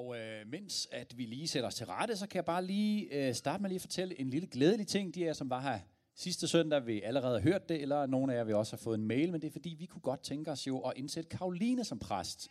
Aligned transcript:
Og 0.00 0.18
øh, 0.18 0.46
mens 0.48 0.88
at 0.92 1.18
vi 1.18 1.24
lige 1.24 1.48
sætter 1.48 1.66
os 1.66 1.74
til 1.74 1.86
rette, 1.86 2.16
så 2.16 2.26
kan 2.26 2.36
jeg 2.36 2.44
bare 2.44 2.64
lige 2.64 3.28
øh, 3.28 3.34
starte 3.34 3.62
med 3.62 3.70
lige 3.70 3.76
at 3.76 3.80
fortælle 3.80 4.20
en 4.20 4.30
lille 4.30 4.48
glædelig 4.48 4.86
ting. 4.86 5.14
De 5.14 5.26
er, 5.26 5.32
som 5.32 5.50
var 5.50 5.60
her 5.60 5.78
sidste 6.14 6.48
søndag, 6.48 6.86
vi 6.86 7.02
allerede 7.02 7.40
har 7.40 7.50
hørt 7.50 7.68
det, 7.68 7.82
eller 7.82 8.06
nogle 8.06 8.32
af 8.32 8.36
jer 8.36 8.44
vil 8.44 8.54
også 8.54 8.72
have 8.72 8.82
fået 8.82 8.98
en 8.98 9.06
mail, 9.06 9.32
men 9.32 9.40
det 9.40 9.46
er 9.46 9.52
fordi, 9.52 9.76
vi 9.78 9.86
kunne 9.86 10.00
godt 10.02 10.22
tænke 10.22 10.50
os 10.50 10.66
jo 10.66 10.78
at 10.78 10.92
indsætte 10.96 11.28
Karoline 11.28 11.84
som 11.84 11.98
præst. 11.98 12.48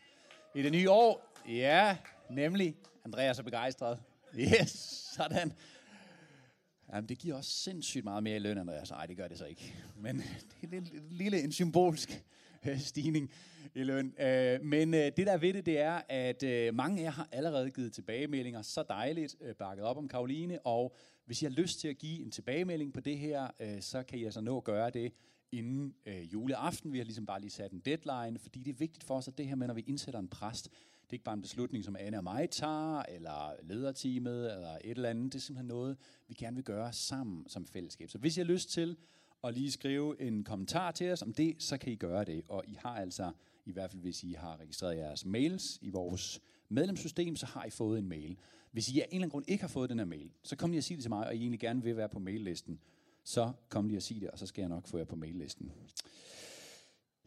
I 0.55 0.61
det 0.61 0.71
nye 0.71 0.89
år, 0.89 1.33
ja, 1.49 1.97
nemlig. 2.29 2.75
Andreas 3.05 3.39
er 3.39 3.43
begejstret. 3.43 3.99
Yes, 4.39 4.69
sådan. 5.15 5.53
Jamen, 6.93 7.09
det 7.09 7.17
giver 7.17 7.35
også 7.35 7.51
sindssygt 7.51 8.03
meget 8.03 8.23
mere 8.23 8.35
i 8.35 8.39
løn, 8.39 8.57
Andreas. 8.57 8.91
Nej, 8.91 9.05
det 9.05 9.17
gør 9.17 9.27
det 9.27 9.37
så 9.37 9.45
ikke. 9.45 9.75
Men 9.97 10.17
det 10.61 10.63
er 10.63 10.81
lidt, 10.81 11.11
lille, 11.11 11.41
en 11.41 11.51
symbolsk 11.51 12.23
stigning 12.77 13.31
i 13.75 13.83
løn. 13.83 14.13
Øh, 14.19 14.63
men 14.63 14.93
øh, 14.93 14.99
det 14.99 15.17
der 15.17 15.31
er 15.31 15.37
ved 15.37 15.53
det, 15.53 15.65
det 15.65 15.79
er, 15.79 16.01
at 16.09 16.43
øh, 16.43 16.75
mange 16.75 16.99
af 16.99 17.03
jer 17.03 17.11
har 17.11 17.27
allerede 17.31 17.71
givet 17.71 17.93
tilbagemeldinger. 17.93 18.61
Så 18.61 18.83
dejligt 18.89 19.35
øh, 19.41 19.55
bakket 19.55 19.85
op 19.85 19.97
om 19.97 20.07
Karoline. 20.07 20.59
Og 20.65 20.95
hvis 21.25 21.41
I 21.41 21.45
har 21.45 21.51
lyst 21.51 21.79
til 21.79 21.87
at 21.87 21.97
give 21.97 22.21
en 22.21 22.31
tilbagemelding 22.31 22.93
på 22.93 22.99
det 22.99 23.17
her, 23.17 23.47
øh, 23.59 23.81
så 23.81 24.03
kan 24.03 24.19
I 24.19 24.23
altså 24.23 24.41
nå 24.41 24.57
at 24.57 24.63
gøre 24.63 24.89
det 24.89 25.13
inden 25.51 25.93
juleaften. 26.05 26.93
Vi 26.93 26.97
har 26.97 27.05
ligesom 27.05 27.25
bare 27.25 27.41
lige 27.41 27.51
sat 27.51 27.71
en 27.71 27.79
deadline, 27.79 28.39
fordi 28.39 28.59
det 28.59 28.71
er 28.71 28.77
vigtigt 28.77 29.03
for 29.03 29.15
os, 29.15 29.27
at 29.27 29.37
det 29.37 29.47
her 29.47 29.55
med, 29.55 29.67
når 29.67 29.73
vi 29.73 29.83
indsætter 29.87 30.19
en 30.19 30.27
præst, 30.27 30.69
det 31.09 31.13
er 31.13 31.13
ikke 31.13 31.25
bare 31.25 31.35
en 31.35 31.41
beslutning, 31.41 31.83
som 31.83 31.95
Anne 31.99 32.17
og 32.17 32.23
mig 32.23 32.49
tager, 32.49 33.03
eller 33.03 33.53
lederteamet, 33.63 34.53
eller 34.53 34.77
et 34.83 34.91
eller 34.91 35.09
andet. 35.09 35.33
Det 35.33 35.39
er 35.39 35.41
simpelthen 35.41 35.67
noget, 35.67 35.97
vi 36.27 36.33
gerne 36.33 36.55
vil 36.55 36.63
gøre 36.63 36.93
sammen 36.93 37.47
som 37.47 37.65
fællesskab. 37.65 38.09
Så 38.09 38.17
hvis 38.17 38.37
I 38.37 38.39
har 38.39 38.45
lyst 38.45 38.69
til 38.71 38.97
og 39.41 39.53
lige 39.53 39.71
skrive 39.71 40.21
en 40.21 40.43
kommentar 40.43 40.91
til 40.91 41.11
os 41.11 41.21
om 41.21 41.33
det, 41.33 41.55
så 41.63 41.77
kan 41.77 41.91
I 41.91 41.95
gøre 41.95 42.25
det. 42.25 42.43
Og 42.47 42.63
I 42.67 42.77
har 42.79 42.95
altså, 42.95 43.31
i 43.65 43.71
hvert 43.71 43.91
fald 43.91 44.01
hvis 44.01 44.23
I 44.23 44.33
har 44.33 44.59
registreret 44.59 44.97
jeres 44.97 45.25
mails 45.25 45.79
i 45.81 45.89
vores 45.89 46.41
medlemssystem, 46.69 47.35
så 47.35 47.45
har 47.45 47.65
I 47.65 47.69
fået 47.69 47.99
en 47.99 48.09
mail. 48.09 48.37
Hvis 48.71 48.89
I 48.89 48.99
af 48.99 49.03
en 49.03 49.07
eller 49.09 49.15
anden 49.15 49.29
grund 49.29 49.45
ikke 49.47 49.61
har 49.61 49.67
fået 49.67 49.89
den 49.89 49.99
her 49.99 50.05
mail, 50.05 50.31
så 50.43 50.55
kom 50.55 50.71
lige 50.71 50.79
og 50.79 50.83
sig 50.83 50.95
det 50.95 51.03
til 51.03 51.11
mig, 51.11 51.27
og 51.27 51.35
I 51.35 51.39
egentlig 51.39 51.59
gerne 51.59 51.83
vil 51.83 51.97
være 51.97 52.09
på 52.09 52.19
maillisten, 52.19 52.79
så 53.23 53.51
kom 53.69 53.87
lige 53.87 53.97
og 53.97 54.03
sig 54.03 54.21
det, 54.21 54.29
og 54.29 54.39
så 54.39 54.45
skal 54.45 54.61
jeg 54.61 54.69
nok 54.69 54.87
få 54.87 54.97
jer 54.97 55.05
på 55.05 55.15
maillisten. 55.15 55.71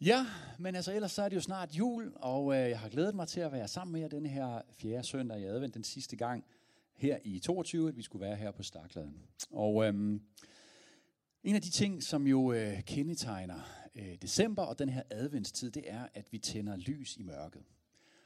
Ja, 0.01 0.27
men 0.59 0.75
altså 0.75 0.95
ellers 0.95 1.13
så 1.13 1.23
er 1.23 1.29
det 1.29 1.37
jo 1.37 1.41
snart 1.41 1.75
jul, 1.75 2.13
og 2.17 2.55
øh, 2.55 2.71
jeg 2.71 2.81
har 2.81 2.89
glædet 2.89 3.15
mig 3.15 3.29
til 3.29 3.41
at 3.41 3.53
være 3.53 3.69
sammen 3.69 3.93
med 3.93 4.01
jer 4.01 4.09
den 4.09 4.27
her 4.27 4.63
fjerde 4.73 5.07
søndag 5.07 5.41
i 5.41 5.45
advent, 5.45 5.75
den 5.75 5.85
sidste 5.85 6.17
gang 6.17 6.45
her 6.95 7.19
i 7.25 7.39
22, 7.39 7.89
at 7.89 7.97
vi 7.97 8.03
skulle 8.03 8.27
være 8.27 8.37
her 8.37 8.51
på 8.51 8.63
Starkladen. 8.63 9.17
Og 9.51 9.87
øhm, 9.87 10.23
en 11.45 11.55
af 11.55 11.63
de 11.63 11.71
ting, 11.71 12.03
som 12.03 12.27
jo 12.27 12.53
øh, 12.53 12.83
kendetegner 12.83 13.61
øh, 13.95 14.17
december 14.23 14.63
og 14.63 14.79
den 14.79 14.89
her 14.89 15.03
adventstid, 15.11 15.71
det 15.71 15.85
er, 15.87 16.07
at 16.15 16.33
vi 16.33 16.39
tænder 16.39 16.77
lys 16.77 17.17
i 17.17 17.23
mørket. 17.23 17.63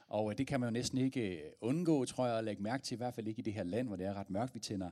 Og 0.07 0.31
øh, 0.31 0.37
det 0.37 0.47
kan 0.47 0.59
man 0.59 0.67
jo 0.67 0.71
næsten 0.71 0.97
ikke 0.97 1.37
øh, 1.37 1.51
undgå, 1.61 2.05
tror 2.05 2.27
jeg, 2.27 2.37
at 2.37 2.43
lægge 2.43 2.63
mærke 2.63 2.83
til, 2.83 2.95
i 2.95 2.97
hvert 2.97 3.13
fald 3.13 3.27
ikke 3.27 3.39
i 3.39 3.43
det 3.43 3.53
her 3.53 3.63
land, 3.63 3.87
hvor 3.87 3.95
det 3.95 4.05
er 4.05 4.13
ret 4.13 4.29
mørkt. 4.29 4.55
Vi 4.55 4.59
tænder 4.59 4.89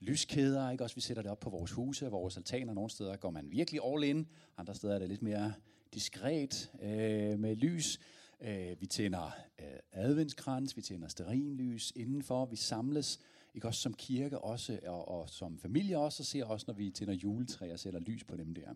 lyskæder, 0.00 0.70
ikke? 0.70 0.84
Også 0.84 0.94
vi 0.94 1.00
sætter 1.00 1.22
det 1.22 1.30
op 1.30 1.40
på 1.40 1.50
vores 1.50 1.72
huse, 1.72 2.06
vores 2.06 2.36
altaner. 2.36 2.74
Nogle 2.74 2.90
steder 2.90 3.16
går 3.16 3.30
man 3.30 3.50
virkelig 3.50 3.80
all 3.84 4.04
in, 4.04 4.26
andre 4.56 4.74
steder 4.74 4.94
er 4.94 4.98
det 4.98 5.08
lidt 5.08 5.22
mere 5.22 5.52
diskret 5.94 6.70
øh, 6.82 7.38
med 7.38 7.56
lys. 7.56 8.00
Øh, 8.40 8.80
vi 8.80 8.86
tænder 8.86 9.36
øh, 9.58 9.66
adventskrans, 9.92 10.76
vi 10.76 10.82
tænder 10.82 11.08
sterinlys 11.08 11.92
indenfor, 11.96 12.46
vi 12.46 12.56
samles, 12.56 13.20
ikke 13.54 13.66
også 13.66 13.80
som 13.80 13.94
kirke 13.94 14.38
også, 14.38 14.80
og, 14.86 15.08
og 15.08 15.30
som 15.30 15.58
familie 15.58 15.98
også, 15.98 16.22
og 16.22 16.26
ser 16.26 16.44
også, 16.44 16.64
når 16.68 16.74
vi 16.74 16.90
tænder 16.90 17.14
juletræer 17.14 17.72
og 17.72 17.78
sætter 17.78 18.00
lys 18.00 18.24
på 18.24 18.36
dem 18.36 18.54
der. 18.54 18.74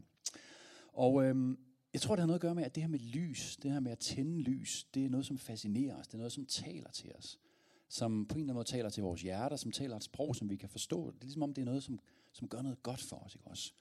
Og 0.93 1.25
øhm, 1.25 1.59
jeg 1.93 2.01
tror, 2.01 2.17
det 2.17 2.21
har 2.21 2.27
noget 2.27 2.39
at 2.39 2.43
gøre 2.43 2.55
med, 2.55 2.65
at 2.65 2.75
det 2.75 2.83
her 2.83 2.89
med 2.89 2.99
lys, 2.99 3.57
det 3.57 3.73
her 3.73 3.81
med 3.81 3.93
at 3.93 3.99
tænde 3.99 4.41
lys, 4.43 4.85
det 4.95 5.05
er 5.05 5.11
noget, 5.11 5.27
som 5.27 5.39
fascinerer 5.39 5.97
os, 5.97 6.07
det 6.07 6.15
er 6.15 6.19
noget, 6.19 6.33
som 6.33 6.47
taler 6.47 6.91
til 6.91 7.13
os 7.19 7.39
som 7.89 8.27
på 8.27 8.35
en 8.35 8.41
eller 8.41 8.45
anden 8.45 8.55
måde 8.55 8.69
taler 8.69 8.91
til 8.91 9.03
vores 9.03 9.23
hjerter, 9.23 9.57
som 9.57 9.73
taler 9.73 9.97
et 9.97 10.05
sprog, 10.05 10.37
som 10.37 10.51
vi 10.51 10.57
kan 10.57 10.69
forstå. 10.69 11.11
Det 11.11 11.21
er 11.21 11.25
ligesom 11.25 11.43
om, 11.43 11.55
det 11.55 11.63
er 11.63 11.67
noget, 11.67 11.83
som, 11.83 11.99
som 12.33 12.49
gør 12.49 12.63
noget 12.63 12.83
godt 12.83 13.01
for 13.01 13.17
os. 13.17 13.35
Ikke 13.35 13.47
også? 13.47 13.73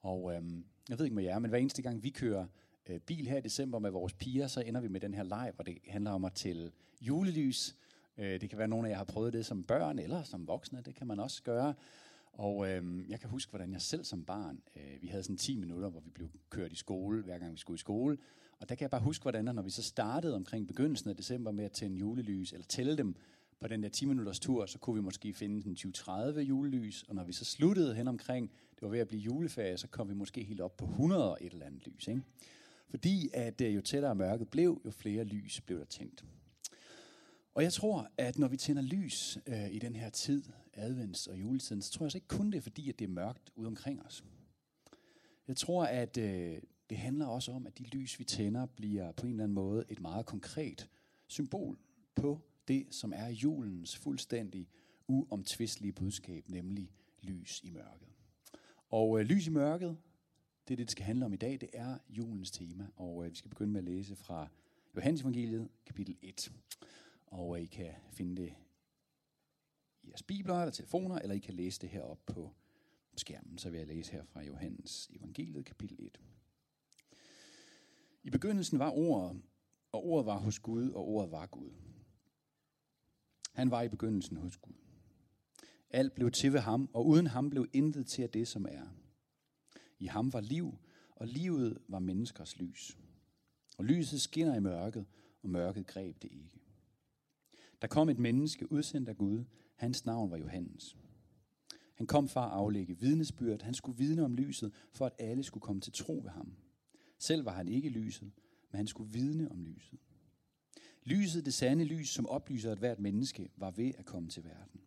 Og 0.00 0.34
øhm, 0.34 0.64
jeg 0.88 0.98
ved 0.98 1.06
ikke 1.06 1.14
med 1.14 1.24
jer, 1.24 1.38
men 1.38 1.48
hver 1.48 1.58
eneste 1.58 1.82
gang 1.82 2.02
vi 2.02 2.10
kører 2.10 2.46
øh, 2.86 3.00
bil 3.00 3.26
her 3.26 3.36
i 3.36 3.40
december 3.40 3.78
med 3.78 3.90
vores 3.90 4.12
piger, 4.12 4.46
så 4.46 4.60
ender 4.60 4.80
vi 4.80 4.88
med 4.88 5.00
den 5.00 5.14
her 5.14 5.22
leg, 5.22 5.52
hvor 5.54 5.64
det 5.64 5.78
handler 5.88 6.10
om 6.10 6.24
at 6.24 6.32
tælle 6.32 6.72
julelys. 7.00 7.76
Øh, 8.18 8.40
det 8.40 8.50
kan 8.50 8.58
være, 8.58 8.64
at 8.64 8.70
nogle 8.70 8.88
af 8.88 8.90
jer 8.90 8.96
har 8.96 9.04
prøvet 9.04 9.32
det 9.32 9.46
som 9.46 9.62
børn 9.62 9.98
eller 9.98 10.22
som 10.22 10.48
voksne, 10.48 10.82
det 10.84 10.94
kan 10.94 11.06
man 11.06 11.20
også 11.20 11.42
gøre. 11.42 11.74
Og 12.32 12.68
øh, 12.70 13.10
jeg 13.10 13.20
kan 13.20 13.30
huske, 13.30 13.50
hvordan 13.50 13.72
jeg 13.72 13.80
selv 13.80 14.04
som 14.04 14.24
barn, 14.24 14.60
øh, 14.76 15.02
vi 15.02 15.06
havde 15.06 15.22
sådan 15.22 15.36
10 15.36 15.56
minutter, 15.56 15.88
hvor 15.88 16.00
vi 16.00 16.10
blev 16.10 16.28
kørt 16.50 16.72
i 16.72 16.76
skole, 16.76 17.22
hver 17.22 17.38
gang 17.38 17.52
vi 17.52 17.58
skulle 17.58 17.76
i 17.76 17.78
skole. 17.78 18.18
Og 18.60 18.68
der 18.68 18.74
kan 18.74 18.82
jeg 18.82 18.90
bare 18.90 19.00
huske, 19.00 19.22
hvordan 19.22 19.44
når 19.44 19.62
vi 19.62 19.70
så 19.70 19.82
startede 19.82 20.34
omkring 20.34 20.68
begyndelsen 20.68 21.10
af 21.10 21.16
december 21.16 21.50
med 21.50 21.64
at 21.64 21.72
tænde 21.72 21.98
julelys, 21.98 22.52
eller 22.52 22.66
tælle 22.66 22.96
dem 22.96 23.14
på 23.60 23.68
den 23.68 23.82
der 23.82 23.88
10 23.88 24.04
minutters 24.04 24.38
tur, 24.38 24.66
så 24.66 24.78
kunne 24.78 24.96
vi 24.96 25.02
måske 25.02 25.32
finde 25.32 25.62
den 25.62 25.76
20-30 25.96 26.40
julelys, 26.40 27.02
og 27.02 27.14
når 27.14 27.24
vi 27.24 27.32
så 27.32 27.44
sluttede 27.44 27.94
hen 27.94 28.08
omkring, 28.08 28.50
det 28.74 28.82
var 28.82 28.88
ved 28.88 28.98
at 28.98 29.08
blive 29.08 29.22
juleferie, 29.22 29.78
så 29.78 29.88
kom 29.88 30.08
vi 30.08 30.14
måske 30.14 30.44
helt 30.44 30.60
op 30.60 30.76
på 30.76 30.84
100 30.84 31.30
og 31.30 31.38
et 31.40 31.52
eller 31.52 31.66
andet 31.66 31.86
lys. 31.86 32.08
Ikke? 32.08 32.22
Fordi 32.88 33.30
at 33.34 33.60
øh, 33.60 33.74
jo 33.74 33.80
tættere 33.80 34.14
mørket 34.14 34.48
blev, 34.48 34.80
jo 34.84 34.90
flere 34.90 35.24
lys 35.24 35.60
blev 35.60 35.78
der 35.78 35.84
tændt. 35.84 36.24
Og 37.56 37.62
jeg 37.62 37.72
tror, 37.72 38.10
at 38.18 38.38
når 38.38 38.48
vi 38.48 38.56
tænder 38.56 38.82
lys 38.82 39.38
øh, 39.46 39.72
i 39.72 39.78
den 39.78 39.96
her 39.96 40.10
tid, 40.10 40.42
advents 40.72 41.26
og 41.26 41.40
juletiden, 41.40 41.82
så 41.82 41.92
tror 41.92 42.06
jeg 42.06 42.12
så 42.12 42.18
ikke 42.18 42.28
kun 42.28 42.50
det 42.50 42.58
er 42.58 42.62
fordi, 42.62 42.88
at 42.88 42.98
det 42.98 43.04
er 43.04 43.08
mørkt 43.08 43.52
ude 43.54 43.66
omkring 43.66 44.02
os. 44.02 44.24
Jeg 45.48 45.56
tror, 45.56 45.84
at 45.84 46.16
øh, 46.16 46.58
det 46.90 46.98
handler 46.98 47.26
også 47.26 47.52
om, 47.52 47.66
at 47.66 47.78
de 47.78 47.84
lys, 47.84 48.18
vi 48.18 48.24
tænder, 48.24 48.66
bliver 48.66 49.12
på 49.12 49.26
en 49.26 49.32
eller 49.32 49.44
anden 49.44 49.54
måde 49.54 49.84
et 49.88 50.00
meget 50.00 50.26
konkret 50.26 50.88
symbol 51.26 51.78
på 52.14 52.40
det, 52.68 52.86
som 52.90 53.12
er 53.16 53.28
julens 53.28 53.96
fuldstændig 53.96 54.68
uomtvistelige 55.08 55.92
budskab, 55.92 56.48
nemlig 56.48 56.92
lys 57.22 57.60
i 57.64 57.70
mørket. 57.70 58.08
Og 58.90 59.20
øh, 59.20 59.26
lys 59.26 59.46
i 59.46 59.50
mørket, 59.50 59.96
det 60.68 60.74
er 60.74 60.76
det, 60.76 60.78
det 60.78 60.90
skal 60.90 61.04
handle 61.04 61.24
om 61.24 61.32
i 61.32 61.36
dag. 61.36 61.60
Det 61.60 61.68
er 61.72 61.98
julens 62.08 62.50
tema, 62.50 62.86
og 62.96 63.24
øh, 63.24 63.30
vi 63.30 63.36
skal 63.36 63.50
begynde 63.50 63.72
med 63.72 63.80
at 63.80 63.84
læse 63.84 64.16
fra 64.16 64.48
Johannes 64.96 65.20
evangeliet, 65.20 65.68
kapitel 65.86 66.16
1. 66.22 66.52
Og 67.26 67.60
I 67.60 67.66
kan 67.66 67.92
finde 68.10 68.42
det 68.42 68.54
i 70.02 70.08
jeres 70.08 70.22
bibler 70.22 70.54
eller 70.54 70.72
telefoner, 70.72 71.18
eller 71.18 71.34
I 71.34 71.38
kan 71.38 71.54
læse 71.54 71.80
det 71.80 71.88
herop 71.88 72.26
på 72.26 72.54
skærmen. 73.16 73.58
Så 73.58 73.70
vil 73.70 73.78
jeg 73.78 73.86
læse 73.86 74.12
her 74.12 74.24
fra 74.24 74.42
Johannes 74.42 75.10
evangeliet, 75.14 75.64
kapitel 75.64 76.06
1. 76.06 76.20
I 78.22 78.30
begyndelsen 78.30 78.78
var 78.78 78.90
ordet, 78.90 79.42
og 79.92 80.06
ordet 80.06 80.26
var 80.26 80.38
hos 80.38 80.58
Gud, 80.58 80.90
og 80.90 81.08
ordet 81.08 81.30
var 81.30 81.46
Gud. 81.46 81.70
Han 83.52 83.70
var 83.70 83.82
i 83.82 83.88
begyndelsen 83.88 84.36
hos 84.36 84.56
Gud. 84.56 84.74
Alt 85.90 86.14
blev 86.14 86.30
til 86.30 86.52
ved 86.52 86.60
ham, 86.60 86.90
og 86.92 87.06
uden 87.06 87.26
ham 87.26 87.50
blev 87.50 87.66
intet 87.72 88.06
til 88.06 88.22
af 88.22 88.30
det, 88.30 88.48
som 88.48 88.66
er. 88.68 88.86
I 89.98 90.06
ham 90.06 90.32
var 90.32 90.40
liv, 90.40 90.78
og 91.10 91.26
livet 91.26 91.78
var 91.88 91.98
menneskers 91.98 92.58
lys. 92.58 92.98
Og 93.78 93.84
lyset 93.84 94.20
skinner 94.20 94.54
i 94.54 94.60
mørket, 94.60 95.06
og 95.42 95.50
mørket 95.50 95.86
greb 95.86 96.22
det 96.22 96.32
ikke. 96.32 96.65
Der 97.82 97.88
kom 97.88 98.08
et 98.08 98.18
menneske 98.18 98.72
udsendt 98.72 99.08
af 99.08 99.16
Gud. 99.16 99.44
Hans 99.76 100.04
navn 100.06 100.30
var 100.30 100.36
Johannes. 100.36 100.96
Han 101.94 102.06
kom 102.06 102.28
for 102.28 102.40
at 102.40 102.52
aflægge 102.52 102.98
vidnesbyrd. 102.98 103.62
Han 103.62 103.74
skulle 103.74 103.98
vidne 103.98 104.24
om 104.24 104.34
lyset, 104.34 104.72
for 104.92 105.06
at 105.06 105.12
alle 105.18 105.42
skulle 105.42 105.62
komme 105.62 105.80
til 105.80 105.92
tro 105.92 106.20
ved 106.24 106.30
ham. 106.30 106.52
Selv 107.18 107.44
var 107.44 107.52
han 107.52 107.68
ikke 107.68 107.88
lyset, 107.88 108.32
men 108.70 108.76
han 108.76 108.86
skulle 108.86 109.12
vidne 109.12 109.50
om 109.50 109.62
lyset. 109.62 109.98
Lyset, 111.04 111.44
det 111.44 111.54
sande 111.54 111.84
lys, 111.84 112.08
som 112.08 112.26
oplyser 112.26 112.72
at 112.72 112.78
hvert 112.78 112.98
menneske, 112.98 113.50
var 113.56 113.70
ved 113.70 113.92
at 113.98 114.04
komme 114.04 114.28
til 114.28 114.44
verden. 114.44 114.80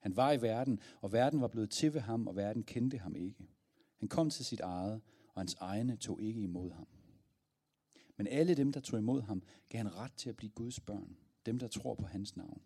Han 0.00 0.16
var 0.16 0.32
i 0.32 0.42
verden, 0.42 0.80
og 1.00 1.12
verden 1.12 1.40
var 1.40 1.48
blevet 1.48 1.70
til 1.70 1.94
ved 1.94 2.00
ham, 2.00 2.26
og 2.26 2.36
verden 2.36 2.62
kendte 2.62 2.98
ham 2.98 3.16
ikke. 3.16 3.48
Han 3.98 4.08
kom 4.08 4.30
til 4.30 4.44
sit 4.44 4.60
eget, 4.60 5.00
og 5.34 5.40
hans 5.40 5.54
egne 5.54 5.96
tog 5.96 6.22
ikke 6.22 6.40
imod 6.40 6.70
ham. 6.70 6.86
Men 8.16 8.26
alle 8.26 8.54
dem, 8.54 8.72
der 8.72 8.80
tog 8.80 8.98
imod 8.98 9.22
ham, 9.22 9.42
gav 9.68 9.78
han 9.78 9.96
ret 9.96 10.12
til 10.12 10.28
at 10.28 10.36
blive 10.36 10.50
Guds 10.50 10.80
børn. 10.80 11.16
Dem, 11.46 11.58
der 11.58 11.68
tror 11.68 11.94
på 11.94 12.06
hans 12.06 12.36
navn. 12.36 12.62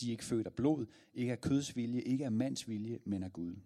De 0.00 0.06
er 0.06 0.10
ikke 0.10 0.24
født 0.24 0.46
af 0.46 0.54
blod, 0.54 0.86
ikke 1.14 1.32
af 1.32 1.40
køds 1.40 1.76
vilje, 1.76 2.00
ikke 2.00 2.24
af 2.24 2.32
mands 2.32 2.68
vilje, 2.68 2.98
men 3.04 3.22
af 3.22 3.32
Gud. 3.32 3.56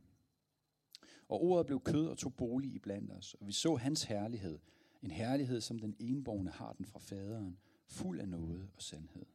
Og 1.28 1.42
ordet 1.42 1.66
blev 1.66 1.80
kød 1.80 2.06
og 2.06 2.19
tog 2.19 2.34
bolig 2.34 2.74
i 2.74 2.78
blandt 2.78 3.12
os, 3.12 3.34
og 3.34 3.46
vi 3.46 3.52
så 3.52 3.74
hans 3.74 4.02
herlighed. 4.02 4.58
En 5.02 5.10
herlighed, 5.10 5.60
som 5.60 5.78
den 5.78 5.96
enborgne 5.98 6.50
har 6.50 6.72
den 6.72 6.86
fra 6.86 6.98
faderen, 6.98 7.58
fuld 7.86 8.20
af 8.20 8.28
noget 8.28 8.70
og 8.76 8.82
sandhed. 8.82 9.26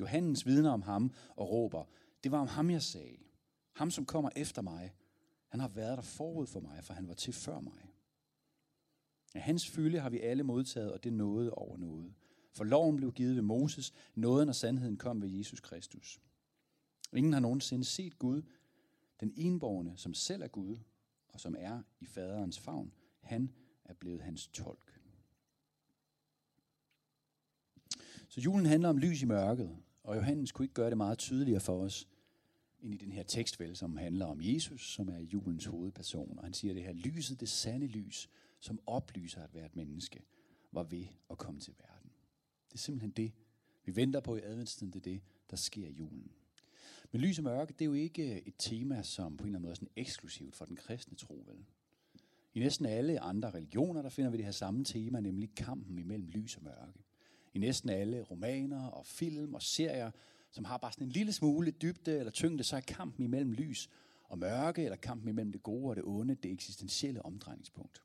Johannes 0.00 0.46
vidner 0.46 0.70
om 0.70 0.82
ham 0.82 1.12
og 1.36 1.50
råber, 1.50 1.84
det 2.24 2.32
var 2.32 2.38
om 2.38 2.46
ham, 2.46 2.70
jeg 2.70 2.82
sagde. 2.82 3.16
Ham, 3.72 3.90
som 3.90 4.06
kommer 4.06 4.30
efter 4.36 4.62
mig. 4.62 4.94
Han 5.48 5.60
har 5.60 5.68
været 5.68 5.96
der 5.96 6.02
forud 6.02 6.46
for 6.46 6.60
mig, 6.60 6.84
for 6.84 6.94
han 6.94 7.08
var 7.08 7.14
til 7.14 7.32
før 7.32 7.60
mig. 7.60 7.94
Af 9.34 9.42
hans 9.42 9.68
fylde 9.68 10.00
har 10.00 10.10
vi 10.10 10.20
alle 10.20 10.42
modtaget, 10.42 10.92
og 10.92 11.04
det 11.04 11.12
nåede 11.12 11.50
over 11.50 11.76
noget. 11.76 12.14
For 12.52 12.64
loven 12.64 12.96
blev 12.96 13.12
givet 13.12 13.36
ved 13.36 13.42
Moses, 13.42 13.92
nåden 14.14 14.48
og 14.48 14.54
sandheden 14.54 14.96
kom 14.96 15.22
ved 15.22 15.28
Jesus 15.28 15.60
Kristus. 15.60 16.20
Ingen 17.12 17.32
har 17.32 17.40
nogensinde 17.40 17.84
set 17.84 18.18
Gud, 18.18 18.42
den 19.20 19.32
enborgne, 19.36 19.92
som 19.96 20.14
selv 20.14 20.42
er 20.42 20.48
Gud, 20.48 20.76
og 21.28 21.40
som 21.40 21.56
er 21.58 21.82
i 22.00 22.06
faderens 22.06 22.58
favn. 22.58 22.92
Han 23.20 23.52
er 23.84 23.94
blevet 23.94 24.20
hans 24.20 24.46
tolk. 24.46 25.00
Så 28.28 28.40
julen 28.40 28.66
handler 28.66 28.88
om 28.88 28.98
lys 28.98 29.22
i 29.22 29.24
mørket. 29.24 29.76
Og 30.02 30.16
Johannes 30.16 30.52
kunne 30.52 30.64
ikke 30.64 30.74
gøre 30.74 30.90
det 30.90 30.96
meget 30.96 31.18
tydeligere 31.18 31.60
for 31.60 31.82
os, 31.82 32.08
ind 32.82 32.94
i 32.94 32.96
den 32.96 33.12
her 33.12 33.22
tekstvel, 33.22 33.76
som 33.76 33.96
handler 33.96 34.26
om 34.26 34.38
Jesus, 34.40 34.94
som 34.94 35.08
er 35.08 35.18
julens 35.18 35.64
hovedperson. 35.64 36.38
Og 36.38 36.44
han 36.44 36.54
siger 36.54 36.74
det 36.74 36.82
her, 36.82 36.92
lyset, 36.92 37.40
det 37.40 37.48
sande 37.48 37.86
lys, 37.86 38.28
som 38.60 38.80
oplyser 38.86 39.42
at 39.42 39.54
være 39.54 39.66
et 39.66 39.76
menneske, 39.76 40.22
var 40.72 40.82
ved 40.82 41.06
at 41.30 41.38
komme 41.38 41.60
til 41.60 41.74
verden. 41.78 41.89
Det 42.70 42.74
er 42.74 42.78
simpelthen 42.78 43.10
det, 43.10 43.32
vi 43.84 43.96
venter 43.96 44.20
på 44.20 44.36
i 44.36 44.40
adventstiden, 44.42 44.92
det 44.92 44.98
er 44.98 45.12
det, 45.12 45.20
der 45.50 45.56
sker 45.56 45.86
i 45.86 45.92
julen. 45.92 46.30
Men 47.12 47.20
lys 47.20 47.38
og 47.38 47.44
mørke, 47.44 47.72
det 47.72 47.80
er 47.80 47.86
jo 47.86 47.92
ikke 47.92 48.34
øh, 48.34 48.36
et 48.36 48.54
tema, 48.58 49.02
som 49.02 49.36
på 49.36 49.42
en 49.42 49.48
eller 49.48 49.58
anden 49.58 49.62
måde 49.62 49.72
er 49.72 49.74
sådan 49.74 49.88
eksklusivt 49.96 50.56
for 50.56 50.64
den 50.64 50.76
kristne 50.76 51.16
tro, 51.16 51.44
vel? 51.46 51.64
I 52.54 52.58
næsten 52.58 52.86
alle 52.86 53.20
andre 53.20 53.50
religioner, 53.50 54.02
der 54.02 54.08
finder 54.08 54.30
vi 54.30 54.36
det 54.36 54.44
her 54.44 54.52
samme 54.52 54.84
tema, 54.84 55.20
nemlig 55.20 55.54
kampen 55.54 55.98
imellem 55.98 56.28
lys 56.28 56.56
og 56.56 56.62
mørke. 56.62 57.04
I 57.54 57.58
næsten 57.58 57.90
alle 57.90 58.22
romaner 58.22 58.86
og 58.86 59.06
film 59.06 59.54
og 59.54 59.62
serier, 59.62 60.10
som 60.50 60.64
har 60.64 60.78
bare 60.78 60.92
sådan 60.92 61.06
en 61.06 61.12
lille 61.12 61.32
smule 61.32 61.70
dybde 61.70 62.18
eller 62.18 62.30
tyngde, 62.32 62.64
så 62.64 62.76
er 62.76 62.80
kampen 62.80 63.24
imellem 63.24 63.52
lys 63.52 63.90
og 64.24 64.38
mørke, 64.38 64.84
eller 64.84 64.96
kampen 64.96 65.28
imellem 65.28 65.52
det 65.52 65.62
gode 65.62 65.90
og 65.90 65.96
det 65.96 66.04
onde, 66.04 66.34
det 66.34 66.52
eksistentielle 66.52 67.24
omdrejningspunkt. 67.24 68.02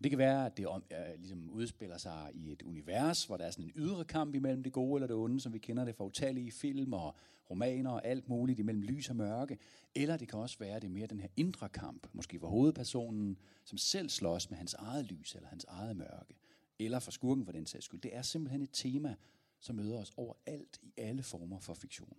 Og 0.00 0.04
det 0.04 0.10
kan 0.10 0.18
være, 0.18 0.46
at 0.46 0.56
det 0.56 0.66
om, 0.66 0.84
øh, 0.90 1.18
ligesom 1.18 1.50
udspiller 1.50 1.98
sig 1.98 2.30
i 2.34 2.52
et 2.52 2.62
univers, 2.62 3.24
hvor 3.24 3.36
der 3.36 3.44
er 3.44 3.50
sådan 3.50 3.64
en 3.64 3.72
ydre 3.76 4.04
kamp 4.04 4.34
imellem 4.34 4.62
det 4.62 4.72
gode 4.72 4.96
eller 4.96 5.06
det 5.06 5.16
onde, 5.16 5.40
som 5.40 5.52
vi 5.52 5.58
kender 5.58 5.84
det 5.84 5.94
fra 5.94 6.04
utallige 6.04 6.50
film 6.50 6.92
og 6.92 7.14
romaner 7.50 7.90
og 7.90 8.06
alt 8.06 8.28
muligt 8.28 8.58
imellem 8.58 8.82
lys 8.82 9.10
og 9.10 9.16
mørke. 9.16 9.58
Eller 9.94 10.16
det 10.16 10.28
kan 10.28 10.38
også 10.38 10.58
være, 10.58 10.76
at 10.76 10.82
det 10.82 10.88
er 10.88 10.92
mere 10.92 11.06
den 11.06 11.20
her 11.20 11.28
indre 11.36 11.68
kamp, 11.68 12.06
måske 12.12 12.40
for 12.40 12.48
hovedpersonen, 12.48 13.38
som 13.64 13.78
selv 13.78 14.08
slås 14.08 14.50
med 14.50 14.58
hans 14.58 14.74
eget 14.74 15.04
lys 15.04 15.34
eller 15.34 15.48
hans 15.48 15.64
eget 15.68 15.96
mørke. 15.96 16.34
Eller 16.78 16.98
for 16.98 17.10
skurken 17.10 17.44
for 17.44 17.52
den 17.52 17.66
sags 17.66 17.84
skyld. 17.84 18.00
Det 18.00 18.16
er 18.16 18.22
simpelthen 18.22 18.62
et 18.62 18.70
tema, 18.72 19.14
som 19.60 19.76
møder 19.76 19.98
os 19.98 20.12
overalt 20.16 20.78
i 20.82 20.92
alle 20.96 21.22
former 21.22 21.58
for 21.58 21.74
fiktion. 21.74 22.16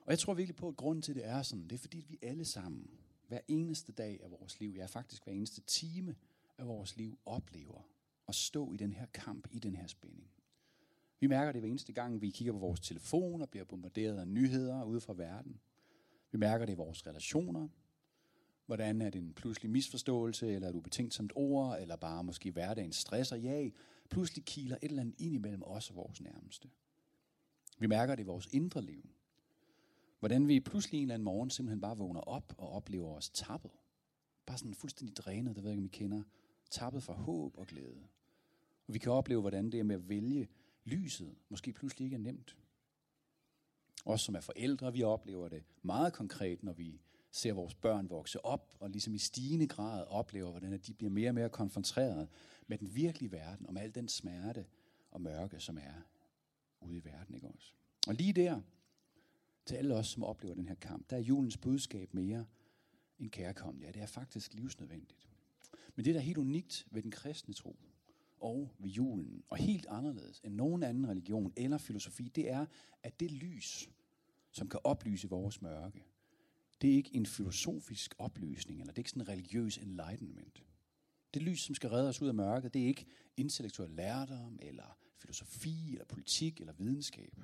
Og 0.00 0.10
jeg 0.10 0.18
tror 0.18 0.34
virkelig 0.34 0.56
på, 0.56 0.68
at 0.68 0.76
grunden 0.76 1.02
til, 1.02 1.12
at 1.12 1.16
det 1.16 1.26
er 1.26 1.42
sådan, 1.42 1.64
det 1.64 1.72
er 1.72 1.78
fordi, 1.78 2.06
vi 2.08 2.18
alle 2.22 2.44
sammen, 2.44 2.90
hver 3.28 3.40
eneste 3.48 3.92
dag 3.92 4.20
af 4.22 4.30
vores 4.30 4.60
liv, 4.60 4.70
ja 4.70 4.86
faktisk 4.86 5.24
hver 5.24 5.32
eneste 5.32 5.60
time 5.60 6.14
af 6.58 6.66
vores 6.66 6.96
liv, 6.96 7.18
oplever 7.24 7.88
at 8.28 8.34
stå 8.34 8.72
i 8.72 8.76
den 8.76 8.92
her 8.92 9.06
kamp, 9.06 9.48
i 9.50 9.58
den 9.58 9.76
her 9.76 9.86
spænding. 9.86 10.30
Vi 11.20 11.26
mærker 11.26 11.52
det 11.52 11.60
hver 11.60 11.70
eneste 11.70 11.92
gang, 11.92 12.20
vi 12.20 12.30
kigger 12.30 12.52
på 12.52 12.58
vores 12.58 12.80
telefon 12.80 13.42
og 13.42 13.50
bliver 13.50 13.64
bombarderet 13.64 14.18
af 14.18 14.28
nyheder 14.28 14.84
ude 14.84 15.00
fra 15.00 15.14
verden. 15.14 15.60
Vi 16.30 16.38
mærker 16.38 16.66
det 16.66 16.72
i 16.72 16.76
vores 16.76 17.06
relationer. 17.06 17.68
Hvordan 18.66 19.02
er 19.02 19.10
det 19.10 19.18
en 19.18 19.34
pludselig 19.34 19.70
misforståelse, 19.70 20.54
eller 20.54 20.68
et 20.68 20.74
ubetænksomt 20.74 21.32
ord, 21.34 21.80
eller 21.80 21.96
bare 21.96 22.24
måske 22.24 22.50
hverdagens 22.50 22.96
stress 22.96 23.32
og 23.32 23.42
jag, 23.42 23.72
pludselig 24.10 24.44
kiler 24.44 24.76
et 24.76 24.88
eller 24.90 25.02
andet 25.02 25.14
ind 25.18 25.34
imellem 25.34 25.62
os 25.62 25.90
og 25.90 25.96
vores 25.96 26.20
nærmeste. 26.20 26.70
Vi 27.78 27.86
mærker 27.86 28.14
det 28.14 28.22
i 28.22 28.26
vores 28.26 28.48
indre 28.52 28.82
liv. 28.82 29.10
Hvordan 30.18 30.48
vi 30.48 30.60
pludselig 30.60 30.98
en 30.98 31.02
eller 31.02 31.14
anden 31.14 31.24
morgen 31.24 31.50
simpelthen 31.50 31.80
bare 31.80 31.96
vågner 31.96 32.20
op 32.20 32.54
og 32.58 32.68
oplever 32.70 33.14
os 33.14 33.30
tappet. 33.30 33.70
Bare 34.46 34.58
sådan 34.58 34.74
fuldstændig 34.74 35.16
drænet, 35.16 35.56
det 35.56 35.64
ved 35.64 35.70
jeg 35.70 35.78
ikke, 35.78 35.82
om 35.82 35.84
I 35.84 35.98
kender. 35.98 36.22
Tappet 36.72 37.02
for 37.02 37.12
håb 37.12 37.58
og 37.58 37.66
glæde. 37.66 38.02
Og 38.86 38.94
vi 38.94 38.98
kan 38.98 39.12
opleve, 39.12 39.40
hvordan 39.40 39.72
det 39.72 39.80
er 39.80 39.84
med 39.84 39.96
at 39.96 40.08
vælge 40.08 40.48
lyset 40.84 41.34
måske 41.48 41.72
pludselig 41.72 42.04
ikke 42.04 42.14
er 42.14 42.18
nemt. 42.18 42.56
Os 44.04 44.20
som 44.20 44.34
er 44.34 44.40
forældre, 44.40 44.92
vi 44.92 45.02
oplever 45.02 45.48
det 45.48 45.64
meget 45.82 46.12
konkret, 46.12 46.62
når 46.62 46.72
vi 46.72 47.00
ser 47.30 47.52
vores 47.52 47.74
børn 47.74 48.10
vokse 48.10 48.44
op, 48.44 48.76
og 48.80 48.90
ligesom 48.90 49.14
i 49.14 49.18
stigende 49.18 49.66
grad 49.66 50.06
oplever, 50.06 50.50
hvordan 50.50 50.78
de 50.78 50.94
bliver 50.94 51.10
mere 51.10 51.30
og 51.30 51.34
mere 51.34 51.48
konfronteret 51.48 52.28
med 52.66 52.78
den 52.78 52.94
virkelige 52.94 53.32
verden, 53.32 53.66
og 53.66 53.74
med 53.74 53.82
al 53.82 53.94
den 53.94 54.08
smerte 54.08 54.66
og 55.10 55.20
mørke, 55.20 55.60
som 55.60 55.78
er 55.78 56.02
ude 56.80 56.96
i 56.96 57.04
verden. 57.04 57.34
Ikke 57.34 57.48
også? 57.48 57.72
Og 58.06 58.14
lige 58.14 58.32
der, 58.32 58.60
til 59.66 59.74
alle 59.74 59.94
os, 59.94 60.06
som 60.06 60.24
oplever 60.24 60.54
den 60.54 60.68
her 60.68 60.74
kamp, 60.74 61.10
der 61.10 61.16
er 61.16 61.20
julens 61.20 61.56
budskab 61.56 62.14
mere 62.14 62.46
end 63.18 63.30
kærkommende. 63.30 63.86
Ja, 63.86 63.92
det 63.92 64.02
er 64.02 64.06
faktisk 64.06 64.54
livsnødvendigt. 64.54 65.31
Men 65.94 66.04
det, 66.04 66.14
der 66.14 66.20
er 66.20 66.24
helt 66.24 66.38
unikt 66.38 66.86
ved 66.90 67.02
den 67.02 67.10
kristne 67.10 67.54
tro, 67.54 67.76
og 68.40 68.70
ved 68.78 68.90
julen, 68.90 69.42
og 69.50 69.56
helt 69.56 69.86
anderledes 69.86 70.40
end 70.44 70.54
nogen 70.54 70.82
anden 70.82 71.08
religion 71.08 71.52
eller 71.56 71.78
filosofi, 71.78 72.28
det 72.28 72.50
er, 72.50 72.66
at 73.02 73.20
det 73.20 73.30
lys, 73.30 73.90
som 74.50 74.68
kan 74.68 74.80
oplyse 74.84 75.28
vores 75.28 75.62
mørke, 75.62 76.04
det 76.82 76.90
er 76.90 76.94
ikke 76.94 77.16
en 77.16 77.26
filosofisk 77.26 78.14
oplysning, 78.18 78.80
eller 78.80 78.92
det 78.92 78.98
er 78.98 79.00
ikke 79.00 79.10
sådan 79.10 79.22
en 79.22 79.28
religiøs 79.28 79.78
enlightenment. 79.78 80.62
Det 81.34 81.42
lys, 81.42 81.60
som 81.60 81.74
skal 81.74 81.90
redde 81.90 82.08
os 82.08 82.22
ud 82.22 82.28
af 82.28 82.34
mørket, 82.34 82.74
det 82.74 82.82
er 82.82 82.86
ikke 82.86 83.06
intellektuel 83.36 83.90
lærdom, 83.90 84.58
eller 84.62 84.98
filosofi, 85.18 85.92
eller 85.92 86.04
politik, 86.04 86.60
eller 86.60 86.72
videnskab. 86.72 87.40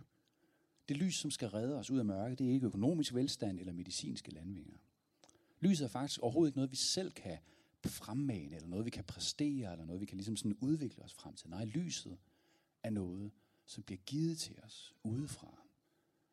Det 0.89 0.97
lys, 0.97 1.15
som 1.15 1.31
skal 1.31 1.49
redde 1.49 1.79
os 1.79 1.91
ud 1.91 1.99
af 1.99 2.05
mørket, 2.05 2.39
det 2.39 2.49
er 2.49 2.53
ikke 2.53 2.67
økonomisk 2.67 3.15
velstand 3.15 3.61
eller 3.61 3.73
medicinske 3.73 4.31
landvinger. 4.31 4.77
Lyset 5.61 5.85
er 5.85 5.89
faktisk 5.89 6.21
overhovedet 6.21 6.51
ikke 6.51 6.59
noget, 6.59 6.71
vi 6.71 6.77
selv 6.77 7.13
kan 7.13 7.39
fremmane, 7.91 8.57
eller 8.57 8.69
noget, 8.69 8.85
vi 8.85 8.91
kan 8.91 9.05
præstere, 9.05 9.73
eller 9.73 9.85
noget, 9.85 10.01
vi 10.01 10.07
kan 10.07 10.17
ligesom 10.17 10.37
sådan 10.37 10.57
udvikle 10.61 11.05
os 11.05 11.15
frem 11.15 11.35
til. 11.35 11.51
Nej, 11.51 11.65
lyset 11.65 12.19
er 12.83 12.91
noget, 12.91 13.33
som 13.67 13.83
bliver 13.83 14.01
givet 14.07 14.39
til 14.39 14.61
os 14.63 14.95
udefra. 15.03 15.63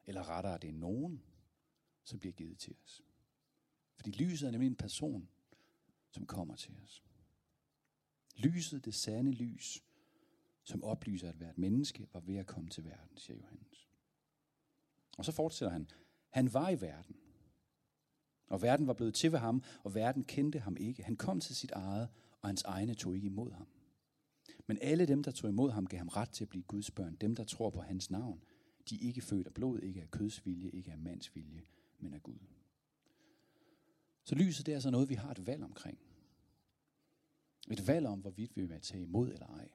Eller 0.06 0.30
rettere, 0.30 0.58
det 0.58 0.68
er 0.68 0.74
nogen, 0.74 1.24
som 2.04 2.20
bliver 2.20 2.34
givet 2.34 2.58
til 2.60 2.76
os. 2.84 3.02
Fordi 3.96 4.12
lyset 4.12 4.48
er 4.48 4.52
nemlig 4.52 4.68
en 4.68 4.76
person, 4.76 5.30
som 6.12 6.26
kommer 6.26 6.56
til 6.56 6.76
os. 6.84 7.04
Lyset, 8.36 8.86
det 8.86 8.94
sande 8.96 9.32
lys, 9.32 9.84
som 10.64 10.84
oplyser 10.84 11.30
at 11.30 11.36
hvert 11.36 11.58
menneske, 11.58 12.08
var 12.14 12.20
ved 12.20 12.36
at 12.36 12.48
komme 12.48 12.70
til 12.70 12.86
verden, 12.86 13.18
siger 13.18 13.38
Johannes. 13.38 13.88
Og 15.18 15.26
så 15.26 15.32
fortsætter 15.32 15.74
han. 15.74 15.92
Han 16.30 16.54
var 16.54 16.70
i 16.70 16.82
verden. 16.82 17.16
Og 18.48 18.62
verden 18.62 18.88
var 18.88 18.94
blevet 18.94 19.14
til 19.14 19.32
ved 19.32 19.40
ham, 19.40 19.64
og 19.84 19.96
verden 19.96 20.24
kendte 20.24 20.60
ham 20.60 20.78
ikke. 20.78 21.04
Han 21.04 21.16
kom 21.16 21.40
til 21.40 21.56
sit 21.56 21.72
eget, 21.72 22.10
og 22.42 22.50
hans 22.50 22.64
egne 22.64 22.94
tog 22.94 23.16
ikke 23.16 23.26
imod 23.26 23.52
ham. 23.52 23.68
Men 24.68 24.78
alle 24.82 25.06
dem, 25.06 25.24
der 25.24 25.32
tog 25.32 25.50
imod 25.50 25.72
ham, 25.72 25.88
gav 25.88 25.98
ham 25.98 26.08
ret 26.08 26.30
til 26.30 26.44
at 26.44 26.50
blive 26.50 26.64
Guds 26.64 26.92
børn. 26.92 27.16
Dem, 27.16 27.36
der 27.36 27.44
tror 27.44 27.70
på 27.70 27.82
hans 27.82 28.12
navn. 28.12 28.44
De 28.90 28.96
er 28.96 29.08
ikke 29.08 29.22
født 29.22 29.48
af 29.48 29.54
blod, 29.54 29.80
ikke 29.80 30.02
af 30.02 30.12
kødsvilje, 30.12 30.70
ikke 30.70 30.92
af 30.92 30.98
mandsvilje, 30.98 31.62
men 32.00 32.14
af 32.14 32.24
Gud. 32.24 32.40
Så 34.24 34.36
lyset 34.36 34.66
det 34.66 34.72
er 34.72 34.76
altså 34.76 34.90
noget, 34.90 35.10
vi 35.10 35.16
har 35.16 35.32
et 35.32 35.48
valg 35.48 35.64
omkring. 35.64 35.98
Et 37.72 37.88
valg 37.88 38.08
om, 38.08 38.20
hvorvidt 38.20 38.58
vi 38.58 38.66
vil 38.66 38.82
tage 38.82 39.04
imod 39.04 39.32
eller 39.34 39.48
ej. 39.48 39.70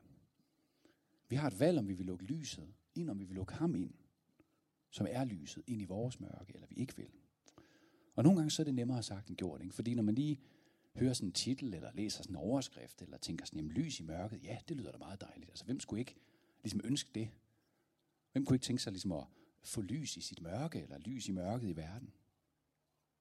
Vi 1.29 1.37
har 1.37 1.47
et 1.47 1.61
valg, 1.61 1.79
om 1.79 1.89
vi 1.89 1.95
vil 1.95 2.07
lukke 2.07 2.25
lyset 2.25 2.75
ind, 2.95 3.11
om 3.11 3.19
vi 3.19 3.25
vil 3.25 3.35
lukke 3.35 3.55
ham 3.55 3.75
ind, 3.75 3.95
som 4.91 5.07
er 5.11 5.25
lyset, 5.25 5.65
ind 5.67 5.83
i 5.83 5.85
vores 5.85 6.21
mørke, 6.21 6.55
eller 6.55 6.67
vi 6.67 6.75
ikke 6.75 6.97
vil. 6.97 7.20
Og 8.15 8.25
nogle 8.25 8.39
gange 8.39 8.51
så 8.51 8.63
er 8.63 8.65
det 8.65 8.75
nemmere 8.75 9.03
sagt 9.03 9.29
end 9.29 9.37
gjort, 9.37 9.63
ikke? 9.63 9.75
fordi 9.75 9.95
når 9.95 10.03
man 10.03 10.15
lige 10.15 10.41
hører 10.97 11.13
sådan 11.13 11.29
en 11.29 11.33
titel, 11.33 11.75
eller 11.75 11.93
læser 11.95 12.23
sådan 12.23 12.33
en 12.33 12.43
overskrift, 12.43 13.03
eller 13.03 13.19
tænker 13.19 13.45
sådan, 13.45 13.59
jamen 13.59 13.73
lys 13.73 14.01
i 14.01 14.03
mørket, 14.03 14.45
ja, 14.45 14.59
det 14.69 14.77
lyder 14.77 14.93
da 14.93 14.99
meget 14.99 15.21
dejligt. 15.21 15.51
Altså, 15.51 15.65
hvem 15.65 15.81
skulle 15.81 16.01
ikke 16.01 16.17
ligesom 16.63 16.81
ønske 16.85 17.11
det? 17.15 17.31
Hvem 18.33 18.45
kunne 18.45 18.57
ikke 18.57 18.65
tænke 18.65 18.83
sig 18.83 18.93
ligesom 18.93 19.13
at 19.13 19.25
få 19.63 19.81
lys 19.81 20.17
i 20.17 20.21
sit 20.21 20.43
mørke, 20.43 20.83
eller 20.83 20.99
lys 20.99 21.29
i 21.29 21.33
mørket 21.33 21.69
i 21.69 21.77
verden? 21.77 22.13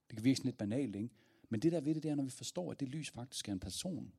Det 0.10 0.18
kan 0.18 0.24
virke 0.24 0.36
sådan 0.36 0.48
lidt 0.48 0.58
banalt, 0.58 0.96
ikke? 0.96 1.10
Men 1.50 1.60
det 1.60 1.72
der 1.72 1.82
ved 1.82 1.96
det, 1.96 2.04
det 2.04 2.12
er, 2.12 2.16
når 2.16 2.24
vi 2.24 2.30
forstår, 2.30 2.72
at 2.72 2.80
det 2.80 2.90
lys 2.90 3.10
faktisk 3.10 3.48
er 3.48 3.54
en 3.54 3.60
person. 3.60 4.14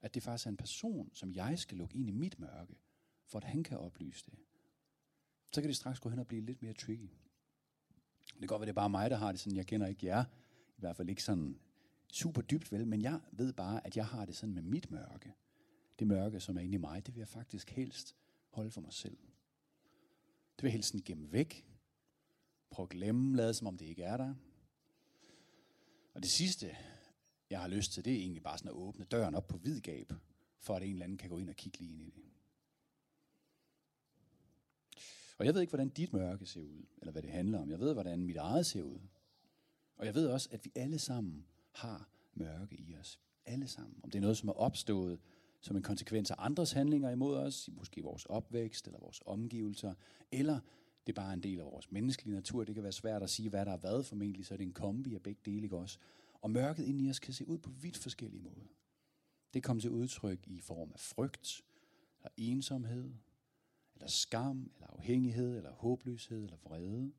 At 0.00 0.14
det 0.14 0.22
faktisk 0.22 0.46
er 0.46 0.50
en 0.50 0.56
person, 0.56 1.10
som 1.14 1.32
jeg 1.32 1.58
skal 1.58 1.78
lukke 1.78 1.98
ind 1.98 2.08
i 2.08 2.12
mit 2.12 2.38
mørke, 2.38 2.74
for 3.26 3.38
at 3.38 3.44
han 3.44 3.64
kan 3.64 3.78
oplyse 3.78 4.24
det. 4.26 4.38
Så 5.52 5.60
kan 5.60 5.68
det 5.68 5.76
straks 5.76 6.00
gå 6.00 6.08
hen 6.08 6.18
og 6.18 6.26
blive 6.26 6.42
lidt 6.42 6.62
mere 6.62 6.72
tricky. 6.72 7.10
Det 8.32 8.38
kan 8.40 8.48
godt 8.48 8.60
være, 8.60 8.66
det 8.66 8.72
er 8.72 8.80
bare 8.80 8.90
mig, 8.90 9.10
der 9.10 9.16
har 9.16 9.32
det 9.32 9.40
sådan. 9.40 9.56
Jeg 9.56 9.66
kender 9.66 9.86
ikke 9.86 10.06
jer. 10.06 10.24
I 10.76 10.80
hvert 10.80 10.96
fald 10.96 11.08
ikke 11.08 11.22
sådan 11.22 11.58
super 12.12 12.42
dybt 12.42 12.72
vel, 12.72 12.86
men 12.86 13.02
jeg 13.02 13.20
ved 13.32 13.52
bare, 13.52 13.86
at 13.86 13.96
jeg 13.96 14.06
har 14.06 14.24
det 14.24 14.36
sådan 14.36 14.54
med 14.54 14.62
mit 14.62 14.90
mørke. 14.90 15.34
Det 15.98 16.06
mørke, 16.06 16.40
som 16.40 16.56
er 16.56 16.60
inde 16.60 16.74
i 16.74 16.78
mig, 16.78 17.06
det 17.06 17.14
vil 17.14 17.20
jeg 17.20 17.28
faktisk 17.28 17.70
helst 17.70 18.16
holde 18.50 18.70
for 18.70 18.80
mig 18.80 18.92
selv. 18.92 19.16
Det 20.56 20.62
vil 20.62 20.68
jeg 20.68 20.72
helst 20.72 20.88
sådan 20.88 21.04
gemme 21.04 21.32
væk. 21.32 21.66
Prøv 22.70 22.82
at 22.82 22.88
glemme, 22.88 23.36
lade 23.36 23.54
som 23.54 23.66
om 23.66 23.78
det 23.78 23.86
ikke 23.86 24.02
er 24.02 24.16
der. 24.16 24.34
Og 26.14 26.22
det 26.22 26.30
sidste, 26.30 26.76
jeg 27.50 27.60
har 27.60 27.68
lyst 27.68 27.92
til, 27.92 28.04
det 28.04 28.12
er 28.12 28.16
egentlig 28.16 28.42
bare 28.42 28.58
sådan 28.58 28.68
at 28.68 28.74
åbne 28.74 29.04
døren 29.04 29.34
op 29.34 29.46
på 29.46 29.56
vid 29.56 29.80
gab, 29.80 30.12
for 30.58 30.76
at 30.76 30.82
en 30.82 30.92
eller 30.92 31.04
anden 31.04 31.18
kan 31.18 31.30
gå 31.30 31.38
ind 31.38 31.48
og 31.48 31.56
kigge 31.56 31.78
lige 31.78 31.92
ind 31.92 32.02
i 32.02 32.10
det. 32.10 32.31
Og 35.38 35.46
jeg 35.46 35.54
ved 35.54 35.60
ikke, 35.60 35.70
hvordan 35.70 35.88
dit 35.88 36.12
mørke 36.12 36.46
ser 36.46 36.60
ud, 36.60 36.86
eller 36.98 37.12
hvad 37.12 37.22
det 37.22 37.30
handler 37.30 37.58
om. 37.58 37.70
Jeg 37.70 37.80
ved, 37.80 37.92
hvordan 37.92 38.24
mit 38.24 38.36
eget 38.36 38.66
ser 38.66 38.82
ud. 38.82 38.98
Og 39.96 40.06
jeg 40.06 40.14
ved 40.14 40.26
også, 40.26 40.48
at 40.52 40.64
vi 40.64 40.72
alle 40.74 40.98
sammen 40.98 41.46
har 41.72 42.08
mørke 42.34 42.76
i 42.76 42.96
os. 43.00 43.20
Alle 43.44 43.68
sammen. 43.68 44.00
Om 44.02 44.10
det 44.10 44.18
er 44.18 44.22
noget, 44.22 44.36
som 44.36 44.48
er 44.48 44.52
opstået 44.52 45.18
som 45.60 45.76
en 45.76 45.82
konsekvens 45.82 46.30
af 46.30 46.34
andres 46.38 46.72
handlinger 46.72 47.10
imod 47.10 47.36
os, 47.36 47.70
måske 47.72 48.02
vores 48.02 48.26
opvækst 48.26 48.86
eller 48.86 49.00
vores 49.00 49.20
omgivelser, 49.26 49.94
eller 50.32 50.60
det 51.06 51.12
er 51.12 51.22
bare 51.22 51.32
en 51.34 51.42
del 51.42 51.58
af 51.58 51.64
vores 51.64 51.90
menneskelige 51.90 52.34
natur. 52.34 52.64
Det 52.64 52.74
kan 52.74 52.82
være 52.82 52.92
svært 52.92 53.22
at 53.22 53.30
sige, 53.30 53.48
hvad 53.48 53.66
der 53.66 53.72
er 53.72 53.76
hvad 53.76 54.02
formentlig, 54.02 54.46
så 54.46 54.54
er 54.54 54.56
det 54.56 54.64
en 54.64 54.72
kombi 54.72 55.14
af 55.14 55.22
begge 55.22 55.40
dele, 55.44 55.62
ikke 55.62 55.76
også? 55.76 55.98
Og 56.34 56.50
mørket 56.50 56.84
inde 56.84 57.04
i 57.04 57.10
os 57.10 57.18
kan 57.18 57.34
se 57.34 57.48
ud 57.48 57.58
på 57.58 57.70
vidt 57.70 57.96
forskellige 57.96 58.42
måder. 58.42 58.66
Det 59.54 59.62
kommer 59.62 59.80
til 59.80 59.90
udtryk 59.90 60.46
i 60.46 60.60
form 60.60 60.90
af 60.92 61.00
frygt, 61.00 61.62
eller 62.18 62.30
ensomhed, 62.36 63.10
eller 64.02 64.10
skam, 64.10 64.70
eller 64.74 64.86
afhængighed, 64.86 65.56
eller 65.56 65.72
håbløshed, 65.72 66.44
eller 66.44 66.56
vrede. 66.56 67.12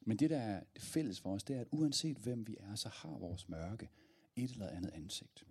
Men 0.00 0.16
det, 0.16 0.30
der 0.30 0.38
er 0.38 0.64
det 0.74 0.82
fælles 0.82 1.20
for 1.20 1.34
os, 1.34 1.44
det 1.44 1.56
er, 1.56 1.60
at 1.60 1.68
uanset 1.70 2.16
hvem 2.16 2.46
vi 2.46 2.56
er, 2.60 2.74
så 2.74 2.88
har 2.88 3.18
vores 3.18 3.48
mørke 3.48 3.90
et 4.36 4.50
eller 4.50 4.68
andet 4.68 4.90
ansigt. 4.90 5.46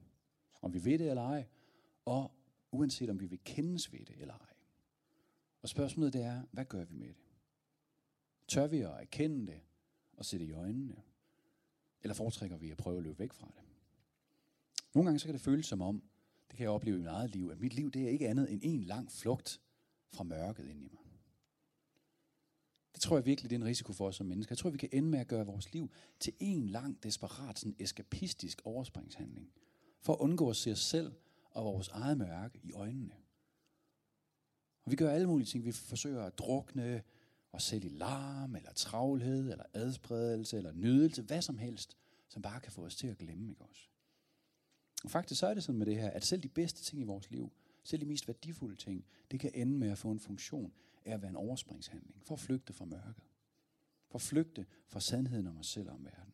Om 0.62 0.74
vi 0.74 0.86
ved 0.86 1.00
det 1.00 1.10
eller 1.10 1.24
ej, 1.24 1.48
og 2.06 2.32
uanset 2.72 3.10
om 3.10 3.20
vi 3.20 3.26
vil 3.26 3.40
kendes 3.44 3.94
ved 3.94 4.00
det 4.00 4.16
eller 4.18 4.34
ej. 4.34 4.54
Og 5.62 5.70
spørgsmålet 5.70 6.14
det 6.14 6.22
er, 6.22 6.44
hvad 6.52 6.66
gør 6.66 6.86
vi 6.86 6.96
med 6.96 7.08
det? 7.08 7.26
Tør 8.48 8.68
vi 8.68 8.78
at 8.78 9.02
erkende 9.02 9.48
det 9.48 9.62
og 10.18 10.26
se 10.26 10.40
det 10.40 10.46
i 10.46 10.52
øjnene? 10.52 11.04
Eller 12.02 12.14
foretrækker 12.14 12.58
vi 12.58 12.70
at 12.70 12.78
prøve 12.78 12.98
at 12.98 13.04
løbe 13.04 13.20
væk 13.20 13.34
fra 13.34 13.52
det? 13.56 13.64
Nogle 14.94 15.08
gange 15.08 15.20
så 15.20 15.26
kan 15.26 15.34
det 15.34 15.42
føles 15.42 15.66
som 15.66 15.82
om, 15.82 16.04
det 16.54 16.58
kan 16.58 16.64
jeg 16.64 16.72
opleve 16.72 16.96
i 16.96 17.00
mit 17.00 17.08
eget 17.08 17.30
liv, 17.30 17.50
at 17.52 17.60
mit 17.60 17.74
liv 17.74 17.92
det 17.92 18.04
er 18.04 18.10
ikke 18.10 18.30
andet 18.30 18.52
end 18.52 18.62
en 18.64 18.84
lang 18.84 19.12
flugt 19.12 19.62
fra 20.12 20.24
mørket 20.24 20.68
ind 20.68 20.84
i 20.84 20.88
mig. 20.92 21.02
Det 22.94 23.02
tror 23.02 23.18
jeg 23.18 23.26
virkelig, 23.26 23.50
det 23.50 23.56
er 23.56 23.60
en 23.60 23.66
risiko 23.66 23.94
for 23.94 24.08
os 24.08 24.16
som 24.16 24.26
mennesker. 24.26 24.54
Jeg 24.54 24.58
tror, 24.58 24.70
vi 24.70 24.78
kan 24.78 24.90
ende 24.92 25.10
med 25.10 25.20
at 25.20 25.28
gøre 25.28 25.46
vores 25.46 25.74
liv 25.74 25.92
til 26.20 26.34
en 26.40 26.70
lang, 26.70 27.04
desperat, 27.04 27.60
sådan 27.60 27.76
eskapistisk 27.80 28.62
overspringshandling. 28.64 29.52
For 30.02 30.14
at 30.14 30.20
undgå 30.20 30.50
at 30.50 30.56
se 30.56 30.72
os 30.72 30.80
selv 30.80 31.14
og 31.52 31.66
vores 31.66 31.88
eget 31.88 32.18
mørke 32.18 32.60
i 32.64 32.74
øjnene. 32.74 33.16
Og 34.86 34.92
vi 34.92 34.96
gør 34.96 35.12
alle 35.12 35.28
mulige 35.28 35.48
ting. 35.48 35.66
Vi 35.66 35.72
forsøger 35.72 36.24
at 36.24 36.38
drukne 36.38 37.04
os 37.54 37.64
selv 37.64 37.86
i 37.86 37.90
larm, 37.90 38.56
eller 38.56 38.74
travlhed, 38.74 39.52
eller 39.52 39.66
adspredelse, 39.74 40.58
eller 40.58 40.72
nydelse, 40.72 41.22
hvad 41.22 41.42
som 41.42 41.58
helst, 41.58 41.98
som 42.30 42.42
bare 42.42 42.60
kan 42.60 42.72
få 42.72 42.86
os 42.86 42.96
til 42.96 43.08
at 43.08 43.18
glemme, 43.18 43.50
ikke 43.50 43.62
også? 43.62 43.93
Og 45.04 45.12
faktisk 45.12 45.40
så 45.40 45.48
er 45.48 45.54
det 45.54 45.64
sådan 45.64 45.80
med 45.80 45.86
det 45.86 45.96
her, 45.96 46.10
at 46.10 46.26
selv 46.26 46.44
de 46.44 46.48
bedste 46.48 46.84
ting 46.84 47.02
i 47.02 47.04
vores 47.04 47.32
liv, 47.32 47.52
selv 47.84 48.02
de 48.02 48.06
mest 48.06 48.28
værdifulde 48.28 48.76
ting, 48.76 49.06
det 49.32 49.40
kan 49.40 49.52
ende 49.54 49.78
med 49.78 49.90
at 49.90 49.98
få 49.98 50.12
en 50.12 50.20
funktion 50.20 50.74
af 51.06 51.14
at 51.14 51.22
være 51.22 51.30
en 51.30 51.36
overspringshandling, 51.36 52.22
for 52.24 52.36
at 52.36 52.40
flygte 52.40 52.74
fra 52.74 52.86
mørket. 52.86 53.24
For 54.08 54.16
at 54.16 54.22
flygte 54.22 54.66
fra 54.88 55.00
sandheden 55.00 55.48
om 55.48 55.58
os 55.58 55.68
selv 55.68 55.90
og 55.90 55.96
om 55.96 56.06
verden. 56.06 56.34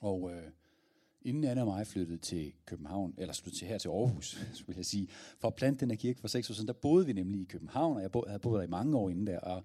Og 0.00 0.32
øh, 0.32 0.50
inden 1.22 1.44
Anna 1.44 1.60
og 1.60 1.66
mig 1.66 1.86
flyttede 1.86 2.18
til 2.18 2.52
København, 2.66 3.14
eller 3.18 3.34
sluttede 3.34 3.60
til 3.60 3.68
her 3.68 3.78
til 3.78 3.88
Aarhus, 3.88 4.38
skulle 4.54 4.76
jeg 4.76 4.86
sige, 4.86 5.08
for 5.38 5.48
at 5.48 5.54
plante 5.54 5.80
den 5.80 5.90
her 5.90 5.96
kirke 5.96 6.20
for 6.20 6.28
seks 6.28 6.50
år 6.50 6.54
siden, 6.54 6.68
der 6.68 6.72
boede 6.72 7.06
vi 7.06 7.12
nemlig 7.12 7.40
i 7.40 7.44
København, 7.44 7.96
og 7.96 8.02
jeg 8.02 8.10
havde 8.26 8.38
boet 8.38 8.58
der 8.58 8.64
i 8.64 8.70
mange 8.70 8.96
år 8.96 9.10
inden 9.10 9.26
der, 9.26 9.40
og 9.40 9.64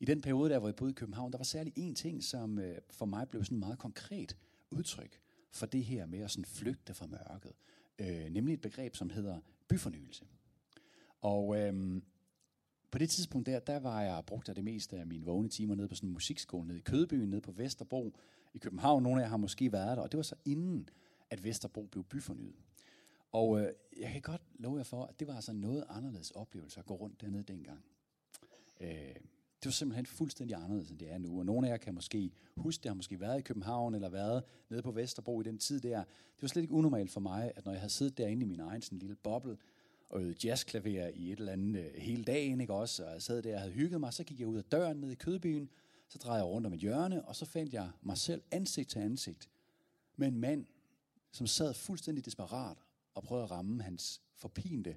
i 0.00 0.04
den 0.04 0.20
periode 0.20 0.50
der, 0.50 0.58
hvor 0.58 0.68
jeg 0.68 0.76
boede 0.76 0.90
i 0.90 0.94
København, 0.94 1.32
der 1.32 1.38
var 1.38 1.44
særlig 1.44 1.72
en 1.76 1.94
ting, 1.94 2.24
som 2.24 2.58
øh, 2.58 2.78
for 2.90 3.06
mig 3.06 3.28
blev 3.28 3.44
sådan 3.44 3.58
meget 3.58 3.78
konkret 3.78 4.36
udtryk 4.70 5.20
for 5.52 5.66
det 5.66 5.84
her 5.84 6.06
med 6.06 6.18
at 6.18 6.30
sådan 6.30 6.44
flygte 6.44 6.94
fra 6.94 7.06
mørket. 7.06 7.52
Øh, 7.98 8.30
nemlig 8.30 8.54
et 8.54 8.60
begreb, 8.60 8.96
som 8.96 9.10
hedder 9.10 9.40
byfornyelse. 9.68 10.24
Og 11.20 11.60
øh, 11.60 12.02
på 12.90 12.98
det 12.98 13.10
tidspunkt 13.10 13.46
der, 13.46 13.58
der 13.58 13.78
var 13.78 14.02
jeg 14.02 14.24
brugt 14.26 14.48
af 14.48 14.54
det 14.54 14.64
meste 14.64 14.98
af 14.98 15.06
mine 15.06 15.24
vågne 15.24 15.48
timer 15.48 15.74
nede 15.74 15.88
på 15.88 15.94
sådan 15.94 16.08
en 16.08 16.12
musikskole 16.12 16.68
nede 16.68 16.78
i 16.78 16.82
Kødbyen, 16.82 17.30
nede 17.30 17.40
på 17.40 17.52
Vesterbro 17.52 18.16
i 18.54 18.58
København. 18.58 19.02
Nogle 19.02 19.20
af 19.20 19.24
jer 19.24 19.30
har 19.30 19.36
måske 19.36 19.72
været 19.72 19.96
der, 19.96 20.02
og 20.02 20.12
det 20.12 20.16
var 20.16 20.22
så 20.22 20.34
inden, 20.44 20.88
at 21.30 21.44
Vesterbro 21.44 21.86
blev 21.86 22.04
byfornyet. 22.04 22.56
Og 23.32 23.60
øh, 23.60 23.72
jeg 24.00 24.12
kan 24.12 24.20
godt 24.20 24.42
love 24.58 24.76
jer 24.76 24.84
for, 24.84 25.04
at 25.04 25.20
det 25.20 25.28
var 25.28 25.34
altså 25.34 25.52
noget 25.52 25.84
anderledes 25.88 26.30
oplevelse 26.30 26.80
at 26.80 26.86
gå 26.86 26.94
rundt 26.94 27.20
dernede 27.20 27.42
dengang. 27.42 27.84
Øh, 28.80 29.16
det 29.62 29.66
var 29.66 29.72
simpelthen 29.72 30.06
fuldstændig 30.06 30.56
anderledes, 30.56 30.90
end 30.90 30.98
det 30.98 31.12
er 31.12 31.18
nu. 31.18 31.38
Og 31.38 31.46
nogle 31.46 31.66
af 31.66 31.70
jer 31.70 31.76
kan 31.76 31.94
måske 31.94 32.32
huske, 32.56 32.82
det 32.82 32.88
har 32.88 32.94
måske 32.94 33.20
været 33.20 33.38
i 33.38 33.42
København, 33.42 33.94
eller 33.94 34.08
været 34.08 34.42
nede 34.70 34.82
på 34.82 34.90
Vesterbro 34.90 35.40
i 35.40 35.44
den 35.44 35.58
tid 35.58 35.80
der. 35.80 35.98
Det 35.98 36.42
var 36.42 36.48
slet 36.48 36.62
ikke 36.62 36.74
unormalt 36.74 37.10
for 37.10 37.20
mig, 37.20 37.52
at 37.56 37.64
når 37.64 37.72
jeg 37.72 37.80
havde 37.80 37.92
siddet 37.92 38.18
derinde 38.18 38.42
i 38.42 38.48
min 38.48 38.60
egen 38.60 38.82
sådan 38.82 38.98
lille 38.98 39.16
boble, 39.16 39.56
og 40.10 40.20
øvede 40.20 40.36
jazzklaver 40.44 41.08
i 41.08 41.32
et 41.32 41.38
eller 41.38 41.52
andet 41.52 41.80
øh, 41.80 41.94
hele 41.94 42.24
dagen, 42.24 42.60
ikke 42.60 42.72
også? 42.72 43.04
Og 43.04 43.12
jeg 43.12 43.22
sad 43.22 43.42
der 43.42 43.54
og 43.54 43.60
havde 43.60 43.72
hygget 43.72 44.00
mig, 44.00 44.12
så 44.12 44.24
gik 44.24 44.40
jeg 44.40 44.46
ud 44.46 44.58
af 44.58 44.64
døren 44.64 44.96
ned 44.96 45.10
i 45.10 45.14
Kødbyen, 45.14 45.68
så 46.08 46.18
drejede 46.18 46.44
jeg 46.44 46.52
rundt 46.52 46.66
om 46.66 46.72
et 46.72 46.80
hjørne, 46.80 47.24
og 47.24 47.36
så 47.36 47.44
fandt 47.44 47.72
jeg 47.72 47.90
mig 48.02 48.18
selv 48.18 48.42
ansigt 48.50 48.90
til 48.90 48.98
ansigt 48.98 49.48
med 50.16 50.28
en 50.28 50.38
mand, 50.38 50.66
som 51.32 51.46
sad 51.46 51.74
fuldstændig 51.74 52.24
desperat 52.24 52.76
og 53.14 53.22
prøvede 53.22 53.44
at 53.44 53.50
ramme 53.50 53.82
hans 53.82 54.22
forpinte 54.34 54.96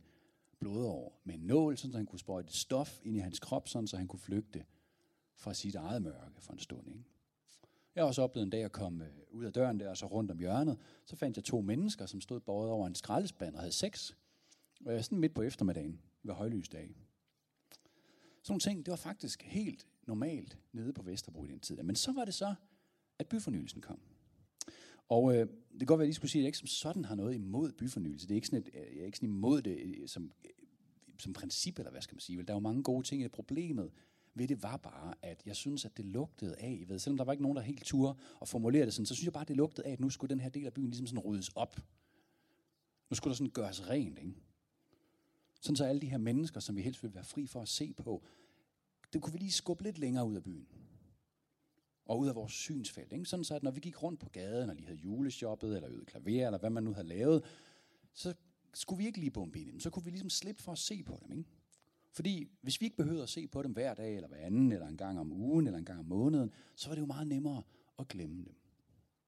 blodår 0.65 1.22
med 1.24 1.36
en 1.36 1.41
nål, 1.41 1.77
så 1.77 1.91
han 1.95 2.05
kunne 2.05 2.19
sprøjte 2.19 2.53
stof 2.53 3.01
ind 3.03 3.17
i 3.17 3.19
hans 3.19 3.39
krop, 3.39 3.67
sådan 3.67 3.88
så 3.88 3.98
han 3.98 4.07
kunne 4.07 4.19
flygte 4.19 4.65
fra 5.36 5.53
sit 5.53 5.75
eget 5.75 6.01
mørke 6.01 6.41
for 6.41 6.53
en 6.53 6.60
stund. 6.60 6.88
Ikke? 6.88 7.03
Jeg 7.95 8.01
har 8.01 8.07
også 8.07 8.22
oplevet 8.22 8.45
en 8.45 8.50
dag 8.50 8.63
at 8.63 8.72
komme 8.72 9.05
øh, 9.05 9.12
ud 9.29 9.45
af 9.45 9.53
døren 9.53 9.79
der, 9.79 9.89
og 9.89 9.98
så 9.98 10.05
rundt 10.05 10.31
om 10.31 10.39
hjørnet, 10.39 10.77
så 11.05 11.15
fandt 11.15 11.38
jeg 11.38 11.43
to 11.43 11.62
mennesker, 11.62 12.05
som 12.05 12.22
stod 12.22 12.39
båret 12.39 12.72
over 12.72 12.88
en 12.88 12.95
skraldespand 12.95 13.55
og 13.55 13.62
havde 13.62 13.72
sex. 13.72 14.12
Og 14.86 14.93
jeg 14.93 15.05
sådan 15.05 15.19
midt 15.19 15.34
på 15.34 15.41
eftermiddagen 15.41 16.01
ved 16.24 16.34
højlysdag. 16.34 16.95
Sådan 18.41 18.53
nogle 18.53 18.60
ting, 18.60 18.86
det 18.86 18.91
var 18.91 18.98
faktisk 18.98 19.43
helt 19.43 19.88
normalt 20.07 20.57
nede 20.72 20.93
på 20.93 21.03
Vesterbro 21.03 21.45
i 21.45 21.48
den 21.48 21.60
tid. 21.60 21.75
Men 21.75 21.95
så 21.95 22.12
var 22.12 22.25
det 22.25 22.34
så, 22.34 22.55
at 23.19 23.27
byfornyelsen 23.27 23.81
kom. 23.81 24.00
Og 25.09 25.35
øh, 25.35 25.39
det 25.39 25.79
kan 25.79 25.85
godt 25.85 25.97
være, 25.97 26.03
at 26.03 26.05
jeg 26.05 26.07
lige 26.07 26.15
skulle 26.15 26.31
sige, 26.31 26.39
at 26.39 26.43
jeg 26.43 26.47
ikke 26.47 26.57
som 26.57 26.67
sådan 26.67 27.05
har 27.05 27.15
noget 27.15 27.35
imod 27.35 27.71
byfornyelse. 27.71 28.27
Det 28.27 28.33
er 28.33 28.35
ikke 28.35 28.47
sådan, 28.47 28.63
at 28.65 28.69
øh, 28.74 28.95
jeg 28.95 29.01
er 29.01 29.05
ikke 29.05 29.17
sådan 29.17 29.29
imod 29.29 29.62
det 29.62 29.77
øh, 29.77 30.07
som, 30.07 30.31
øh, 30.45 30.51
som 31.19 31.33
princip, 31.33 31.79
eller 31.79 31.91
hvad 31.91 32.01
skal 32.01 32.15
man 32.15 32.19
sige. 32.19 32.43
Der 32.43 32.53
er 32.53 32.55
jo 32.55 32.59
mange 32.59 32.83
gode 32.83 33.07
ting 33.07 33.21
i 33.21 33.24
det. 33.24 33.31
Problemet 33.31 33.91
ved 34.35 34.47
det 34.47 34.63
var 34.63 34.77
bare, 34.77 35.13
at 35.21 35.43
jeg 35.45 35.55
synes, 35.55 35.85
at 35.85 35.97
det 35.97 36.05
lugtede 36.05 36.55
af, 36.59 36.83
ved, 36.88 37.00
selvom 37.00 37.17
der 37.17 37.24
var 37.24 37.31
ikke 37.31 37.43
nogen, 37.43 37.55
der 37.55 37.62
helt 37.62 37.83
turde 37.85 38.15
og 38.39 38.47
formulere 38.47 38.85
det 38.85 38.93
sådan, 38.93 39.05
så 39.05 39.15
synes 39.15 39.25
jeg 39.25 39.33
bare, 39.33 39.41
at 39.41 39.47
det 39.47 39.57
lugtede 39.57 39.88
af, 39.88 39.91
at 39.91 40.00
nu 40.00 40.09
skulle 40.09 40.29
den 40.29 40.39
her 40.39 40.50
del 40.50 40.65
af 40.65 40.74
byen 40.74 40.89
ligesom 40.89 41.07
sådan 41.07 41.19
ryddes 41.19 41.50
op. 41.50 41.79
Nu 43.09 43.15
skulle 43.15 43.31
der 43.31 43.35
sådan 43.35 43.51
gøres 43.51 43.89
rent, 43.89 44.19
ikke? 44.19 44.33
Sådan 45.62 45.75
så 45.75 45.85
alle 45.85 46.01
de 46.01 46.09
her 46.09 46.17
mennesker, 46.17 46.59
som 46.59 46.75
vi 46.75 46.81
helst 46.81 47.03
vil 47.03 47.15
være 47.15 47.24
fri 47.24 47.47
for 47.47 47.62
at 47.62 47.67
se 47.69 47.93
på, 47.93 48.24
det 49.13 49.21
kunne 49.21 49.33
vi 49.33 49.39
lige 49.39 49.51
skubbe 49.51 49.83
lidt 49.83 49.97
længere 49.97 50.25
ud 50.25 50.35
af 50.35 50.43
byen. 50.43 50.67
Og 52.05 52.19
ud 52.19 52.27
af 52.27 52.35
vores 52.35 52.53
synsfelt. 52.53 53.13
Ikke? 53.13 53.25
Sådan 53.25 53.43
så, 53.43 53.55
at 53.55 53.63
når 53.63 53.71
vi 53.71 53.79
gik 53.79 54.03
rundt 54.03 54.19
på 54.19 54.29
gaden, 54.29 54.69
og 54.69 54.75
lige 54.75 54.85
havde 54.85 55.00
juleshoppet, 55.00 55.75
eller 55.75 55.89
øvet 55.89 56.07
klaver, 56.07 56.45
eller 56.45 56.59
hvad 56.59 56.69
man 56.69 56.83
nu 56.83 56.93
havde 56.93 57.07
lavet, 57.07 57.43
så 58.13 58.33
skulle 58.74 58.97
vi 58.97 59.05
ikke 59.05 59.19
lige 59.19 59.31
bombe 59.31 59.59
ind 59.59 59.69
i 59.69 59.71
dem. 59.71 59.79
Så 59.79 59.89
kunne 59.89 60.05
vi 60.05 60.09
ligesom 60.09 60.29
slippe 60.29 60.63
for 60.63 60.71
at 60.71 60.77
se 60.77 61.03
på 61.03 61.19
dem. 61.21 61.38
Ikke? 61.38 61.50
Fordi 62.12 62.47
hvis 62.62 62.81
vi 62.81 62.85
ikke 62.85 62.97
behøvede 62.97 63.24
at 63.24 63.29
se 63.29 63.47
på 63.47 63.63
dem 63.63 63.71
hver 63.71 63.93
dag, 63.93 64.15
eller 64.15 64.27
hver 64.27 64.38
anden, 64.38 64.71
eller 64.71 64.88
en 64.88 64.97
gang 64.97 65.19
om 65.19 65.31
ugen, 65.31 65.67
eller 65.67 65.77
en 65.79 65.85
gang 65.85 66.00
om 66.00 66.05
måneden, 66.05 66.51
så 66.75 66.88
var 66.88 66.95
det 66.95 67.01
jo 67.01 67.05
meget 67.05 67.27
nemmere 67.27 67.63
at 68.00 68.07
glemme 68.07 68.45
dem. 68.45 68.55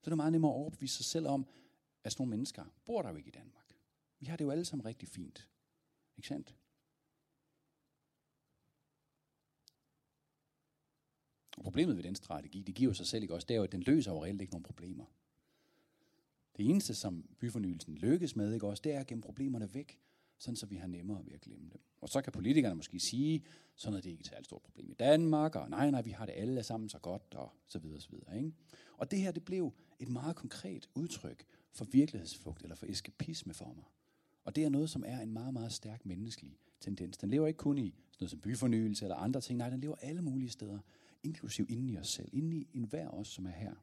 Så 0.01 0.07
er 0.07 0.09
det 0.09 0.17
meget 0.17 0.31
nemmere 0.31 0.51
at 0.51 0.55
overbevise 0.55 0.95
sig 0.95 1.05
selv 1.05 1.27
om, 1.27 1.47
at 2.03 2.11
sådan 2.11 2.21
nogle 2.21 2.29
mennesker 2.29 2.65
bor 2.85 3.01
der 3.01 3.09
jo 3.09 3.15
ikke 3.15 3.27
i 3.27 3.31
Danmark. 3.31 3.73
Vi 4.19 4.25
har 4.25 4.37
det 4.37 4.45
jo 4.45 4.51
alle 4.51 4.65
sammen 4.65 4.85
rigtig 4.85 5.07
fint. 5.09 5.49
Ikke 6.17 6.27
sandt? 6.27 6.55
Og 11.57 11.63
problemet 11.63 11.95
ved 11.97 12.03
den 12.03 12.15
strategi, 12.15 12.61
det 12.61 12.75
giver 12.75 12.93
sig 12.93 13.07
selv 13.07 13.23
ikke 13.23 13.33
også, 13.33 13.45
det 13.45 13.53
er 13.53 13.57
jo, 13.57 13.63
at 13.63 13.71
den 13.71 13.81
løser 13.81 14.11
jo 14.11 14.23
reelt 14.23 14.41
ikke 14.41 14.53
nogen 14.53 14.63
problemer. 14.63 15.05
Det 16.57 16.69
eneste, 16.69 16.95
som 16.95 17.25
byfornyelsen 17.39 17.95
lykkes 17.95 18.35
med, 18.35 18.53
ikke 18.53 18.67
også, 18.67 18.81
det 18.81 18.93
er 18.93 18.99
at 18.99 19.07
gemme 19.07 19.21
problemerne 19.21 19.73
væk, 19.73 19.99
sådan 20.37 20.55
så 20.55 20.65
vi 20.65 20.75
har 20.75 20.87
nemmere 20.87 21.25
ved 21.25 21.33
at 21.33 21.41
glemme 21.41 21.69
dem. 21.73 21.81
Og 22.01 22.09
så 22.09 22.21
kan 22.21 22.33
politikerne 22.33 22.75
måske 22.75 22.99
sige, 22.99 23.43
sådan 23.75 23.91
noget, 23.91 24.03
det 24.03 24.09
ikke 24.09 24.21
et 24.21 24.27
særligt 24.27 24.45
stort 24.45 24.61
problem 24.61 24.91
i 24.91 24.93
Danmark, 24.93 25.55
og 25.55 25.69
nej, 25.69 25.91
nej, 25.91 26.01
vi 26.01 26.11
har 26.11 26.25
det 26.25 26.33
alle 26.37 26.63
sammen 26.63 26.89
så 26.89 26.99
godt, 26.99 27.33
og 27.35 27.51
så 27.67 27.79
videre, 27.79 27.99
så 27.99 28.09
videre. 28.09 28.37
Ikke? 28.37 28.51
Og 28.97 29.11
det 29.11 29.19
her, 29.19 29.31
det 29.31 29.45
blev 29.45 29.73
et 29.99 30.09
meget 30.09 30.35
konkret 30.35 30.89
udtryk 30.95 31.45
for 31.71 31.85
virkelighedsflugt, 31.85 32.61
eller 32.61 32.75
for 32.75 32.85
eskapisme 32.85 33.53
for 33.53 33.73
mig. 33.75 33.85
Og 34.43 34.55
det 34.55 34.63
er 34.63 34.69
noget, 34.69 34.89
som 34.89 35.03
er 35.07 35.19
en 35.19 35.33
meget, 35.33 35.53
meget 35.53 35.71
stærk 35.71 36.05
menneskelig 36.05 36.57
tendens. 36.79 37.17
Den 37.17 37.29
lever 37.29 37.47
ikke 37.47 37.57
kun 37.57 37.77
i 37.77 37.89
sådan 37.89 38.17
noget 38.19 38.31
som 38.31 38.39
byfornyelse 38.39 39.05
eller 39.05 39.15
andre 39.15 39.41
ting. 39.41 39.57
Nej, 39.57 39.69
den 39.69 39.81
lever 39.81 39.95
alle 40.01 40.21
mulige 40.21 40.49
steder, 40.49 40.79
inklusiv 41.23 41.65
inden 41.69 41.89
i 41.89 41.97
os 41.97 42.07
selv, 42.07 42.29
inden 42.33 42.53
i 42.53 42.67
enhver 42.73 43.09
os, 43.09 43.27
som 43.27 43.45
er 43.45 43.51
her. 43.51 43.75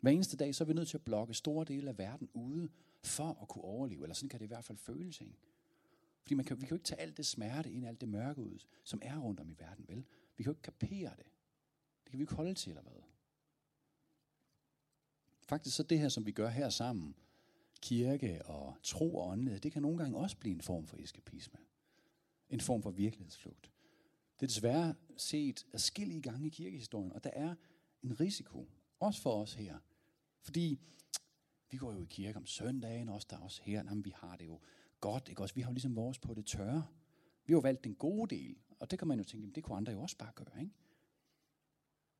Hver 0.00 0.10
eneste 0.10 0.36
dag, 0.36 0.54
så 0.54 0.64
er 0.64 0.66
vi 0.66 0.72
nødt 0.72 0.88
til 0.88 0.96
at 0.96 1.04
blokke 1.04 1.34
store 1.34 1.64
dele 1.64 1.88
af 1.88 1.98
verden 1.98 2.28
ude, 2.34 2.68
for 3.02 3.38
at 3.42 3.48
kunne 3.48 3.64
overleve. 3.64 4.02
Eller 4.02 4.14
sådan 4.14 4.28
kan 4.28 4.40
det 4.40 4.44
i 4.44 4.48
hvert 4.48 4.64
fald 4.64 4.78
føles, 4.78 5.20
ikke? 5.20 5.36
Fordi 6.22 6.34
man 6.34 6.44
kan, 6.44 6.56
vi 6.56 6.60
kan 6.60 6.70
jo 6.70 6.76
ikke 6.76 6.84
tage 6.84 7.00
alt 7.00 7.16
det 7.16 7.26
smerte 7.26 7.72
ind, 7.72 7.86
alt 7.86 8.00
det 8.00 8.08
mørke 8.08 8.40
ud, 8.40 8.58
som 8.84 9.00
er 9.02 9.18
rundt 9.18 9.40
om 9.40 9.50
i 9.50 9.54
verden, 9.58 9.84
vel? 9.88 10.04
Vi 10.36 10.42
kan 10.42 10.44
jo 10.44 10.50
ikke 10.50 10.62
kapere 10.62 11.10
det. 11.16 11.26
Det 12.04 12.10
kan 12.10 12.18
vi 12.18 12.22
ikke 12.22 12.34
holde 12.34 12.54
til, 12.54 12.70
eller 12.70 12.82
hvad? 12.82 13.02
Faktisk 15.42 15.76
så 15.76 15.82
det 15.82 15.98
her, 15.98 16.08
som 16.08 16.26
vi 16.26 16.32
gør 16.32 16.48
her 16.48 16.68
sammen, 16.68 17.14
kirke 17.82 18.46
og 18.46 18.76
tro 18.82 19.16
og 19.16 19.28
åndelighed, 19.28 19.60
det 19.60 19.72
kan 19.72 19.82
nogle 19.82 19.98
gange 19.98 20.18
også 20.18 20.36
blive 20.36 20.54
en 20.54 20.60
form 20.60 20.86
for 20.86 20.96
eskapisme. 20.96 21.58
En 22.50 22.60
form 22.60 22.82
for 22.82 22.90
virkelighedsflugt. 22.90 23.70
Det 24.40 24.42
er 24.42 24.48
desværre 24.48 24.94
set 25.16 25.66
adskillige 25.72 26.22
gange 26.22 26.46
i 26.46 26.50
kirkehistorien, 26.50 27.12
og 27.12 27.24
der 27.24 27.30
er 27.32 27.54
en 28.02 28.20
risiko, 28.20 28.68
også 29.00 29.22
for 29.22 29.42
os 29.42 29.54
her. 29.54 29.78
Fordi 30.42 30.80
vi 31.70 31.76
går 31.76 31.92
jo 31.92 32.02
i 32.02 32.06
kirke 32.10 32.36
om 32.36 32.46
søndagen, 32.46 33.08
også 33.08 33.26
der 33.30 33.36
er 33.36 33.40
også 33.40 33.62
her, 33.62 33.84
jamen, 33.84 34.04
vi 34.04 34.12
har 34.16 34.36
det 34.36 34.46
jo 34.46 34.60
godt, 35.00 35.28
ikke 35.28 35.42
også? 35.42 35.54
Vi 35.54 35.60
har 35.60 35.70
jo 35.70 35.74
ligesom 35.74 35.96
vores 35.96 36.18
på 36.18 36.34
det 36.34 36.46
tørre. 36.46 36.86
Vi 37.46 37.52
har 37.52 37.56
jo 37.56 37.60
valgt 37.60 37.84
den 37.84 37.94
gode 37.94 38.34
del, 38.36 38.56
og 38.80 38.90
det 38.90 38.98
kan 38.98 39.08
man 39.08 39.18
jo 39.18 39.24
tænke, 39.24 39.42
jamen, 39.42 39.54
det 39.54 39.64
kunne 39.64 39.76
andre 39.76 39.92
jo 39.92 40.00
også 40.00 40.16
bare 40.16 40.32
gøre, 40.34 40.60
ikke? 40.60 40.74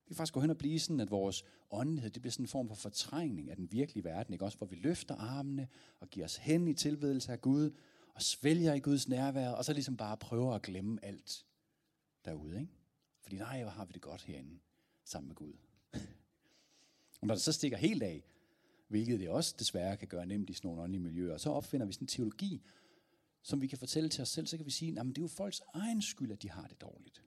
Det 0.01 0.15
kan 0.15 0.17
faktisk 0.17 0.35
gå 0.35 0.41
hen 0.41 0.51
og 0.51 0.59
blive 0.59 0.81
sådan, 0.81 1.01
at 1.01 1.11
vores 1.11 1.45
åndelighed, 1.71 2.11
det 2.11 2.23
bliver 2.23 2.33
sådan 2.33 2.45
en 2.45 2.49
form 2.49 2.69
for 2.69 2.75
fortrængning 2.75 3.51
af 3.51 3.57
den 3.57 3.73
virkelige 3.73 4.05
verden, 4.05 4.33
ikke? 4.33 4.45
Også 4.45 4.59
hvor 4.59 4.67
vi 4.67 4.77
løfter 4.77 5.15
armene 5.15 5.69
og 6.01 6.09
giver 6.09 6.27
os 6.27 6.37
hen 6.37 6.69
i 6.69 6.75
tilbedelse 6.75 7.33
af 7.33 7.41
Gud, 7.41 7.71
og 8.15 8.23
svælger 8.23 8.75
i 8.75 8.81
Guds 8.81 9.09
nærvær, 9.09 9.51
og 9.51 9.65
så 9.65 9.73
ligesom 9.73 9.97
bare 9.97 10.17
prøver 10.17 10.55
at 10.55 10.63
glemme 10.63 11.05
alt 11.05 11.47
derude. 12.29 12.61
Ikke? 12.61 12.73
Fordi 13.21 13.37
nej, 13.37 13.63
hvor 13.63 13.71
har 13.71 13.85
vi 13.85 13.93
det 13.93 14.03
godt 14.03 14.23
herinde 14.23 14.59
sammen 15.05 15.29
med 15.29 15.37
Gud. 15.37 15.53
og 17.21 17.27
når 17.27 17.35
det 17.35 17.43
så 17.43 17.53
stikker 17.53 17.77
helt 17.77 18.03
af, 18.03 18.25
hvilket 18.89 19.21
det 19.21 19.29
også 19.29 19.55
desværre 19.59 19.97
kan 19.97 20.09
gøre 20.09 20.27
nemt 20.27 20.51
i 20.51 20.53
sådan 20.53 20.69
nogle 20.69 20.83
åndelige 20.83 21.03
miljøer, 21.03 21.37
så 21.37 21.51
opfinder 21.51 21.87
vi 21.87 21.93
sådan 21.93 22.05
en 22.05 22.09
teologi, 22.09 22.63
som 23.43 23.61
vi 23.61 23.67
kan 23.67 23.79
fortælle 23.79 24.09
til 24.09 24.23
os 24.23 24.29
selv, 24.29 24.47
så 24.47 24.57
kan 24.57 24.67
vi 24.67 24.71
sige, 24.71 25.01
at 25.01 25.07
det 25.07 25.19
er 25.19 25.23
jo 25.23 25.29
folks 25.29 25.63
egen 25.75 26.03
skyld, 26.03 26.33
at 26.33 26.43
de 26.43 26.51
har 26.51 26.67
det 26.67 26.81
dårligt. 26.81 27.23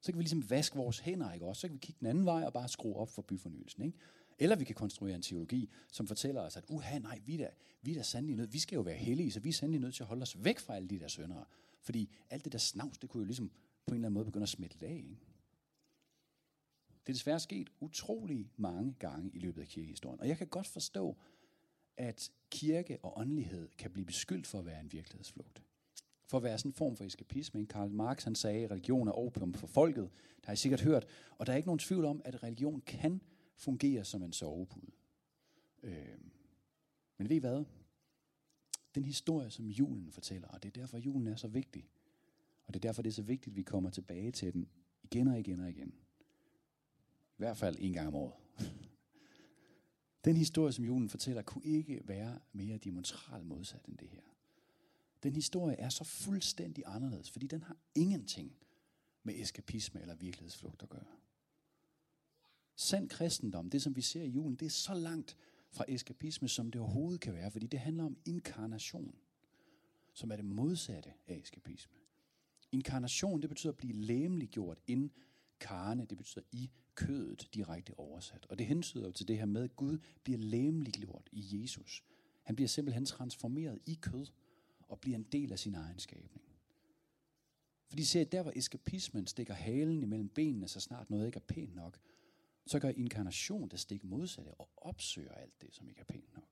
Så 0.00 0.12
kan 0.12 0.18
vi 0.18 0.22
ligesom 0.22 0.50
vaske 0.50 0.76
vores 0.76 0.98
hænder, 0.98 1.32
ikke 1.32 1.46
også? 1.46 1.60
Så 1.60 1.68
kan 1.68 1.74
vi 1.74 1.78
kigge 1.78 1.98
den 1.98 2.06
anden 2.06 2.24
vej 2.24 2.44
og 2.44 2.52
bare 2.52 2.68
skrue 2.68 2.96
op 2.96 3.08
for 3.08 3.22
byfornyelsen, 3.22 3.82
ikke? 3.82 3.98
Eller 4.38 4.56
vi 4.56 4.64
kan 4.64 4.74
konstruere 4.74 5.14
en 5.14 5.22
teologi, 5.22 5.70
som 5.92 6.06
fortæller 6.06 6.40
os, 6.40 6.56
at 6.56 6.64
uha, 6.68 6.98
nej, 6.98 7.20
vi 7.26 7.34
er, 7.34 7.38
da, 7.38 7.50
vi 7.82 7.90
er 7.90 7.94
da 7.94 8.02
sandelig 8.02 8.36
nødt, 8.36 8.52
vi 8.52 8.58
skal 8.58 8.76
jo 8.76 8.82
være 8.82 8.96
hellige, 8.96 9.32
så 9.32 9.40
vi 9.40 9.48
er 9.48 9.52
sandelig 9.52 9.80
nødt 9.80 9.94
til 9.94 10.02
at 10.02 10.06
holde 10.06 10.22
os 10.22 10.44
væk 10.44 10.58
fra 10.58 10.76
alle 10.76 10.88
de 10.88 10.98
der 10.98 11.08
søndere. 11.08 11.44
Fordi 11.80 12.10
alt 12.30 12.44
det 12.44 12.52
der 12.52 12.58
snavs, 12.58 12.98
det 12.98 13.10
kunne 13.10 13.20
jo 13.20 13.24
ligesom 13.24 13.50
på 13.86 13.94
en 13.94 13.94
eller 13.94 14.06
anden 14.06 14.14
måde 14.14 14.24
begynder 14.24 14.44
at 14.44 14.48
smitte 14.48 14.86
af. 14.86 14.94
Ikke? 14.94 15.18
Det 17.06 17.08
er 17.08 17.12
desværre 17.12 17.40
sket 17.40 17.70
utrolig 17.80 18.50
mange 18.56 18.94
gange 18.98 19.30
i 19.34 19.38
løbet 19.38 19.62
af 19.62 19.68
kirkehistorien. 19.68 20.20
Og 20.20 20.28
jeg 20.28 20.38
kan 20.38 20.46
godt 20.46 20.66
forstå, 20.66 21.16
at 21.96 22.32
kirke 22.50 22.98
og 23.02 23.18
åndelighed 23.18 23.68
kan 23.78 23.90
blive 23.90 24.06
beskyldt 24.06 24.46
for 24.46 24.58
at 24.58 24.66
være 24.66 24.80
en 24.80 24.92
virkelighedsflugt. 24.92 25.62
For 26.26 26.36
at 26.36 26.42
være 26.42 26.58
sådan 26.58 26.68
en 26.68 26.74
form 26.74 26.96
for 26.96 27.04
eskapisme. 27.04 27.66
Karl 27.66 27.90
Marx 27.90 28.24
han 28.24 28.34
sagde, 28.34 28.64
at 28.64 28.70
religion 28.70 29.08
er 29.08 29.12
opium 29.12 29.54
for 29.54 29.66
folket. 29.66 30.10
Det 30.36 30.46
har 30.46 30.52
I 30.52 30.56
sikkert 30.56 30.80
hørt. 30.80 31.06
Og 31.38 31.46
der 31.46 31.52
er 31.52 31.56
ikke 31.56 31.68
nogen 31.68 31.78
tvivl 31.78 32.04
om, 32.04 32.22
at 32.24 32.42
religion 32.42 32.80
kan 32.80 33.20
fungere 33.56 34.04
som 34.04 34.22
en 34.22 34.32
sovepude. 34.32 34.92
Øh, 35.82 36.18
men 37.18 37.28
ved 37.28 37.36
I 37.36 37.38
hvad? 37.38 37.64
Den 38.94 39.04
historie, 39.04 39.50
som 39.50 39.66
julen 39.66 40.12
fortæller, 40.12 40.48
og 40.48 40.62
det 40.62 40.68
er 40.68 40.80
derfor, 40.80 40.98
julen 40.98 41.26
er 41.26 41.36
så 41.36 41.48
vigtig. 41.48 41.88
Og 42.70 42.74
det 42.74 42.84
er 42.84 42.88
derfor, 42.88 43.02
det 43.02 43.10
er 43.10 43.14
så 43.14 43.22
vigtigt, 43.22 43.52
at 43.52 43.56
vi 43.56 43.62
kommer 43.62 43.90
tilbage 43.90 44.30
til 44.30 44.52
den 44.52 44.68
igen 45.02 45.28
og 45.28 45.40
igen 45.40 45.60
og 45.60 45.70
igen. 45.70 45.88
I 45.88 47.36
hvert 47.36 47.56
fald 47.56 47.76
en 47.78 47.92
gang 47.92 48.08
om 48.08 48.14
året. 48.14 48.34
Den 50.24 50.36
historie, 50.36 50.72
som 50.72 50.84
julen 50.84 51.08
fortæller, 51.08 51.42
kunne 51.42 51.64
ikke 51.64 52.00
være 52.04 52.38
mere 52.52 52.78
diametralt 52.78 53.46
modsat 53.46 53.86
end 53.86 53.98
det 53.98 54.08
her. 54.08 54.20
Den 55.22 55.34
historie 55.34 55.76
er 55.76 55.88
så 55.88 56.04
fuldstændig 56.04 56.84
anderledes, 56.86 57.30
fordi 57.30 57.46
den 57.46 57.62
har 57.62 57.76
ingenting 57.94 58.56
med 59.22 59.34
eskapisme 59.40 60.00
eller 60.00 60.14
virkelighedsflugt 60.14 60.82
at 60.82 60.88
gøre. 60.88 61.16
Sand 62.76 63.08
kristendom, 63.08 63.70
det 63.70 63.82
som 63.82 63.96
vi 63.96 64.00
ser 64.02 64.22
i 64.22 64.28
julen, 64.28 64.56
det 64.56 64.66
er 64.66 64.70
så 64.70 64.94
langt 64.94 65.36
fra 65.70 65.84
eskapisme, 65.88 66.48
som 66.48 66.70
det 66.70 66.80
overhovedet 66.80 67.20
kan 67.20 67.34
være, 67.34 67.50
fordi 67.50 67.66
det 67.66 67.80
handler 67.80 68.04
om 68.04 68.16
inkarnation, 68.24 69.14
som 70.12 70.32
er 70.32 70.36
det 70.36 70.44
modsatte 70.44 71.12
af 71.26 71.34
eskapisme. 71.34 71.99
Inkarnation, 72.72 73.42
det 73.42 73.48
betyder 73.48 73.72
at 73.72 73.76
blive 73.76 73.92
læmeliggjort 73.92 74.78
ind 74.86 75.10
karne, 75.60 76.04
det 76.04 76.18
betyder 76.18 76.44
i 76.52 76.70
kødet 76.94 77.48
direkte 77.54 77.98
oversat. 77.98 78.46
Og 78.50 78.58
det 78.58 78.66
hensyder 78.66 79.06
jo 79.06 79.12
til 79.12 79.28
det 79.28 79.38
her 79.38 79.44
med, 79.44 79.62
at 79.64 79.76
Gud 79.76 79.98
bliver 80.24 80.38
læmeliggjort 80.38 81.28
i 81.32 81.62
Jesus. 81.62 82.04
Han 82.42 82.56
bliver 82.56 82.68
simpelthen 82.68 83.06
transformeret 83.06 83.78
i 83.86 83.98
kød 84.02 84.26
og 84.88 85.00
bliver 85.00 85.18
en 85.18 85.26
del 85.32 85.52
af 85.52 85.58
sin 85.58 85.74
egen 85.74 85.98
skabning. 85.98 86.44
Fordi 87.88 88.04
ser 88.04 88.24
der 88.24 88.42
hvor 88.42 88.52
eskapismen 88.56 89.26
stikker 89.26 89.54
halen 89.54 90.02
imellem 90.02 90.28
benene, 90.28 90.68
så 90.68 90.80
snart 90.80 91.10
noget 91.10 91.26
ikke 91.26 91.36
er 91.36 91.54
pænt 91.54 91.74
nok, 91.74 91.98
så 92.66 92.78
gør 92.78 92.88
inkarnation 92.88 93.68
det 93.68 93.80
stik 93.80 94.04
modsatte 94.04 94.48
og 94.48 94.70
opsøger 94.76 95.32
alt 95.32 95.62
det, 95.62 95.74
som 95.74 95.88
ikke 95.88 96.00
er 96.00 96.04
pænt 96.04 96.34
nok. 96.34 96.44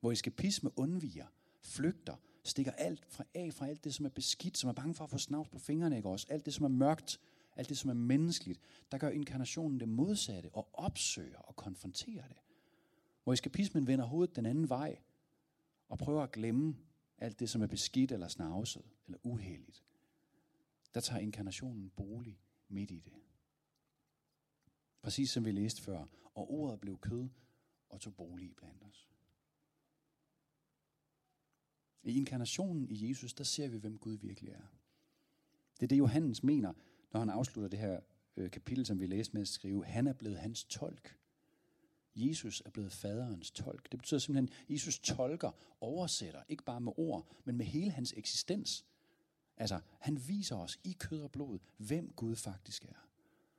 Hvor 0.00 0.12
eskapisme 0.12 0.70
undviger, 0.76 1.26
flygter, 1.60 2.16
stikker 2.46 2.72
alt 2.72 3.06
fra 3.08 3.24
af 3.34 3.54
fra 3.54 3.68
alt 3.68 3.84
det, 3.84 3.94
som 3.94 4.06
er 4.06 4.10
beskidt, 4.10 4.58
som 4.58 4.68
er 4.68 4.74
bange 4.74 4.94
for 4.94 5.04
at 5.04 5.10
få 5.10 5.18
snavs 5.18 5.48
på 5.48 5.58
fingrene, 5.58 5.96
ikke 5.96 6.08
også? 6.08 6.26
Alt 6.30 6.46
det, 6.46 6.54
som 6.54 6.64
er 6.64 6.68
mørkt, 6.68 7.20
alt 7.56 7.68
det, 7.68 7.78
som 7.78 7.90
er 7.90 7.94
menneskeligt, 7.94 8.60
der 8.92 8.98
gør 8.98 9.08
inkarnationen 9.08 9.80
det 9.80 9.88
modsatte 9.88 10.50
og 10.52 10.68
opsøger 10.72 11.38
og 11.38 11.56
konfronterer 11.56 12.28
det. 12.28 12.36
Hvor 13.24 13.32
eskapismen 13.32 13.86
vender 13.86 14.04
hovedet 14.04 14.36
den 14.36 14.46
anden 14.46 14.68
vej 14.68 14.98
og 15.88 15.98
prøver 15.98 16.22
at 16.22 16.32
glemme 16.32 16.76
alt 17.18 17.40
det, 17.40 17.50
som 17.50 17.62
er 17.62 17.66
beskidt 17.66 18.12
eller 18.12 18.28
snavset 18.28 18.82
eller 19.06 19.18
uheldigt. 19.22 19.84
Der 20.94 21.00
tager 21.00 21.20
inkarnationen 21.20 21.90
bolig 21.90 22.40
midt 22.68 22.90
i 22.90 23.00
det. 23.04 23.12
Præcis 25.02 25.30
som 25.30 25.44
vi 25.44 25.50
læste 25.50 25.82
før. 25.82 26.04
Og 26.34 26.50
ordet 26.50 26.80
blev 26.80 26.98
kød 26.98 27.28
og 27.88 28.00
tog 28.00 28.14
bolig 28.16 28.56
blandt 28.56 28.82
os. 28.82 29.15
I 32.06 32.16
inkarnationen 32.16 32.88
i 32.88 33.08
Jesus, 33.08 33.34
der 33.34 33.44
ser 33.44 33.68
vi, 33.68 33.76
hvem 33.76 33.98
Gud 33.98 34.16
virkelig 34.16 34.52
er. 34.52 34.72
Det 35.74 35.82
er 35.82 35.88
det, 35.88 35.98
Johannes 35.98 36.42
mener, 36.42 36.72
når 37.12 37.20
han 37.20 37.30
afslutter 37.30 37.68
det 37.68 37.78
her 37.78 38.00
øh, 38.36 38.50
kapitel, 38.50 38.86
som 38.86 39.00
vi 39.00 39.06
læste 39.06 39.34
med 39.34 39.42
at 39.42 39.48
skrive. 39.48 39.84
Han 39.84 40.06
er 40.06 40.12
blevet 40.12 40.38
hans 40.38 40.64
tolk. 40.64 41.16
Jesus 42.16 42.62
er 42.64 42.70
blevet 42.70 42.92
faderens 42.92 43.50
tolk. 43.50 43.92
Det 43.92 43.98
betyder 43.98 44.20
simpelthen, 44.20 44.58
at 44.62 44.70
Jesus 44.70 44.98
tolker, 44.98 45.50
oversætter, 45.80 46.42
ikke 46.48 46.64
bare 46.64 46.80
med 46.80 46.92
ord, 46.96 47.28
men 47.44 47.56
med 47.56 47.66
hele 47.66 47.90
hans 47.90 48.14
eksistens. 48.16 48.84
Altså, 49.56 49.80
han 49.98 50.28
viser 50.28 50.56
os 50.56 50.78
i 50.84 50.96
kød 50.98 51.22
og 51.22 51.32
blod, 51.32 51.58
hvem 51.76 52.12
Gud 52.16 52.36
faktisk 52.36 52.84
er. 52.84 53.08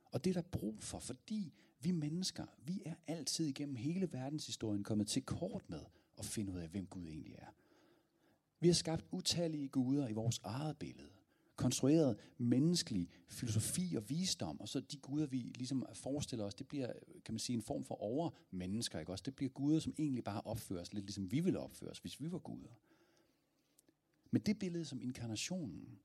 Og 0.04 0.24
det 0.24 0.36
er 0.36 0.42
der 0.42 0.48
brug 0.58 0.82
for, 0.82 0.98
fordi 0.98 1.52
vi 1.80 1.90
mennesker, 1.90 2.46
vi 2.64 2.82
er 2.84 2.94
altid 3.06 3.46
igennem 3.46 3.76
hele 3.76 4.12
verdenshistorien 4.12 4.84
kommet 4.84 5.06
til 5.08 5.22
kort 5.22 5.70
med 5.70 5.84
at 6.18 6.24
finde 6.24 6.52
ud 6.52 6.58
af, 6.58 6.68
hvem 6.68 6.86
Gud 6.86 7.06
egentlig 7.06 7.34
er. 7.38 7.46
Vi 8.60 8.68
har 8.68 8.74
skabt 8.74 9.04
utallige 9.10 9.68
guder 9.68 10.08
i 10.08 10.12
vores 10.12 10.40
eget 10.44 10.78
billede. 10.78 11.08
Konstrueret 11.56 12.18
menneskelig 12.38 13.08
filosofi 13.28 13.94
og 13.96 14.10
visdom, 14.10 14.60
og 14.60 14.68
så 14.68 14.80
de 14.80 14.96
guder, 14.96 15.26
vi 15.26 15.36
ligesom 15.36 15.86
forestiller 15.94 16.44
os, 16.44 16.54
det 16.54 16.68
bliver, 16.68 16.92
kan 17.24 17.34
man 17.34 17.38
sige, 17.38 17.56
en 17.56 17.62
form 17.62 17.84
for 17.84 17.94
overmennesker, 17.94 18.98
ikke 19.00 19.12
også? 19.12 19.22
Det 19.22 19.36
bliver 19.36 19.50
guder, 19.50 19.78
som 19.78 19.94
egentlig 19.98 20.24
bare 20.24 20.40
opfører 20.40 20.84
lidt 20.92 21.04
ligesom 21.04 21.32
vi 21.32 21.40
ville 21.40 21.58
opføre 21.58 21.90
os, 21.90 21.98
hvis 21.98 22.20
vi 22.20 22.32
var 22.32 22.38
guder. 22.38 22.78
Men 24.30 24.42
det 24.42 24.58
billede 24.58 24.84
som 24.84 25.00
inkarnationen, 25.00 25.98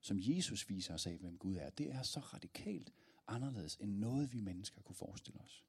som 0.00 0.18
Jesus 0.20 0.68
viser 0.68 0.94
os 0.94 1.06
af, 1.06 1.18
hvem 1.18 1.38
Gud 1.38 1.56
er, 1.56 1.70
det 1.70 1.90
er 1.92 2.02
så 2.02 2.20
radikalt 2.20 2.92
anderledes 3.28 3.76
end 3.76 3.90
noget, 3.90 4.32
vi 4.32 4.40
mennesker 4.40 4.82
kunne 4.82 4.94
forestille 4.96 5.40
os. 5.40 5.64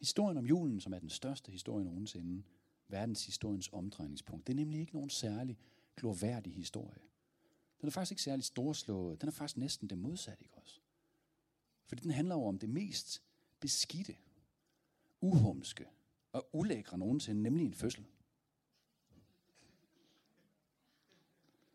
Historien 0.00 0.36
om 0.38 0.46
julen, 0.46 0.80
som 0.80 0.92
er 0.92 0.98
den 0.98 1.10
største 1.10 1.52
historie 1.52 1.84
nogensinde, 1.84 2.42
verdenshistoriens 2.88 3.68
omdrejningspunkt, 3.72 4.46
det 4.46 4.52
er 4.52 4.56
nemlig 4.56 4.80
ikke 4.80 4.94
nogen 4.94 5.10
særlig 5.10 5.58
glorværdig 5.96 6.54
historie. 6.54 7.00
Den 7.80 7.86
er 7.86 7.90
faktisk 7.90 8.12
ikke 8.12 8.22
særlig 8.22 8.44
storslået. 8.44 9.20
Den 9.20 9.28
er 9.28 9.32
faktisk 9.32 9.56
næsten 9.56 9.90
det 9.90 9.98
modsatte, 9.98 10.44
ikke 10.44 10.56
også? 10.56 10.80
Fordi 11.86 12.02
den 12.02 12.10
handler 12.10 12.34
jo 12.34 12.44
om 12.44 12.58
det 12.58 12.68
mest 12.68 13.22
beskidte, 13.60 14.16
uhumske 15.20 15.86
og 16.32 16.48
ulækre 16.52 16.98
nogensinde, 16.98 17.42
nemlig 17.42 17.66
en 17.66 17.74
fødsel. 17.74 18.04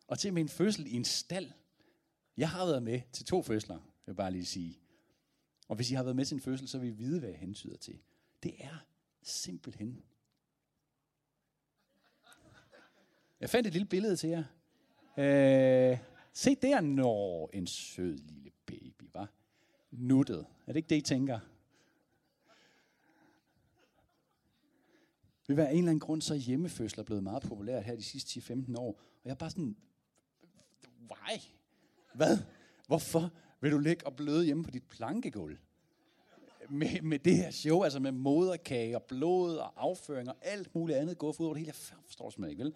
Og 0.07 0.19
til 0.19 0.33
med 0.33 0.41
en 0.41 0.49
fødsel 0.49 0.87
i 0.87 0.93
en 0.93 1.05
stald. 1.05 1.51
Jeg 2.37 2.49
har 2.49 2.65
været 2.65 2.83
med 2.83 3.01
til 3.11 3.25
to 3.25 3.41
fødsler, 3.41 3.75
vil 3.75 3.83
jeg 4.07 4.15
bare 4.15 4.31
lige 4.31 4.45
sige. 4.45 4.79
Og 5.67 5.75
hvis 5.75 5.91
I 5.91 5.93
har 5.93 6.03
været 6.03 6.15
med 6.15 6.25
til 6.25 6.35
en 6.35 6.41
fødsel, 6.41 6.67
så 6.67 6.79
vil 6.79 6.89
I 6.89 6.91
vide, 6.91 7.19
hvad 7.19 7.29
jeg 7.29 7.39
hentyder 7.39 7.77
til. 7.77 7.99
Det 8.43 8.53
er 8.57 8.85
simpelthen. 9.21 10.03
Jeg 13.43 13.49
fandt 13.49 13.67
et 13.67 13.73
lille 13.73 13.87
billede 13.87 14.15
til 14.15 14.29
jer. 14.29 14.43
Øh, 15.17 15.97
se 16.33 16.55
der, 16.55 16.81
når 16.81 17.49
en 17.53 17.67
sød 17.67 18.17
lille 18.17 18.51
baby, 18.65 19.09
var 19.13 19.31
Nuttet. 19.91 20.45
Er 20.67 20.73
det 20.73 20.75
ikke 20.75 20.89
det, 20.89 20.95
I 20.95 21.01
tænker? 21.01 21.39
Ved 25.47 25.55
være 25.55 25.71
en 25.71 25.77
eller 25.77 25.89
anden 25.89 25.99
grund, 25.99 26.21
så 26.21 26.33
er 26.33 26.37
hjemmefødsler 26.37 27.03
blevet 27.03 27.23
meget 27.23 27.43
populært 27.43 27.83
her 27.83 27.95
de 27.95 28.03
sidste 28.03 28.39
10-15 28.39 28.75
år. 28.77 28.89
Og 28.91 29.21
jeg 29.25 29.31
er 29.31 29.35
bare 29.35 29.49
sådan, 29.49 29.75
why? 31.11 31.39
Hvad? 32.13 32.37
Hvorfor 32.87 33.31
vil 33.61 33.71
du 33.71 33.77
ligge 33.77 34.05
og 34.05 34.15
bløde 34.15 34.45
hjemme 34.45 34.63
på 34.63 34.71
dit 34.71 34.83
plankegulv? 34.83 35.57
Med, 36.69 37.01
med 37.01 37.19
det 37.19 37.37
her 37.37 37.51
show, 37.51 37.83
altså 37.83 37.99
med 37.99 38.11
moderkage 38.11 38.95
og 38.95 39.03
blod 39.03 39.55
og 39.55 39.73
afføring 39.77 40.29
og 40.29 40.35
alt 40.41 40.75
muligt 40.75 40.97
andet 40.97 41.17
gå 41.17 41.27
ud 41.27 41.45
over 41.45 41.53
det 41.53 41.59
hele. 41.59 41.67
Jeg 41.67 42.01
forstår 42.05 42.29
det 42.29 42.49
ikke, 42.49 42.63
vel? 42.63 42.73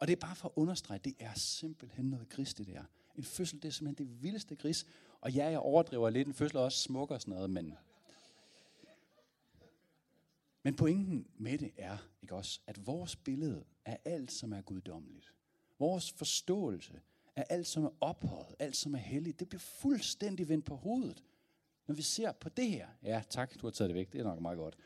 Og 0.00 0.06
det 0.06 0.12
er 0.12 0.20
bare 0.20 0.36
for 0.36 0.48
at 0.48 0.52
understrege, 0.56 1.00
det 1.04 1.14
er 1.18 1.34
simpelthen 1.34 2.04
noget 2.04 2.28
gris, 2.28 2.54
det 2.54 2.66
der. 2.66 2.84
En 3.16 3.24
fødsel, 3.24 3.62
det 3.62 3.68
er 3.68 3.72
simpelthen 3.72 4.08
det 4.08 4.22
vildeste 4.22 4.56
gris. 4.56 4.86
Og 5.20 5.32
ja, 5.32 5.50
jeg 5.50 5.58
overdriver 5.58 6.10
lidt. 6.10 6.28
En 6.28 6.34
fødsel 6.34 6.56
er 6.56 6.60
også 6.60 6.78
smuk 6.78 7.10
og 7.10 7.20
sådan 7.20 7.34
noget, 7.34 7.50
men... 7.50 7.74
Men 10.62 10.76
pointen 10.76 11.26
med 11.38 11.58
det 11.58 11.72
er, 11.76 11.96
ikke 12.22 12.34
også, 12.34 12.60
at 12.66 12.86
vores 12.86 13.16
billede 13.16 13.64
af 13.84 13.98
alt, 14.04 14.32
som 14.32 14.52
er 14.52 14.62
guddommeligt, 14.62 15.34
vores 15.78 16.12
forståelse 16.12 17.00
af 17.36 17.46
alt, 17.50 17.66
som 17.66 17.84
er 17.84 17.90
ophøjet, 18.00 18.54
alt, 18.58 18.76
som 18.76 18.94
er 18.94 18.98
helligt, 18.98 19.40
det 19.40 19.48
bliver 19.48 19.60
fuldstændig 19.60 20.48
vendt 20.48 20.64
på 20.64 20.76
hovedet. 20.76 21.24
Når 21.86 21.94
vi 21.94 22.02
ser 22.02 22.32
på 22.32 22.48
det 22.48 22.70
her, 22.70 22.88
ja 23.02 23.22
tak, 23.30 23.60
du 23.60 23.66
har 23.66 23.70
taget 23.70 23.88
det 23.88 23.94
væk, 23.94 24.12
det 24.12 24.20
er 24.20 24.24
nok 24.24 24.40
meget 24.40 24.58
godt. 24.58 24.76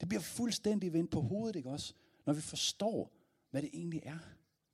Det 0.00 0.08
bliver 0.08 0.22
fuldstændig 0.22 0.92
vendt 0.92 1.10
på 1.10 1.20
hovedet, 1.20 1.56
ikke 1.56 1.70
også? 1.70 1.94
Når 2.26 2.32
vi 2.32 2.40
forstår, 2.40 3.12
hvad 3.50 3.62
det 3.62 3.70
egentlig 3.72 4.02
er. 4.04 4.18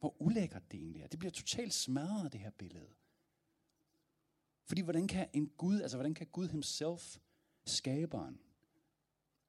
Hvor 0.01 0.23
ulækkert 0.23 0.73
det 0.73 0.81
egentlig 0.81 1.03
er. 1.03 1.07
Det 1.07 1.19
bliver 1.19 1.33
totalt 1.33 1.75
smadret, 1.75 2.33
det 2.33 2.41
her 2.41 2.51
billede. 2.51 2.89
Fordi 4.65 4.81
hvordan 4.81 5.09
kan 5.09 5.29
en 5.33 5.49
Gud, 5.49 5.81
altså 5.81 5.97
hvordan 5.97 6.15
kan 6.15 6.27
Gud 6.27 6.49
himself, 6.49 7.19
skaberen, 7.67 8.41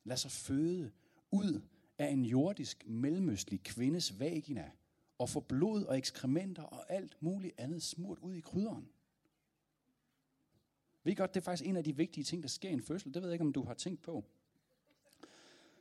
lade 0.04 0.20
sig 0.20 0.32
føde 0.32 0.92
ud 1.32 1.62
af 1.98 2.08
en 2.08 2.26
jordisk, 2.26 2.88
mellemøstlig 2.88 3.64
kvindes 3.64 4.20
vagina, 4.20 4.72
og 5.18 5.30
få 5.30 5.40
blod 5.40 5.84
og 5.84 5.98
ekskrementer 5.98 6.64
og 6.64 6.92
alt 6.92 7.22
muligt 7.22 7.60
andet 7.60 7.84
smurt 7.84 8.20
ud 8.20 8.36
i 8.36 8.42
krydderen? 8.42 8.90
Ved 11.04 11.12
I 11.12 11.16
godt, 11.16 11.34
det 11.34 11.40
er 11.40 11.44
faktisk 11.44 11.70
en 11.70 11.78
af 11.78 11.84
de 11.84 11.96
vigtige 11.96 12.24
ting, 12.24 12.44
der 12.44 12.50
sker 12.50 12.70
i 12.70 12.74
en 12.74 12.82
fødsel. 12.82 13.14
Det 13.14 13.22
ved 13.22 13.30
jeg 13.30 13.34
ikke, 13.34 13.46
om 13.46 13.54
du 13.54 13.64
har 13.64 13.74
tænkt 13.74 14.02
på. 14.02 14.26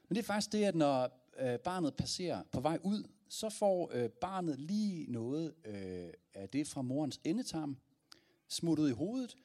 Men 0.09 0.17
det 0.17 0.19
er 0.19 0.27
faktisk 0.27 0.53
det, 0.53 0.65
at 0.65 0.75
når 0.75 1.28
øh, 1.41 1.59
barnet 1.59 1.95
passerer 1.95 2.43
på 2.53 2.61
vej 2.61 2.79
ud, 2.83 3.05
så 3.29 3.49
får 3.49 3.91
øh, 3.95 4.09
barnet 4.09 4.61
lige 4.61 5.13
noget 5.13 5.55
øh, 5.65 6.09
af 6.35 6.49
det 6.49 6.67
fra 6.67 6.83
morens 6.83 7.21
endetarm 7.25 7.77
smuttet 8.49 8.89
i 8.89 8.93
hovedet. 8.93 9.37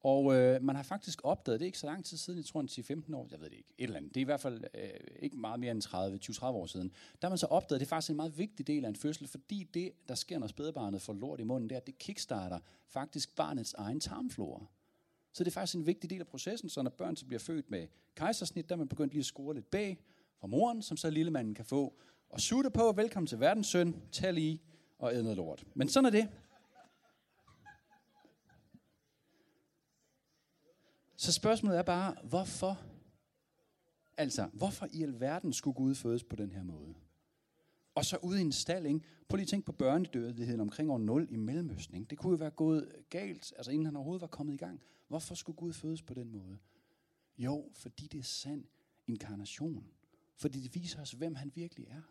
Og 0.00 0.34
øh, 0.34 0.62
man 0.62 0.76
har 0.76 0.82
faktisk 0.82 1.20
opdaget, 1.24 1.60
det 1.60 1.66
ikke 1.66 1.78
så 1.78 1.86
lang 1.86 2.04
tid 2.04 2.16
siden, 2.16 2.38
jeg 2.38 2.44
tror 2.44 2.60
en 2.60 2.68
10-15 2.68 3.16
år, 3.16 3.28
jeg 3.30 3.40
ved 3.40 3.50
det 3.50 3.56
ikke, 3.56 3.74
et 3.78 3.84
eller 3.84 3.96
andet. 3.96 4.14
Det 4.14 4.20
er 4.20 4.24
i 4.24 4.24
hvert 4.24 4.40
fald 4.40 4.64
øh, 4.74 4.90
ikke 5.18 5.36
meget 5.36 5.60
mere 5.60 5.70
end 5.70 5.82
30, 5.82 6.18
20-30 6.24 6.44
år 6.44 6.66
siden. 6.66 6.88
Der 7.22 7.28
har 7.28 7.28
man 7.28 7.38
så 7.38 7.46
opdaget, 7.46 7.80
det 7.80 7.86
er 7.86 7.88
faktisk 7.88 8.10
en 8.10 8.16
meget 8.16 8.38
vigtig 8.38 8.66
del 8.66 8.84
af 8.84 8.88
en 8.88 8.96
fødsel, 8.96 9.28
fordi 9.28 9.64
det, 9.74 9.92
der 10.08 10.14
sker, 10.14 10.38
når 10.38 10.46
spædebarnet 10.46 11.02
får 11.02 11.12
lort 11.12 11.40
i 11.40 11.42
munden, 11.42 11.68
det 11.68 11.74
er, 11.74 11.80
at 11.80 11.86
det 11.86 11.98
kickstarter 11.98 12.58
faktisk 12.86 13.36
barnets 13.36 13.74
egen 13.74 14.00
tarmflora. 14.00 14.66
Så 15.32 15.44
det 15.44 15.50
er 15.50 15.54
faktisk 15.54 15.76
en 15.76 15.86
vigtig 15.86 16.10
del 16.10 16.20
af 16.20 16.26
processen, 16.26 16.68
så 16.68 16.82
når 16.82 16.90
børn 16.90 17.16
så 17.16 17.26
bliver 17.26 17.40
født 17.40 17.70
med 17.70 17.86
kejsersnit, 18.14 18.68
der 18.68 18.74
er 18.74 18.78
man 18.78 18.88
begyndt 18.88 19.12
lige 19.12 19.20
at 19.20 19.26
score 19.26 19.54
lidt 19.54 19.70
bag 19.70 19.98
fra 20.40 20.46
moren, 20.46 20.82
som 20.82 20.96
så 20.96 21.10
lille 21.10 21.30
manden 21.30 21.54
kan 21.54 21.64
få. 21.64 21.94
Og 22.28 22.40
sutte 22.40 22.70
på, 22.70 22.92
velkommen 22.92 23.26
til 23.26 23.40
verdens 23.40 23.66
søn, 23.66 24.02
tag 24.12 24.34
lige 24.34 24.62
og 24.98 25.14
æd 25.14 25.22
noget 25.22 25.36
lort. 25.36 25.66
Men 25.74 25.88
sådan 25.88 26.06
er 26.06 26.10
det. 26.10 26.28
Så 31.16 31.32
spørgsmålet 31.32 31.78
er 31.78 31.82
bare, 31.82 32.16
hvorfor? 32.24 32.82
Altså, 34.16 34.48
hvorfor 34.52 34.88
i 34.92 35.02
alverden 35.02 35.52
skulle 35.52 35.74
Gud 35.74 35.94
fødes 35.94 36.24
på 36.24 36.36
den 36.36 36.52
her 36.52 36.62
måde? 36.62 36.94
Og 37.94 38.04
så 38.04 38.16
ude 38.22 38.38
i 38.38 38.44
en 38.44 38.52
stald, 38.52 38.86
ikke? 38.86 39.00
Prøv 39.28 39.36
lige 39.36 39.44
at 39.44 39.48
tænke 39.48 39.66
på 39.66 39.72
børnedødeligheden 39.72 40.60
omkring 40.60 40.90
år 40.90 40.98
0 40.98 41.26
i 41.30 41.36
Mellemøsten. 41.36 41.96
Ikke? 41.96 42.08
Det 42.10 42.18
kunne 42.18 42.30
jo 42.30 42.36
være 42.36 42.50
gået 42.50 42.92
galt, 43.10 43.52
altså 43.56 43.70
inden 43.70 43.86
han 43.86 43.96
overhovedet 43.96 44.20
var 44.20 44.26
kommet 44.26 44.54
i 44.54 44.56
gang. 44.56 44.80
Hvorfor 45.08 45.34
skulle 45.34 45.56
Gud 45.56 45.72
fødes 45.72 46.02
på 46.02 46.14
den 46.14 46.30
måde? 46.30 46.58
Jo, 47.38 47.70
fordi 47.74 48.06
det 48.06 48.18
er 48.18 48.22
sand 48.22 48.64
inkarnation. 49.06 49.86
Fordi 50.36 50.60
det 50.60 50.74
viser 50.74 51.00
os, 51.00 51.10
hvem 51.10 51.34
han 51.34 51.52
virkelig 51.54 51.86
er. 51.86 52.02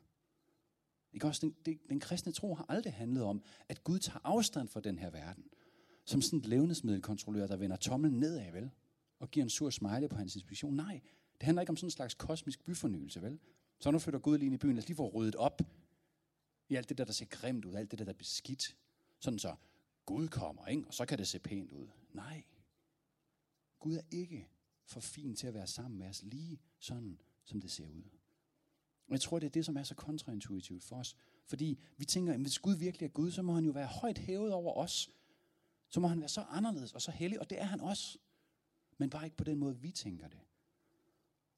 Ikke 1.13 1.27
også? 1.27 1.41
Den, 1.45 1.55
den, 1.65 1.79
den 1.89 1.99
kristne 1.99 2.31
tro 2.31 2.55
har 2.55 2.65
aldrig 2.69 2.93
handlet 2.93 3.23
om, 3.23 3.43
at 3.69 3.83
Gud 3.83 3.99
tager 3.99 4.19
afstand 4.23 4.67
fra 4.67 4.79
den 4.79 4.99
her 4.99 5.09
verden. 5.09 5.43
Som 6.05 6.21
sådan 6.21 6.39
et 6.39 6.45
levnedsmiddelkontrollør, 6.45 7.47
der 7.47 7.55
vender 7.55 7.75
tommelen 7.75 8.19
nedad, 8.19 8.51
vel? 8.51 8.69
Og 9.19 9.31
giver 9.31 9.43
en 9.43 9.49
sur 9.49 9.69
smiley 9.69 10.09
på 10.09 10.15
hans 10.15 10.35
inspiration. 10.35 10.75
Nej, 10.75 11.01
det 11.33 11.43
handler 11.43 11.61
ikke 11.61 11.69
om 11.69 11.77
sådan 11.77 11.87
en 11.87 11.91
slags 11.91 12.13
kosmisk 12.13 12.63
byfornyelse, 12.63 13.21
vel? 13.21 13.39
Så 13.79 13.91
nu 13.91 13.99
flytter 13.99 14.19
Gud 14.19 14.37
lige 14.37 14.45
ind 14.45 14.55
i 14.55 14.57
byen. 14.57 14.73
Lad 14.75 14.83
os 14.83 14.87
lige 14.87 14.95
få 14.95 15.09
ryddet 15.09 15.35
op 15.35 15.61
i 16.69 16.75
alt 16.75 16.89
det 16.89 16.97
der, 16.97 17.05
der 17.05 17.13
ser 17.13 17.25
grimt 17.25 17.65
ud, 17.65 17.73
alt 17.73 17.91
det 17.91 17.99
der, 17.99 18.05
der 18.05 18.13
er 18.13 18.17
beskidt. 18.17 18.77
Sådan 19.19 19.39
så 19.39 19.55
Gud 20.05 20.27
kommer, 20.27 20.67
ikke? 20.67 20.87
og 20.87 20.93
så 20.93 21.05
kan 21.05 21.17
det 21.17 21.27
se 21.27 21.39
pænt 21.39 21.71
ud. 21.71 21.87
Nej, 22.13 22.43
Gud 23.79 23.95
er 23.95 24.01
ikke 24.11 24.49
for 24.85 24.99
fin 24.99 25.35
til 25.35 25.47
at 25.47 25.53
være 25.53 25.67
sammen 25.67 25.99
med 25.99 26.07
os 26.07 26.23
lige 26.23 26.61
sådan, 26.79 27.19
som 27.43 27.61
det 27.61 27.71
ser 27.71 27.87
ud. 27.87 28.03
Og 29.07 29.11
jeg 29.11 29.21
tror, 29.21 29.39
det 29.39 29.45
er 29.45 29.51
det, 29.51 29.65
som 29.65 29.77
er 29.77 29.83
så 29.83 29.95
kontraintuitivt 29.95 30.83
for 30.83 30.95
os. 30.95 31.15
Fordi 31.45 31.79
vi 31.97 32.05
tænker, 32.05 32.33
at 32.33 32.39
hvis 32.39 32.59
Gud 32.59 32.75
virkelig 32.75 33.05
er 33.05 33.11
Gud, 33.11 33.31
så 33.31 33.41
må 33.41 33.53
han 33.53 33.65
jo 33.65 33.71
være 33.71 33.87
højt 33.87 34.17
hævet 34.17 34.53
over 34.53 34.73
os. 34.73 35.09
Så 35.89 35.99
må 35.99 36.07
han 36.07 36.19
være 36.19 36.29
så 36.29 36.41
anderledes 36.41 36.93
og 36.93 37.01
så 37.01 37.11
hellig, 37.11 37.39
og 37.39 37.49
det 37.49 37.61
er 37.61 37.65
han 37.65 37.81
også. 37.81 38.17
Men 38.97 39.09
bare 39.09 39.25
ikke 39.25 39.37
på 39.37 39.43
den 39.43 39.57
måde, 39.57 39.77
vi 39.77 39.91
tænker 39.91 40.27
det. 40.27 40.39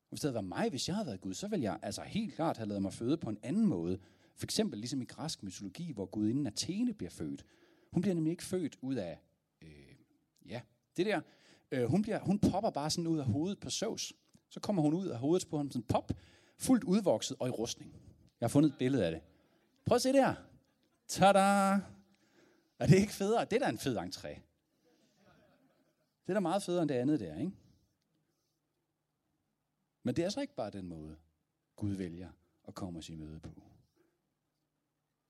Hvis 0.09 0.19
det 0.19 0.27
havde 0.27 0.33
været 0.33 0.47
mig, 0.47 0.69
hvis 0.69 0.87
jeg 0.87 0.95
havde 0.95 1.07
været 1.07 1.21
Gud, 1.21 1.33
så 1.33 1.47
ville 1.47 1.63
jeg 1.63 1.79
altså 1.81 2.01
helt 2.01 2.33
klart 2.33 2.57
have 2.57 2.67
lavet 2.67 2.81
mig 2.81 2.93
føde 2.93 3.17
på 3.17 3.29
en 3.29 3.37
anden 3.43 3.65
måde. 3.65 3.99
For 4.35 4.45
eksempel 4.45 4.79
ligesom 4.79 5.01
i 5.01 5.05
græsk 5.05 5.43
mytologi, 5.43 5.91
hvor 5.91 6.05
gudinden 6.05 6.47
Athene 6.47 6.93
bliver 6.93 7.09
født. 7.09 7.45
Hun 7.91 8.01
bliver 8.01 8.15
nemlig 8.15 8.31
ikke 8.31 8.43
født 8.43 8.77
ud 8.81 8.95
af, 8.95 9.19
øh, 9.61 9.95
ja, 10.45 10.61
det 10.97 11.05
der. 11.05 11.21
Øh, 11.71 11.85
hun, 11.85 12.01
bliver, 12.01 12.19
hun 12.19 12.39
popper 12.39 12.69
bare 12.69 12.89
sådan 12.89 13.07
ud 13.07 13.19
af 13.19 13.25
hovedet 13.25 13.59
på 13.59 13.69
Zeus. 13.69 14.13
Så 14.49 14.59
kommer 14.59 14.81
hun 14.81 14.93
ud 14.93 15.07
af 15.07 15.19
hovedet 15.19 15.47
på 15.49 15.57
ham 15.57 15.71
sådan 15.71 15.83
pop, 15.83 16.11
fuldt 16.57 16.83
udvokset 16.83 17.37
og 17.39 17.47
i 17.47 17.51
rustning. 17.51 17.91
Jeg 18.39 18.47
har 18.47 18.49
fundet 18.49 18.71
et 18.71 18.77
billede 18.77 19.05
af 19.05 19.11
det. 19.11 19.21
Prøv 19.85 19.95
at 19.95 20.01
se 20.01 20.13
der. 20.13 20.35
Tada! 21.07 21.39
Er 22.79 22.87
det 22.87 22.97
ikke 22.97 23.13
federe? 23.13 23.45
Det 23.45 23.53
er 23.53 23.59
da 23.59 23.69
en 23.69 23.77
fed 23.77 23.97
entré. 23.97 24.39
Det 26.23 26.29
er 26.29 26.33
da 26.33 26.39
meget 26.39 26.63
federe 26.63 26.81
end 26.81 26.89
det 26.89 26.95
andet 26.95 27.19
der, 27.19 27.37
ikke? 27.37 27.51
Men 30.03 30.15
det 30.15 30.25
er 30.25 30.29
så 30.29 30.41
ikke 30.41 30.55
bare 30.55 30.69
den 30.69 30.87
måde, 30.87 31.17
Gud 31.75 31.91
vælger 31.91 32.29
at 32.67 32.75
komme 32.75 32.99
os 32.99 33.09
i 33.09 33.15
møde 33.15 33.39
på. 33.39 33.61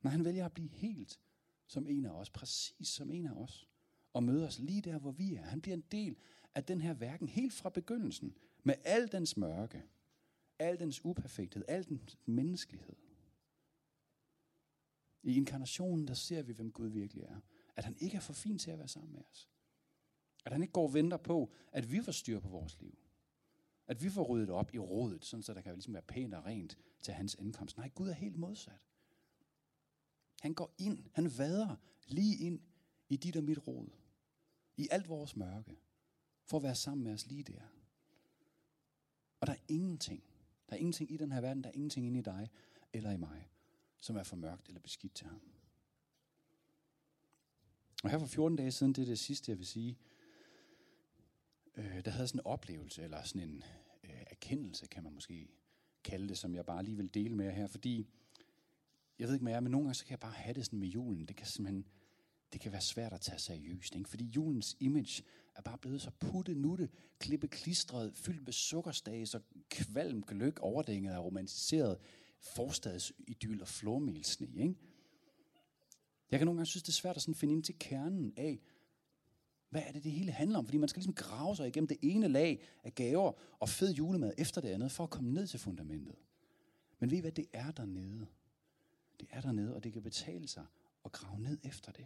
Men 0.01 0.11
han 0.11 0.25
vælger 0.25 0.45
at 0.45 0.51
blive 0.51 0.69
helt 0.69 1.19
som 1.67 1.87
en 1.87 2.05
af 2.05 2.09
os, 2.09 2.29
præcis 2.29 2.87
som 2.87 3.11
en 3.11 3.25
af 3.25 3.31
os, 3.31 3.67
og 4.13 4.23
møde 4.23 4.47
os 4.47 4.59
lige 4.59 4.81
der, 4.81 4.99
hvor 4.99 5.11
vi 5.11 5.35
er. 5.35 5.41
Han 5.41 5.61
bliver 5.61 5.77
en 5.77 5.83
del 5.91 6.15
af 6.55 6.63
den 6.63 6.81
her 6.81 6.93
verden 6.93 7.27
helt 7.27 7.53
fra 7.53 7.69
begyndelsen, 7.69 8.37
med 8.63 8.75
al 8.83 9.11
dens 9.11 9.37
mørke, 9.37 9.83
al 10.59 10.79
dens 10.79 11.05
uperfekthed, 11.05 11.63
al 11.67 11.89
dens 11.89 12.17
menneskelighed. 12.25 12.95
I 15.23 15.35
inkarnationen, 15.37 16.07
der 16.07 16.13
ser 16.13 16.41
vi, 16.41 16.53
hvem 16.53 16.71
Gud 16.71 16.87
virkelig 16.87 17.23
er. 17.23 17.39
At 17.75 17.85
han 17.85 17.95
ikke 17.99 18.17
er 18.17 18.21
for 18.21 18.33
fin 18.33 18.59
til 18.59 18.71
at 18.71 18.79
være 18.79 18.87
sammen 18.87 19.13
med 19.13 19.21
os. 19.31 19.49
At 20.45 20.51
han 20.51 20.61
ikke 20.61 20.71
går 20.71 20.87
og 20.87 20.93
venter 20.93 21.17
på, 21.17 21.51
at 21.71 21.91
vi 21.91 22.01
får 22.01 22.11
styr 22.11 22.39
på 22.39 22.49
vores 22.49 22.79
liv. 22.79 22.97
At 23.87 24.03
vi 24.03 24.09
får 24.09 24.23
ryddet 24.23 24.49
op 24.49 24.73
i 24.73 24.77
rådet, 24.77 25.25
sådan 25.25 25.43
så 25.43 25.53
der 25.53 25.61
kan 25.61 25.73
ligesom 25.73 25.93
være 25.93 26.03
pænt 26.03 26.33
og 26.33 26.45
rent 26.45 26.77
til 27.01 27.13
hans 27.13 27.35
indkomst. 27.35 27.77
Nej, 27.77 27.89
Gud 27.89 28.09
er 28.09 28.13
helt 28.13 28.37
modsat. 28.37 28.81
Han 30.41 30.53
går 30.53 30.73
ind, 30.77 31.05
han 31.13 31.37
vader 31.37 31.75
lige 32.07 32.37
ind 32.37 32.59
i 33.09 33.17
dit 33.17 33.37
og 33.37 33.43
mit 33.43 33.67
råd. 33.67 33.89
I 34.77 34.87
alt 34.91 35.09
vores 35.09 35.35
mørke. 35.35 35.77
For 36.45 36.57
at 36.57 36.63
være 36.63 36.75
sammen 36.75 37.03
med 37.03 37.13
os 37.13 37.27
lige 37.27 37.43
der. 37.43 37.61
Og 39.39 39.47
der 39.47 39.53
er 39.53 39.63
ingenting, 39.67 40.23
der 40.69 40.75
er 40.75 40.79
ingenting 40.79 41.11
i 41.11 41.17
den 41.17 41.31
her 41.31 41.41
verden, 41.41 41.63
der 41.63 41.69
er 41.69 41.73
ingenting 41.73 42.05
inde 42.05 42.19
i 42.19 42.21
dig 42.21 42.49
eller 42.93 43.11
i 43.11 43.17
mig, 43.17 43.49
som 44.01 44.15
er 44.15 44.23
for 44.23 44.35
mørkt 44.35 44.67
eller 44.67 44.81
beskidt 44.81 45.15
til 45.15 45.27
ham. 45.27 45.41
Og 48.03 48.09
her 48.09 48.19
for 48.19 48.25
14 48.25 48.57
dage 48.57 48.71
siden, 48.71 48.93
det 48.93 49.01
er 49.01 49.05
det 49.05 49.19
sidste, 49.19 49.51
jeg 49.51 49.57
vil 49.57 49.67
sige, 49.67 49.97
øh, 51.77 52.05
der 52.05 52.11
havde 52.11 52.27
sådan 52.27 52.39
en 52.39 52.45
oplevelse, 52.45 53.03
eller 53.03 53.23
sådan 53.23 53.49
en 53.49 53.63
øh, 54.03 54.23
erkendelse, 54.27 54.87
kan 54.87 55.03
man 55.03 55.13
måske 55.13 55.47
kalde 56.03 56.27
det, 56.29 56.37
som 56.37 56.55
jeg 56.55 56.65
bare 56.65 56.83
lige 56.83 56.97
vil 56.97 57.13
dele 57.13 57.35
med 57.35 57.45
jer 57.45 57.51
her, 57.51 57.67
fordi 57.67 58.07
jeg 59.19 59.27
ved 59.27 59.35
ikke 59.35 59.43
med 59.43 59.53
jer, 59.53 59.59
men 59.59 59.71
nogle 59.71 59.85
gange 59.85 59.95
så 59.95 60.05
kan 60.05 60.11
jeg 60.11 60.19
bare 60.19 60.31
have 60.31 60.53
det 60.53 60.65
sådan 60.65 60.79
med 60.79 60.87
julen. 60.87 61.25
Det 61.25 61.35
kan 61.35 61.47
simpelthen, 61.47 61.87
det 62.53 62.61
kan 62.61 62.71
være 62.71 62.81
svært 62.81 63.13
at 63.13 63.21
tage 63.21 63.39
seriøst, 63.39 63.95
ikke? 63.95 64.09
fordi 64.09 64.25
julens 64.25 64.77
image 64.79 65.23
er 65.57 65.61
bare 65.61 65.77
blevet 65.77 66.01
så 66.01 66.11
putte, 66.19 66.53
nutte, 66.53 66.89
klippe 67.19 67.47
klistret, 67.47 68.15
fyldt 68.15 68.43
med 68.45 68.53
sukkerstage, 68.53 69.25
så 69.25 69.39
kvalm, 69.69 70.23
gløk, 70.23 70.59
overdænget 70.59 71.17
og 71.17 71.25
romantiseret 71.25 71.97
forstadsidyl 72.39 73.61
og 73.61 73.67
flormelsne. 73.67 74.47
Ikke? 74.55 74.75
Jeg 76.31 76.39
kan 76.39 76.45
nogle 76.45 76.57
gange 76.57 76.65
synes, 76.65 76.83
det 76.83 76.89
er 76.89 76.93
svært 76.93 77.15
at 77.15 77.21
sådan 77.21 77.35
finde 77.35 77.53
ind 77.53 77.63
til 77.63 77.75
kernen 77.79 78.33
af, 78.37 78.59
hvad 79.69 79.81
er 79.87 79.91
det, 79.91 80.03
det 80.03 80.11
hele 80.11 80.31
handler 80.31 80.59
om? 80.59 80.65
Fordi 80.65 80.77
man 80.77 80.89
skal 80.89 80.99
ligesom 80.99 81.13
grave 81.13 81.55
sig 81.55 81.67
igennem 81.67 81.87
det 81.87 81.97
ene 82.01 82.27
lag 82.27 82.63
af 82.83 82.95
gaver 82.95 83.31
og 83.59 83.69
fed 83.69 83.93
julemad 83.93 84.33
efter 84.37 84.61
det 84.61 84.69
andet, 84.69 84.91
for 84.91 85.03
at 85.03 85.09
komme 85.09 85.33
ned 85.33 85.47
til 85.47 85.59
fundamentet. 85.59 86.15
Men 86.99 87.11
ved 87.11 87.17
I 87.17 87.21
hvad, 87.21 87.31
det 87.31 87.45
er 87.53 87.71
dernede. 87.71 88.27
Det 89.19 89.27
er 89.31 89.41
dernede, 89.41 89.75
og 89.75 89.83
det 89.83 89.93
kan 89.93 90.01
betale 90.01 90.47
sig 90.47 90.65
at 91.05 91.11
grave 91.11 91.39
ned 91.39 91.57
efter 91.63 91.91
det. 91.91 92.05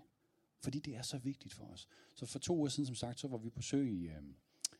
Fordi 0.61 0.79
det 0.79 0.95
er 0.95 1.01
så 1.01 1.17
vigtigt 1.17 1.53
for 1.53 1.65
os. 1.65 1.87
Så 2.15 2.25
for 2.25 2.39
to 2.39 2.57
uger 2.57 2.69
siden, 2.69 2.85
som 2.85 2.95
sagt, 2.95 3.19
så 3.19 3.27
var 3.27 3.37
vi 3.37 3.49
på 3.49 3.61
sø 3.61 3.81
i, 3.81 4.03
øh, 4.03 4.23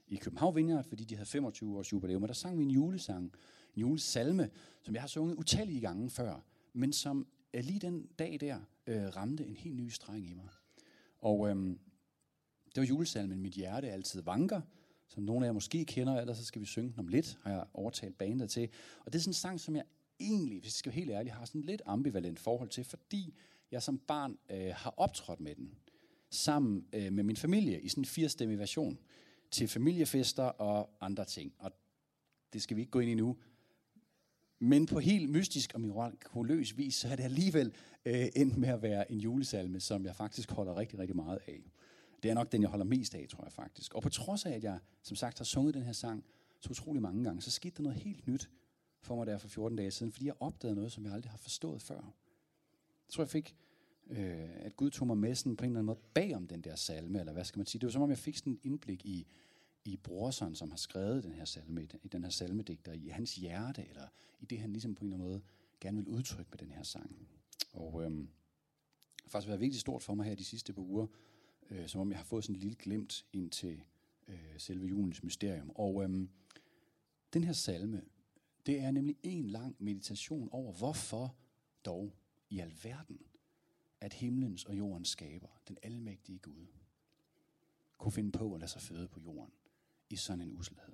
i 0.08 0.15
København 0.15 0.56
Vineyard, 0.56 0.84
fordi 0.84 1.04
de 1.04 1.15
havde 1.15 1.30
25 1.30 1.78
års 1.78 1.94
jubilæum, 1.94 2.22
og 2.22 2.28
der 2.28 2.34
sang 2.34 2.58
vi 2.58 2.63
en 2.63 2.72
julesang, 2.72 3.34
en 3.76 3.80
julesalme, 3.80 4.50
som 4.82 4.94
jeg 4.94 5.02
har 5.02 5.08
sunget 5.08 5.36
utallige 5.36 5.82
gange 5.82 6.10
før, 6.10 6.44
men 6.74 6.94
som 6.94 7.28
øh, 7.54 7.63
lige 7.63 7.80
den 7.80 8.08
dag 8.20 8.38
der 8.39 8.60
øh, 8.88 9.15
ramte 9.15 9.46
en 9.46 9.56
helt 9.56 9.76
ny 9.76 9.89
streng 9.89 10.30
i 10.30 10.34
mig. 10.34 10.50
Og 11.20 11.50
øh, 11.50 11.56
det 12.76 12.82
var 12.82 12.84
julesalmen 12.84 13.41
Mit 13.41 13.54
hjerte 13.54 13.91
altid 13.91 14.22
vanker, 14.22 14.62
som 15.08 15.24
nogle 15.24 15.46
af 15.46 15.48
jer 15.48 15.54
måske 15.54 15.86
kender, 15.86 16.20
ellers 16.22 16.38
så 16.38 16.46
skal 16.46 16.62
vi 16.62 16.65
synge 16.65 16.89
den 16.89 17.00
om 17.00 17.08
lidt, 17.08 17.39
har 17.44 17.52
jeg 17.52 17.65
overtalt 17.74 18.17
bandet 18.17 18.50
til. 18.50 18.70
Og 19.06 19.13
det 19.13 19.20
er 19.20 19.22
sådan 19.22 19.30
en 19.30 19.34
sang, 19.34 19.60
som 19.60 19.76
jeg 19.76 19.84
egentlig, 20.20 20.60
hvis 20.60 20.67
jeg 20.67 20.72
skal 20.72 20.89
være 20.89 21.00
helt 21.00 21.12
ærlig, 21.12 21.34
har 21.34 21.46
sådan 21.46 21.62
lidt 21.62 21.82
ambivalent 21.86 22.39
forhold 22.39 22.70
til, 22.70 22.84
fordi 22.84 23.34
jeg 23.71 23.84
som 23.84 23.97
barn 23.97 24.38
øh, 24.49 24.71
har 24.75 24.93
optrådt 24.97 25.39
med 25.39 25.55
den, 25.55 25.75
sammen 26.29 26.86
øh, 26.93 27.13
med 27.13 27.23
min 27.23 27.36
familie, 27.36 27.81
i 27.81 27.89
sådan 27.89 28.01
en 28.01 28.05
firestemmig 28.05 28.60
version, 28.60 28.99
til 29.51 29.67
familiefester 29.67 30.43
og 30.43 30.89
andre 31.01 31.25
ting. 31.25 31.53
Og 31.60 31.71
det 32.53 32.62
skal 32.62 32.77
vi 32.77 32.81
ikke 32.81 32.91
gå 32.91 32.99
ind 32.99 33.12
i 33.12 33.15
nu. 33.15 33.38
Men 34.60 34.86
på 34.86 34.99
helt 34.99 35.29
mystisk 35.29 35.71
og 35.73 35.81
mirakuløs 35.81 36.77
vis, 36.77 36.95
så 36.95 37.07
er 37.07 37.15
det 37.15 37.23
alligevel 37.23 37.73
øh, 38.05 38.27
endt 38.36 38.57
med 38.57 38.69
at 38.69 38.81
være 38.81 39.12
en 39.12 39.19
julesalme, 39.19 39.79
som 39.79 40.05
jeg 40.05 40.15
faktisk 40.15 40.51
holder 40.51 40.77
rigtig, 40.77 40.99
rigtig 40.99 41.15
meget 41.15 41.39
af. 41.47 41.71
Det 42.23 42.31
er 42.31 42.36
nok 42.36 42.51
den, 42.51 42.62
jeg 42.62 42.69
holder 42.69 42.86
mest 42.86 43.15
af, 43.15 43.25
tror 43.29 43.43
jeg 43.43 43.51
faktisk. 43.51 43.93
Og 43.93 44.01
på 44.01 44.10
trods 44.10 44.45
af, 44.45 44.51
at 44.51 44.63
jeg 44.63 44.79
som 45.03 45.15
sagt 45.15 45.38
har 45.38 45.45
sunget 45.45 45.73
den 45.73 45.84
her 45.84 45.91
sang 45.91 46.25
så 46.60 46.69
utrolig 46.69 47.01
mange 47.01 47.23
gange, 47.23 47.41
så 47.41 47.51
skete 47.51 47.75
der 47.77 47.84
noget 47.84 47.99
helt 47.99 48.27
nyt 48.27 48.49
for 49.01 49.15
mig 49.15 49.27
der 49.27 49.38
for 49.38 49.47
14 49.47 49.77
dage 49.77 49.91
siden, 49.91 50.12
fordi 50.12 50.25
jeg 50.25 50.34
opdagede 50.39 50.75
noget, 50.75 50.91
som 50.91 51.05
jeg 51.05 51.13
aldrig 51.13 51.31
har 51.31 51.38
forstået 51.38 51.81
før. 51.81 52.13
Jeg 53.12 53.15
tror, 53.15 53.24
jeg 53.24 53.30
fik, 53.30 53.56
øh, 54.10 54.65
at 54.65 54.76
Gud 54.76 54.89
tog 54.89 55.08
mig 55.08 55.17
med 55.17 55.36
sådan 55.36 55.56
på 55.56 55.65
en 55.65 55.71
eller 55.71 55.80
anden 55.80 55.86
måde 55.86 56.00
bag 56.13 56.36
om 56.36 56.47
den 56.47 56.62
der 56.62 56.76
salme, 56.76 57.19
eller 57.19 57.34
hvad 57.34 57.45
skal 57.45 57.60
man 57.60 57.65
sige. 57.65 57.80
Det 57.80 57.88
var 57.88 57.91
som 57.91 58.02
om, 58.02 58.10
jeg 58.10 58.17
fik 58.17 58.38
sådan 58.38 58.54
et 58.54 58.60
indblik 58.63 59.06
i, 59.06 59.28
i 59.86 59.97
Brorson, 59.97 60.56
som 60.56 60.69
har 60.69 60.78
skrevet 60.78 61.24
den 61.24 61.34
her 61.34 61.45
salme, 61.45 61.88
i 62.04 62.08
den 62.08 62.24
her 62.24 62.32
salmedigter, 62.32 62.93
i 62.93 63.08
hans 63.08 63.36
hjerte, 63.36 63.86
eller 63.89 64.08
i 64.39 64.45
det, 64.45 64.60
han 64.60 64.71
ligesom 64.71 64.95
på 64.95 65.06
en 65.06 65.08
eller 65.08 65.15
anden 65.15 65.30
måde 65.30 65.41
gerne 65.80 65.97
vil 65.97 66.08
udtrykke 66.08 66.50
med 66.52 66.58
den 66.58 66.71
her 66.71 66.84
sang. 66.84 67.28
Og 67.74 68.04
øhm, 68.04 68.30
det 69.15 69.21
har 69.24 69.30
faktisk 69.30 69.47
været 69.47 69.60
virkelig 69.60 69.82
stort 69.82 70.04
for 70.04 70.13
mig 70.13 70.26
her 70.26 70.36
de 70.36 70.45
sidste 70.45 70.74
par 70.74 70.82
uger, 70.82 71.08
øh, 71.69 71.88
som 71.88 72.02
om 72.02 72.12
jeg 72.12 72.19
har 72.19 72.26
fået 72.26 72.43
sådan 72.43 72.56
en 72.56 72.60
lille 72.60 72.76
glimt 72.76 73.26
ind 73.34 73.52
til 73.52 73.84
øh, 74.28 74.54
selve 74.58 74.88
julens 74.88 75.24
mysterium. 75.24 75.71
Og 75.76 76.04
øhm, 76.04 76.30
den 77.34 77.43
her 77.43 77.54
salme, 77.54 78.02
det 78.65 78.80
er 78.80 78.91
nemlig 78.91 79.15
en 79.24 79.47
lang 79.47 79.76
meditation 79.80 80.50
over, 80.52 80.74
hvorfor 80.74 81.36
dog 81.86 82.13
i 82.52 82.60
alverden, 82.60 83.20
at 84.02 84.14
himlens 84.14 84.66
og 84.66 84.78
jordens 84.78 85.10
skaber, 85.10 85.48
den 85.68 85.78
almægtige 85.84 86.40
Gud, 86.40 86.66
kunne 87.98 88.12
finde 88.12 88.32
på 88.32 88.54
at 88.54 88.60
lade 88.60 88.72
sig 88.72 88.82
føde 88.82 89.08
på 89.08 89.20
jorden 89.20 89.54
i 90.10 90.16
sådan 90.16 90.42
en 90.42 90.58
uselhed. 90.58 90.94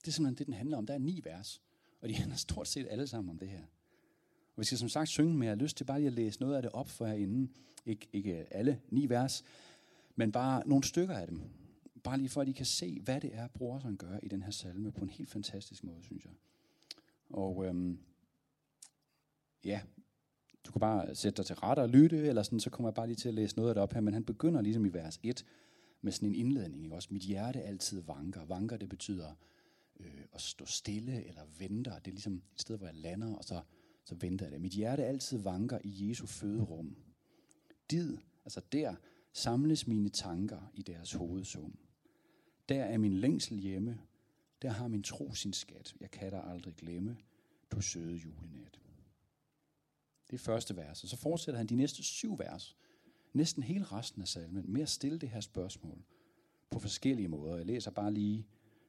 Det 0.00 0.08
er 0.08 0.12
simpelthen 0.12 0.38
det, 0.38 0.46
den 0.46 0.54
handler 0.54 0.76
om. 0.76 0.86
Der 0.86 0.94
er 0.94 0.98
ni 0.98 1.20
vers, 1.24 1.62
og 2.00 2.08
de 2.08 2.14
handler 2.14 2.36
stort 2.36 2.68
set 2.68 2.86
alle 2.90 3.06
sammen 3.06 3.30
om 3.30 3.38
det 3.38 3.48
her. 3.48 3.62
Og 4.56 4.60
vi 4.60 4.64
skal 4.64 4.78
som 4.78 4.88
sagt 4.88 5.08
synge, 5.08 5.34
men 5.34 5.42
jeg 5.42 5.50
har 5.50 5.56
lyst 5.56 5.76
til 5.76 5.84
bare 5.84 5.98
lige 5.98 6.06
at 6.06 6.12
læse 6.12 6.40
noget 6.40 6.56
af 6.56 6.62
det 6.62 6.70
op 6.70 6.88
for 6.88 7.06
herinde. 7.06 7.52
Ik- 7.88 8.08
ikke 8.12 8.54
alle 8.54 8.80
ni 8.90 9.08
vers, 9.08 9.44
men 10.16 10.32
bare 10.32 10.68
nogle 10.68 10.84
stykker 10.84 11.14
af 11.16 11.26
dem. 11.26 11.40
Bare 12.04 12.18
lige 12.18 12.28
for, 12.28 12.40
at 12.40 12.48
I 12.48 12.52
kan 12.52 12.66
se, 12.66 13.00
hvad 13.00 13.20
det 13.20 13.34
er, 13.34 13.48
brorseren 13.48 13.96
gør 13.96 14.18
i 14.22 14.28
den 14.28 14.42
her 14.42 14.50
salme 14.50 14.92
på 14.92 15.00
en 15.04 15.10
helt 15.10 15.30
fantastisk 15.30 15.84
måde, 15.84 16.02
synes 16.02 16.24
jeg. 16.24 16.32
Og 17.34 17.66
øhm, 17.66 17.98
ja, 19.64 19.80
du 20.64 20.72
kan 20.72 20.80
bare 20.80 21.14
sætte 21.14 21.36
dig 21.36 21.46
til 21.46 21.56
rette 21.56 21.80
og 21.80 21.88
lytte, 21.88 22.16
eller 22.16 22.42
sådan, 22.42 22.60
så 22.60 22.70
kommer 22.70 22.88
jeg 22.88 22.94
bare 22.94 23.06
lige 23.06 23.16
til 23.16 23.28
at 23.28 23.34
læse 23.34 23.56
noget 23.56 23.68
af 23.68 23.74
det 23.74 23.82
op 23.82 23.92
her. 23.92 24.00
Men 24.00 24.14
han 24.14 24.24
begynder 24.24 24.60
ligesom 24.60 24.84
i 24.84 24.88
vers 24.88 25.20
1 25.22 25.44
med 26.02 26.12
sådan 26.12 26.28
en 26.28 26.34
indledning. 26.34 26.84
Ikke? 26.84 26.96
Også 26.96 27.08
mit 27.12 27.22
hjerte 27.22 27.62
altid 27.62 28.00
vanker. 28.00 28.44
Vanker, 28.44 28.76
det 28.76 28.88
betyder 28.88 29.34
øh, 30.00 30.24
at 30.32 30.40
stå 30.40 30.66
stille 30.66 31.24
eller 31.24 31.42
venter. 31.58 31.98
Det 31.98 32.06
er 32.06 32.14
ligesom 32.14 32.34
et 32.34 32.60
sted, 32.60 32.78
hvor 32.78 32.86
jeg 32.86 32.96
lander, 32.96 33.34
og 33.34 33.44
så, 33.44 33.60
så 34.04 34.14
venter 34.14 34.46
jeg 34.46 34.52
det. 34.52 34.60
Mit 34.60 34.72
hjerte 34.72 35.04
altid 35.04 35.38
vanker 35.38 35.78
i 35.84 36.08
Jesu 36.08 36.26
føderum. 36.26 36.96
Did, 37.90 38.16
altså 38.44 38.60
der, 38.72 38.94
samles 39.32 39.86
mine 39.86 40.08
tanker 40.08 40.70
i 40.74 40.82
deres 40.82 41.12
hovedsum. 41.12 41.78
Der 42.68 42.84
er 42.84 42.98
min 42.98 43.12
længsel 43.12 43.58
hjemme. 43.58 43.98
Der 44.64 44.70
har 44.70 44.88
min 44.88 45.02
tro 45.02 45.34
sin 45.34 45.52
skat. 45.52 45.94
Jeg 46.00 46.10
kan 46.10 46.30
dig 46.30 46.44
aldrig 46.44 46.74
glemme, 46.74 47.16
du 47.70 47.80
søde 47.80 48.16
julenat. 48.16 48.80
Det 50.30 50.34
er 50.34 50.38
første 50.38 50.76
vers. 50.76 51.02
Og 51.02 51.08
så 51.08 51.16
fortsætter 51.16 51.58
han 51.58 51.66
de 51.66 51.74
næste 51.74 52.02
syv 52.02 52.38
vers, 52.38 52.76
næsten 53.32 53.62
hele 53.62 53.84
resten 53.84 54.22
af 54.22 54.28
salmen, 54.28 54.72
med 54.72 54.82
at 54.82 54.88
stille 54.88 55.18
det 55.18 55.28
her 55.28 55.40
spørgsmål 55.40 56.04
på 56.70 56.78
forskellige 56.78 57.28
måder. 57.28 57.56
Jeg 57.56 57.66
læser 57.66 57.90
bare 57.90 58.12
lige 58.12 58.46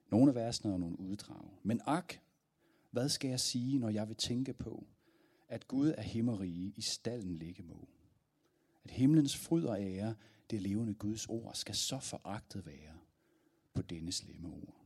nogle 0.10 0.30
af 0.30 0.36
versene 0.36 0.74
og 0.74 0.80
nogle 0.80 1.00
uddrag. 1.00 1.60
Men 1.64 1.82
ak, 1.86 2.20
hvad 2.92 3.10
skal 3.10 3.30
jeg 3.30 3.40
sige, 3.40 3.80
når 3.80 3.90
jeg 3.90 4.08
vil 4.08 4.16
tænke 4.16 4.54
på, 4.54 4.88
at 5.50 5.68
Gud 5.68 5.94
er 5.98 6.02
himmerige 6.02 6.74
i 6.76 6.82
stallen 6.82 7.36
ligge 7.36 7.64
må? 7.64 7.88
At 8.84 8.92
himlens 8.92 9.38
fryd 9.38 9.64
og 9.64 9.82
ære, 9.82 10.16
det 10.50 10.62
levende 10.62 10.94
Guds 10.94 11.26
ord, 11.26 11.52
skal 11.54 11.76
så 11.76 12.00
foragtet 12.00 12.66
være 12.66 12.98
på 13.74 13.82
denne 13.82 14.12
slemme 14.12 14.48
ord. 14.48 14.85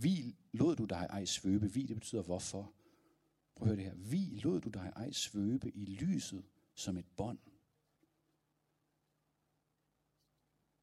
Vi 0.00 0.36
lod 0.52 0.76
du 0.76 0.84
dig 0.84 1.06
ej 1.10 1.24
svøbe. 1.24 1.72
Vi, 1.72 1.82
det 1.82 1.96
betyder 1.96 2.22
hvorfor. 2.22 2.72
Prøv 3.54 3.68
at 3.68 3.76
høre 3.76 3.76
det 3.76 3.84
her. 3.84 4.10
Vi 4.10 4.40
lod 4.42 4.60
du 4.60 4.68
dig 4.68 4.92
ej 4.96 5.12
svøbe 5.12 5.76
i 5.76 5.84
lyset 5.84 6.44
som 6.74 6.96
et 6.96 7.06
bånd. 7.16 7.38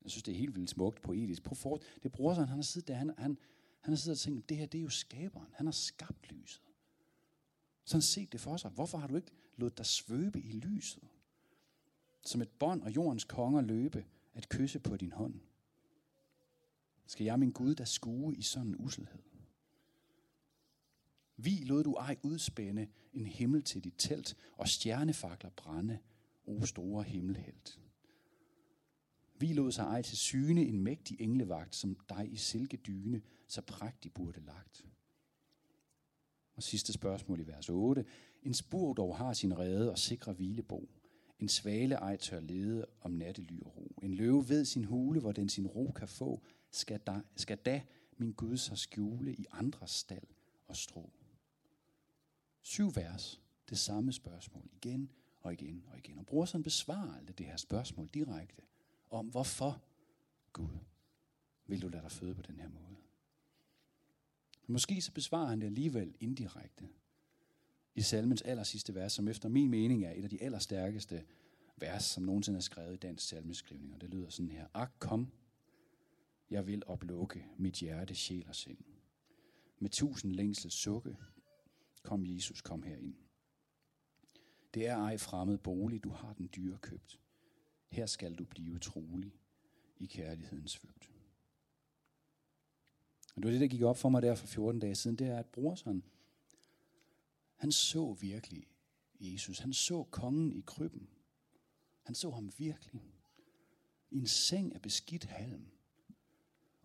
Jeg 0.04 0.12
synes, 0.12 0.23
det 0.23 0.32
er 0.32 0.38
helt 0.38 0.56
vildt 0.56 0.69
smukt 0.69 1.01
poetisk. 1.01 1.43
Prøv 1.43 1.56
for, 1.56 1.82
det 2.04 2.12
bruger 2.12 2.34
sig, 2.34 2.47
han 2.47 2.58
har 2.58 2.63
siddet 2.63 2.88
der, 2.88 2.93
han, 2.93 3.13
han, 3.17 3.38
han 3.82 3.91
har 3.91 3.95
siddet 3.95 4.17
og 4.17 4.19
tænkt, 4.19 4.49
det 4.49 4.58
her, 4.58 4.65
det 4.65 4.78
er 4.78 4.84
jo 4.84 4.89
skaberen. 4.89 5.54
Han 5.54 5.65
har 5.65 5.71
skabt 5.71 6.32
lyset. 6.32 6.62
Så 7.86 7.95
han 7.97 8.01
set 8.01 8.32
det 8.32 8.41
for 8.41 8.58
sig. 8.58 8.71
Hvorfor 8.71 8.97
har 8.97 9.08
du 9.08 9.15
ikke 9.15 9.32
lået 9.56 9.78
dig 9.78 9.86
svøbe 9.86 10.41
i 10.41 10.51
lyset? 10.51 11.04
Som 12.21 12.41
et 12.41 12.49
bånd 12.49 12.82
og 12.82 12.95
jordens 12.95 13.23
konger 13.23 13.62
løbe 13.62 14.06
at 14.34 14.49
kysse 14.49 14.80
på 14.80 14.97
din 14.97 15.12
hånd. 15.12 15.39
Skal 17.07 17.23
jeg, 17.23 17.39
min 17.39 17.51
Gud, 17.51 17.75
der 17.75 17.85
skue 17.85 18.35
i 18.35 18.41
sådan 18.41 18.67
en 18.67 18.75
uselhed? 18.79 19.19
Vi 21.37 21.63
lod 21.63 21.83
du 21.83 21.93
ej 21.93 22.17
udspænde 22.23 22.87
en 23.13 23.25
himmel 23.25 23.63
til 23.63 23.83
dit 23.83 23.93
telt, 23.97 24.37
og 24.57 24.67
stjernefakler 24.67 25.49
brænde, 25.49 25.99
o 26.45 26.65
store 26.65 27.03
himmelhelt. 27.03 27.79
Vi 29.39 29.53
lod 29.53 29.71
sig 29.71 29.83
ej 29.83 30.01
til 30.01 30.17
syne 30.17 30.61
en 30.61 30.79
mægtig 30.79 31.21
englevagt, 31.21 31.75
som 31.75 31.97
dig 32.09 32.27
i 32.31 32.35
silkedyne 32.35 33.21
så 33.47 33.61
prægtig 33.61 34.13
burde 34.13 34.39
lagt. 34.39 34.85
Og 36.53 36.63
sidste 36.63 36.93
spørgsmål 36.93 37.39
i 37.39 37.47
vers 37.47 37.69
8. 37.69 38.05
En 38.43 38.53
spur 38.53 38.93
dog 38.93 39.17
har 39.17 39.33
sin 39.33 39.57
rede 39.57 39.91
og 39.91 39.97
sikre 39.97 40.33
hvilebo. 40.33 40.89
En 41.39 41.49
svale 41.49 41.95
ej 41.95 42.17
tør 42.17 42.39
lede 42.39 42.85
om 43.01 43.11
nattely 43.11 43.61
og 43.61 43.77
ro. 43.77 43.99
En 44.03 44.13
løve 44.13 44.49
ved 44.49 44.65
sin 44.65 44.83
hule, 44.83 45.19
hvor 45.19 45.31
den 45.31 45.49
sin 45.49 45.67
ro 45.67 45.91
kan 45.95 46.07
få, 46.07 46.41
skal 46.75 46.99
da, 46.99 47.21
skal 47.35 47.57
da 47.57 47.81
min 48.17 48.31
Gud 48.31 48.57
så 48.57 48.75
skjule 48.75 49.33
i 49.33 49.45
andres 49.51 49.91
stald 49.91 50.27
og 50.67 50.75
strå. 50.75 51.09
Syv 52.61 52.95
vers, 52.95 53.41
det 53.69 53.77
samme 53.77 54.13
spørgsmål, 54.13 54.69
igen 54.73 55.11
og 55.41 55.53
igen 55.53 55.85
og 55.91 55.97
igen. 55.97 56.19
Og 56.19 56.25
brorsen 56.25 56.63
besvarer 56.63 57.17
aldrig 57.17 57.38
det 57.38 57.45
her 57.45 57.57
spørgsmål 57.57 58.09
direkte 58.13 58.61
om, 59.09 59.27
hvorfor 59.27 59.81
Gud 60.53 60.77
vil 61.67 61.81
du 61.81 61.88
lade 61.88 62.03
dig 62.03 62.11
føde 62.11 62.35
på 62.35 62.41
den 62.41 62.59
her 62.59 62.69
måde. 62.69 62.95
Måske 64.67 65.01
så 65.01 65.11
besvarer 65.11 65.47
han 65.47 65.61
det 65.61 65.65
alligevel 65.65 66.15
indirekte 66.19 66.89
i 67.95 68.01
salmens 68.01 68.41
aller 68.41 68.63
sidste 68.63 68.95
vers, 68.95 69.13
som 69.13 69.27
efter 69.27 69.49
min 69.49 69.69
mening 69.69 70.05
er 70.05 70.11
et 70.11 70.23
af 70.23 70.29
de 70.29 70.43
allerstærkeste 70.43 71.23
vers, 71.77 72.03
som 72.03 72.23
nogensinde 72.23 72.57
er 72.57 72.61
skrevet 72.61 72.93
i 72.93 72.97
dansk 72.97 73.27
salmeskrivning. 73.27 73.93
Og 73.93 74.01
det 74.01 74.09
lyder 74.09 74.29
sådan 74.29 74.51
her. 74.51 74.67
Ak, 74.73 74.91
kom, 74.99 75.31
jeg 76.49 76.67
vil 76.67 76.84
oplukke 76.86 77.45
mit 77.58 77.75
hjerte, 77.75 78.15
sjæl 78.15 78.47
og 78.47 78.55
sind. 78.55 78.77
Med 79.79 79.89
tusind 79.89 80.31
længsel 80.31 80.71
sukke, 80.71 81.17
kom 82.03 82.25
Jesus, 82.25 82.62
kom 82.62 82.84
herind. 82.84 83.15
Det 84.73 84.88
er 84.88 84.97
ej 84.97 85.17
fremmed 85.17 85.58
bolig, 85.58 86.03
du 86.03 86.10
har 86.10 86.34
den 86.34 86.49
dyre 86.55 86.77
købt. 86.77 87.19
Her 87.89 88.05
skal 88.05 88.36
du 88.36 88.45
blive 88.45 88.79
trolig 88.79 89.34
i 89.97 90.05
kærlighedens 90.05 90.71
svøbt. 90.71 91.10
Og 93.36 93.43
det 93.43 93.45
var 93.45 93.51
det, 93.51 93.62
der 93.62 93.67
gik 93.67 93.81
op 93.81 93.97
for 93.97 94.10
mig 94.10 94.21
der 94.21 94.36
for 94.36 94.47
14 94.47 94.79
dage 94.79 94.95
siden, 94.95 95.15
det 95.15 95.27
er, 95.27 95.39
at 95.39 95.45
brorsen, 95.45 96.03
han 97.55 97.71
så 97.71 98.13
virkelig 98.13 98.67
Jesus. 99.19 99.60
Han 99.60 99.73
så 99.73 100.03
kongen 100.03 100.51
i 100.51 100.62
krybben. 100.62 101.10
Han 102.03 102.15
så 102.15 102.29
ham 102.29 102.51
virkelig. 102.58 103.01
I 104.12 104.17
en 104.17 104.27
seng 104.27 104.75
af 104.75 104.81
beskidt 104.81 105.23
halm. 105.23 105.65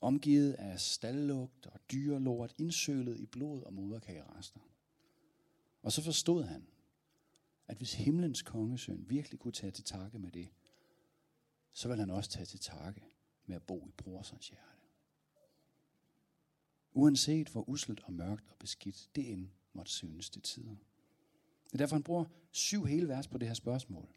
Omgivet 0.00 0.52
af 0.52 0.80
stalllugt 0.80 1.66
og 1.66 1.80
dyrelort, 1.92 2.54
indsølet 2.58 3.20
i 3.20 3.26
blod 3.26 3.62
og 3.62 3.72
moderkagerester. 3.72 4.60
Og 5.82 5.92
så 5.92 6.02
forstod 6.02 6.44
han, 6.44 6.66
at 7.68 7.76
hvis 7.76 7.94
himlens 7.94 8.42
kongesøn 8.42 9.04
virkelig 9.08 9.40
kunne 9.40 9.52
tage 9.52 9.70
til 9.70 9.84
takke 9.84 10.18
med 10.18 10.30
det, 10.30 10.48
så 11.72 11.88
vil 11.88 11.98
han 11.98 12.10
også 12.10 12.30
tage 12.30 12.46
til 12.46 12.60
takke 12.60 13.02
med 13.46 13.56
at 13.56 13.62
bo 13.62 13.86
i 13.88 13.90
brorsens 13.90 14.48
hjerte. 14.48 14.64
Uanset 16.92 17.48
hvor 17.48 17.68
uslet 17.68 18.00
og 18.00 18.12
mørkt 18.12 18.50
og 18.50 18.56
beskidt 18.58 19.10
det 19.14 19.32
end 19.32 19.48
måtte 19.72 19.92
synes 19.92 20.30
til 20.30 20.42
tider. 20.42 20.76
Det 21.64 21.74
er 21.74 21.78
derfor, 21.78 21.96
han 21.96 22.02
bruger 22.02 22.24
syv 22.50 22.84
hele 22.84 23.08
vers 23.08 23.28
på 23.28 23.38
det 23.38 23.48
her 23.48 23.54
spørgsmål. 23.54 24.08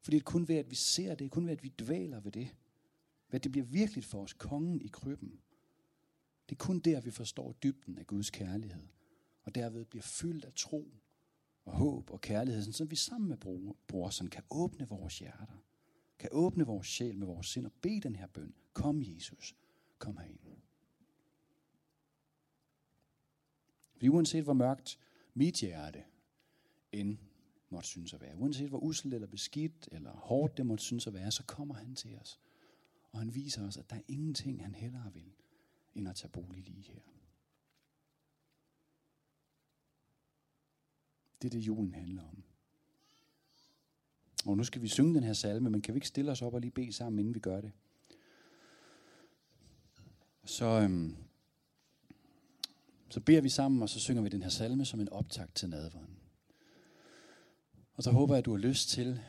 Fordi 0.00 0.16
det 0.16 0.20
er 0.20 0.30
kun 0.30 0.48
ved, 0.48 0.56
at 0.56 0.70
vi 0.70 0.74
ser 0.74 1.14
det, 1.14 1.30
kun 1.30 1.46
ved, 1.46 1.52
at 1.52 1.62
vi 1.62 1.68
dvæler 1.68 2.20
ved 2.20 2.32
det, 2.32 2.54
hvad 3.36 3.40
det 3.40 3.52
bliver 3.52 3.66
virkeligt 3.66 4.06
for 4.06 4.22
os, 4.22 4.32
kongen 4.32 4.80
i 4.80 4.88
krybben. 4.88 5.40
Det 6.48 6.54
er 6.54 6.64
kun 6.64 6.78
der, 6.78 7.00
vi 7.00 7.10
forstår 7.10 7.52
dybden 7.52 7.98
af 7.98 8.06
Guds 8.06 8.30
kærlighed, 8.30 8.88
og 9.42 9.54
derved 9.54 9.84
bliver 9.84 10.02
fyldt 10.02 10.44
af 10.44 10.52
tro 10.56 10.94
og 11.64 11.72
håb 11.72 12.10
og 12.10 12.20
kærlighed, 12.20 12.72
så 12.72 12.84
vi 12.84 12.96
sammen 12.96 13.28
med 13.28 13.36
bror, 13.36 13.76
brorsen 13.86 14.30
kan 14.30 14.44
åbne 14.50 14.88
vores 14.88 15.18
hjerter, 15.18 15.64
kan 16.18 16.28
åbne 16.32 16.66
vores 16.66 16.86
sjæl 16.86 17.18
med 17.18 17.26
vores 17.26 17.46
sind 17.46 17.66
og 17.66 17.72
bede 17.72 18.00
den 18.00 18.16
her 18.16 18.26
bøn. 18.26 18.54
Kom 18.72 19.02
Jesus, 19.02 19.56
kom 19.98 20.16
herind. 20.16 20.38
Fordi 23.92 24.08
uanset 24.08 24.44
hvor 24.44 24.52
mørkt 24.52 24.98
mit 25.34 25.60
hjerte 25.60 26.04
end 26.92 27.18
måtte 27.70 27.88
synes 27.88 28.14
at 28.14 28.20
være, 28.20 28.36
uanset 28.36 28.68
hvor 28.68 28.78
uselt 28.78 29.14
eller 29.14 29.28
beskidt 29.28 29.88
eller 29.92 30.12
hårdt 30.12 30.56
det 30.56 30.66
måtte 30.66 30.84
synes 30.84 31.06
at 31.06 31.14
være, 31.14 31.30
så 31.30 31.44
kommer 31.44 31.74
han 31.74 31.94
til 31.94 32.18
os. 32.18 32.40
Og 33.12 33.18
han 33.18 33.34
viser 33.34 33.66
os, 33.66 33.76
at 33.76 33.90
der 33.90 33.96
er 33.96 34.02
ingenting, 34.08 34.62
han 34.62 34.74
hellere 34.74 35.12
vil, 35.14 35.32
end 35.94 36.08
at 36.08 36.16
tage 36.16 36.30
bolig 36.30 36.64
lige 36.64 36.82
her. 36.82 37.00
Det 41.42 41.48
er 41.48 41.50
det, 41.50 41.66
julen 41.66 41.94
handler 41.94 42.22
om. 42.22 42.42
Og 44.46 44.56
nu 44.56 44.64
skal 44.64 44.82
vi 44.82 44.88
synge 44.88 45.14
den 45.14 45.22
her 45.22 45.32
salme, 45.32 45.70
men 45.70 45.82
kan 45.82 45.94
vi 45.94 45.96
ikke 45.96 46.08
stille 46.08 46.30
os 46.30 46.42
op 46.42 46.54
og 46.54 46.60
lige 46.60 46.70
bede 46.70 46.92
sammen, 46.92 47.18
inden 47.18 47.34
vi 47.34 47.40
gør 47.40 47.60
det? 47.60 47.72
Så, 50.44 50.64
øhm, 50.66 51.16
så 53.08 53.20
beder 53.20 53.40
vi 53.40 53.48
sammen, 53.48 53.82
og 53.82 53.88
så 53.88 54.00
synger 54.00 54.22
vi 54.22 54.28
den 54.28 54.42
her 54.42 54.48
salme 54.48 54.84
som 54.84 55.00
en 55.00 55.08
optakt 55.08 55.54
til 55.54 55.68
nadveren. 55.68 56.18
Og 57.94 58.02
så 58.02 58.10
håber 58.10 58.34
jeg, 58.34 58.38
at 58.38 58.44
du 58.44 58.50
har 58.50 58.58
lyst 58.58 58.88
til 58.88 59.20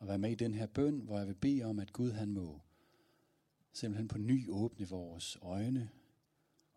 at 0.00 0.08
være 0.08 0.18
med 0.18 0.30
i 0.30 0.34
den 0.34 0.54
her 0.54 0.66
bøn, 0.66 1.00
hvor 1.00 1.18
jeg 1.18 1.26
vil 1.26 1.34
bede 1.34 1.62
om, 1.62 1.78
at 1.78 1.92
Gud 1.92 2.10
han 2.10 2.32
må 2.32 2.60
simpelthen 3.72 4.08
på 4.08 4.18
ny 4.18 4.48
åbne 4.48 4.88
vores 4.88 5.38
øjne, 5.42 5.90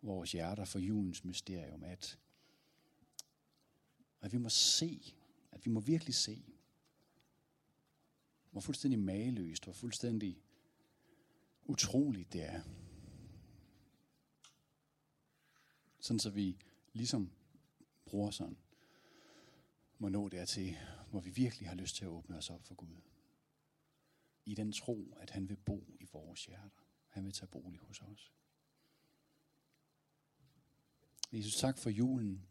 vores 0.02 0.32
hjerter 0.32 0.64
for 0.64 0.78
julens 0.78 1.24
mysterium, 1.24 1.84
at, 1.84 2.18
at 4.20 4.32
vi 4.32 4.38
må 4.38 4.48
se, 4.48 5.14
at 5.52 5.66
vi 5.66 5.70
må 5.70 5.80
virkelig 5.80 6.14
se, 6.14 6.44
hvor 8.50 8.60
fuldstændig 8.60 8.98
mageløst, 8.98 9.64
hvor 9.64 9.72
fuldstændig 9.72 10.42
utroligt 11.64 12.32
det 12.32 12.42
er. 12.42 12.60
Sådan 16.00 16.20
så 16.20 16.30
vi 16.30 16.56
ligesom 16.92 17.30
bruger 18.04 18.30
sådan, 18.30 18.56
må 19.98 20.08
nå 20.08 20.28
dertil, 20.28 20.76
hvor 21.10 21.20
vi 21.20 21.30
virkelig 21.30 21.68
har 21.68 21.76
lyst 21.76 21.96
til 21.96 22.04
at 22.04 22.08
åbne 22.08 22.36
os 22.36 22.50
op 22.50 22.62
for 22.62 22.74
Gud. 22.74 23.13
I 24.44 24.54
den 24.54 24.72
tro, 24.72 25.16
at 25.20 25.30
han 25.30 25.48
vil 25.48 25.56
bo 25.56 25.96
i 26.00 26.06
vores 26.12 26.46
hjerter. 26.46 26.84
Han 27.08 27.24
vil 27.24 27.32
tage 27.32 27.48
bolig 27.48 27.80
hos 27.80 28.00
os. 28.00 28.32
Jesus, 31.32 31.56
tak 31.56 31.78
for 31.78 31.90
julen. 31.90 32.46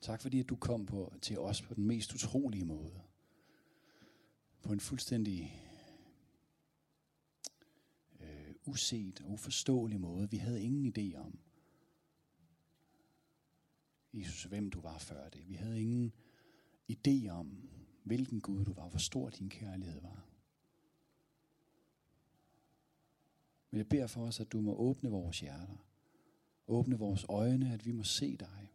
Tak 0.00 0.20
fordi, 0.20 0.40
at 0.40 0.48
du 0.48 0.56
kom 0.56 0.86
på, 0.86 1.14
til 1.22 1.38
os 1.38 1.62
på 1.62 1.74
den 1.74 1.84
mest 1.84 2.14
utrolige 2.14 2.64
måde. 2.64 3.02
På 4.62 4.72
en 4.72 4.80
fuldstændig 4.80 5.62
øh, 8.20 8.54
uset 8.64 9.20
og 9.20 9.30
uforståelig 9.30 10.00
måde. 10.00 10.30
Vi 10.30 10.36
havde 10.36 10.62
ingen 10.62 10.92
idé 10.98 11.16
om, 11.16 11.38
Jesus, 14.16 14.44
hvem 14.44 14.70
du 14.70 14.80
var 14.80 14.98
før 14.98 15.28
det. 15.28 15.48
Vi 15.48 15.54
havde 15.54 15.80
ingen 15.80 16.12
idé 16.92 17.28
om, 17.28 17.68
hvilken 18.02 18.40
Gud 18.40 18.64
du 18.64 18.72
var, 18.72 18.88
hvor 18.88 18.98
stor 18.98 19.30
din 19.30 19.50
kærlighed 19.50 20.00
var. 20.00 20.28
Men 23.70 23.78
jeg 23.78 23.88
beder 23.88 24.06
for 24.06 24.26
os, 24.26 24.40
at 24.40 24.52
du 24.52 24.60
må 24.60 24.74
åbne 24.74 25.10
vores 25.10 25.40
hjerter, 25.40 25.86
åbne 26.66 26.98
vores 26.98 27.26
øjne, 27.28 27.72
at 27.72 27.86
vi 27.86 27.92
må 27.92 28.02
se 28.02 28.36
dig. 28.36 28.72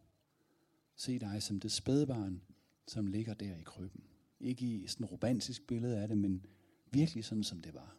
Se 0.96 1.18
dig 1.18 1.42
som 1.42 1.60
det 1.60 1.72
spædbarn, 1.72 2.42
som 2.86 3.06
ligger 3.06 3.34
der 3.34 3.56
i 3.56 3.62
krybben. 3.62 4.04
Ikke 4.40 4.66
i 4.66 4.86
sådan 4.86 5.04
et 5.04 5.12
romantisk 5.12 5.66
billede 5.66 5.98
af 5.98 6.08
det, 6.08 6.18
men 6.18 6.46
virkelig 6.90 7.24
sådan, 7.24 7.44
som 7.44 7.62
det 7.62 7.74
var. 7.74 7.96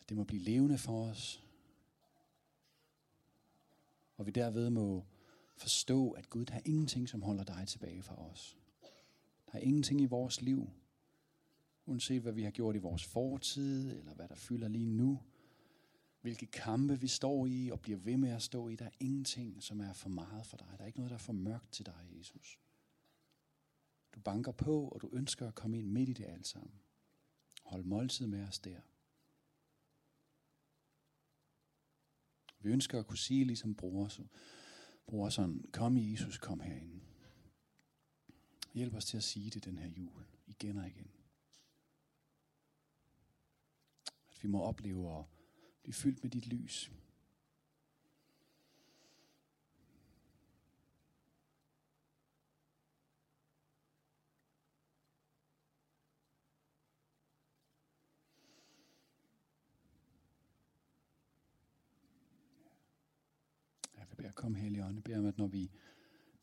At 0.00 0.08
det 0.08 0.16
må 0.16 0.24
blive 0.24 0.42
levende 0.42 0.78
for 0.78 1.04
os, 1.04 1.44
og 4.16 4.26
vi 4.26 4.30
derved 4.30 4.70
må 4.70 5.04
forstå, 5.58 6.10
at 6.10 6.30
Gud, 6.30 6.44
der 6.44 6.54
er 6.54 6.60
ingenting, 6.64 7.08
som 7.08 7.22
holder 7.22 7.44
dig 7.44 7.64
tilbage 7.68 8.02
fra 8.02 8.30
os. 8.30 8.58
Der 9.46 9.58
er 9.58 9.62
ingenting 9.62 10.00
i 10.00 10.06
vores 10.06 10.42
liv, 10.42 10.70
uanset 11.86 12.22
hvad 12.22 12.32
vi 12.32 12.42
har 12.42 12.50
gjort 12.50 12.76
i 12.76 12.78
vores 12.78 13.04
fortid, 13.04 13.98
eller 13.98 14.14
hvad 14.14 14.28
der 14.28 14.34
fylder 14.34 14.68
lige 14.68 14.86
nu, 14.86 15.22
hvilke 16.20 16.46
kampe 16.46 17.00
vi 17.00 17.08
står 17.08 17.46
i 17.46 17.70
og 17.72 17.80
bliver 17.80 17.98
ved 17.98 18.16
med 18.16 18.30
at 18.30 18.42
stå 18.42 18.68
i. 18.68 18.76
Der 18.76 18.84
er 18.84 18.90
ingenting, 19.00 19.62
som 19.62 19.80
er 19.80 19.92
for 19.92 20.08
meget 20.08 20.46
for 20.46 20.56
dig. 20.56 20.74
Der 20.76 20.82
er 20.82 20.86
ikke 20.86 20.98
noget, 20.98 21.10
der 21.10 21.16
er 21.16 21.18
for 21.18 21.32
mørkt 21.32 21.72
til 21.72 21.86
dig, 21.86 22.08
Jesus. 22.18 22.58
Du 24.14 24.20
banker 24.20 24.52
på, 24.52 24.88
og 24.88 25.00
du 25.00 25.10
ønsker 25.12 25.48
at 25.48 25.54
komme 25.54 25.78
ind 25.78 25.86
midt 25.86 26.08
i 26.08 26.12
det 26.12 26.24
alt 26.24 26.46
sammen. 26.46 26.80
Hold 27.64 27.84
måltid 27.84 28.26
med 28.26 28.42
os 28.42 28.58
der. 28.58 28.80
Vi 32.60 32.70
ønsker 32.70 32.98
at 32.98 33.06
kunne 33.06 33.18
sige, 33.18 33.44
ligesom 33.44 33.74
bror, 33.74 34.08
så, 35.10 35.30
sådan, 35.30 35.64
kom 35.72 35.96
Jesus, 35.96 36.38
kom 36.38 36.60
herinde. 36.60 37.00
Hjælp 38.74 38.94
os 38.94 39.04
til 39.04 39.16
at 39.16 39.24
sige 39.24 39.50
det 39.50 39.64
den 39.64 39.78
her 39.78 39.88
jul, 39.88 40.24
igen 40.46 40.76
og 40.76 40.86
igen. 40.86 41.10
At 44.30 44.42
vi 44.42 44.48
må 44.48 44.62
opleve 44.62 45.18
at 45.18 45.24
blive 45.82 45.94
fyldt 45.94 46.22
med 46.22 46.30
dit 46.30 46.46
lys. 46.46 46.92
Jeg 64.22 64.34
kom, 64.34 64.54
Hellige 64.54 64.84
Ånd. 64.84 64.94
Jeg 64.94 65.04
beder 65.04 65.18
om, 65.18 65.26
at 65.26 65.38
når 65.38 65.46
vi 65.46 65.70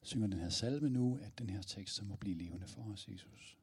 synger 0.01 0.27
den 0.27 0.39
her 0.39 0.49
salme 0.49 0.89
nu, 0.89 1.17
at 1.21 1.39
den 1.39 1.49
her 1.49 1.61
tekst 1.61 1.95
så 1.95 2.05
må 2.05 2.15
blive 2.15 2.37
levende 2.37 2.67
for 2.67 2.81
os, 2.93 3.07
Jesus. 3.07 3.57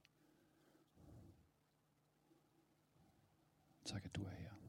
Tak, 3.84 4.04
at 4.04 4.14
du 4.14 4.22
er 4.24 4.30
her. 4.30 4.61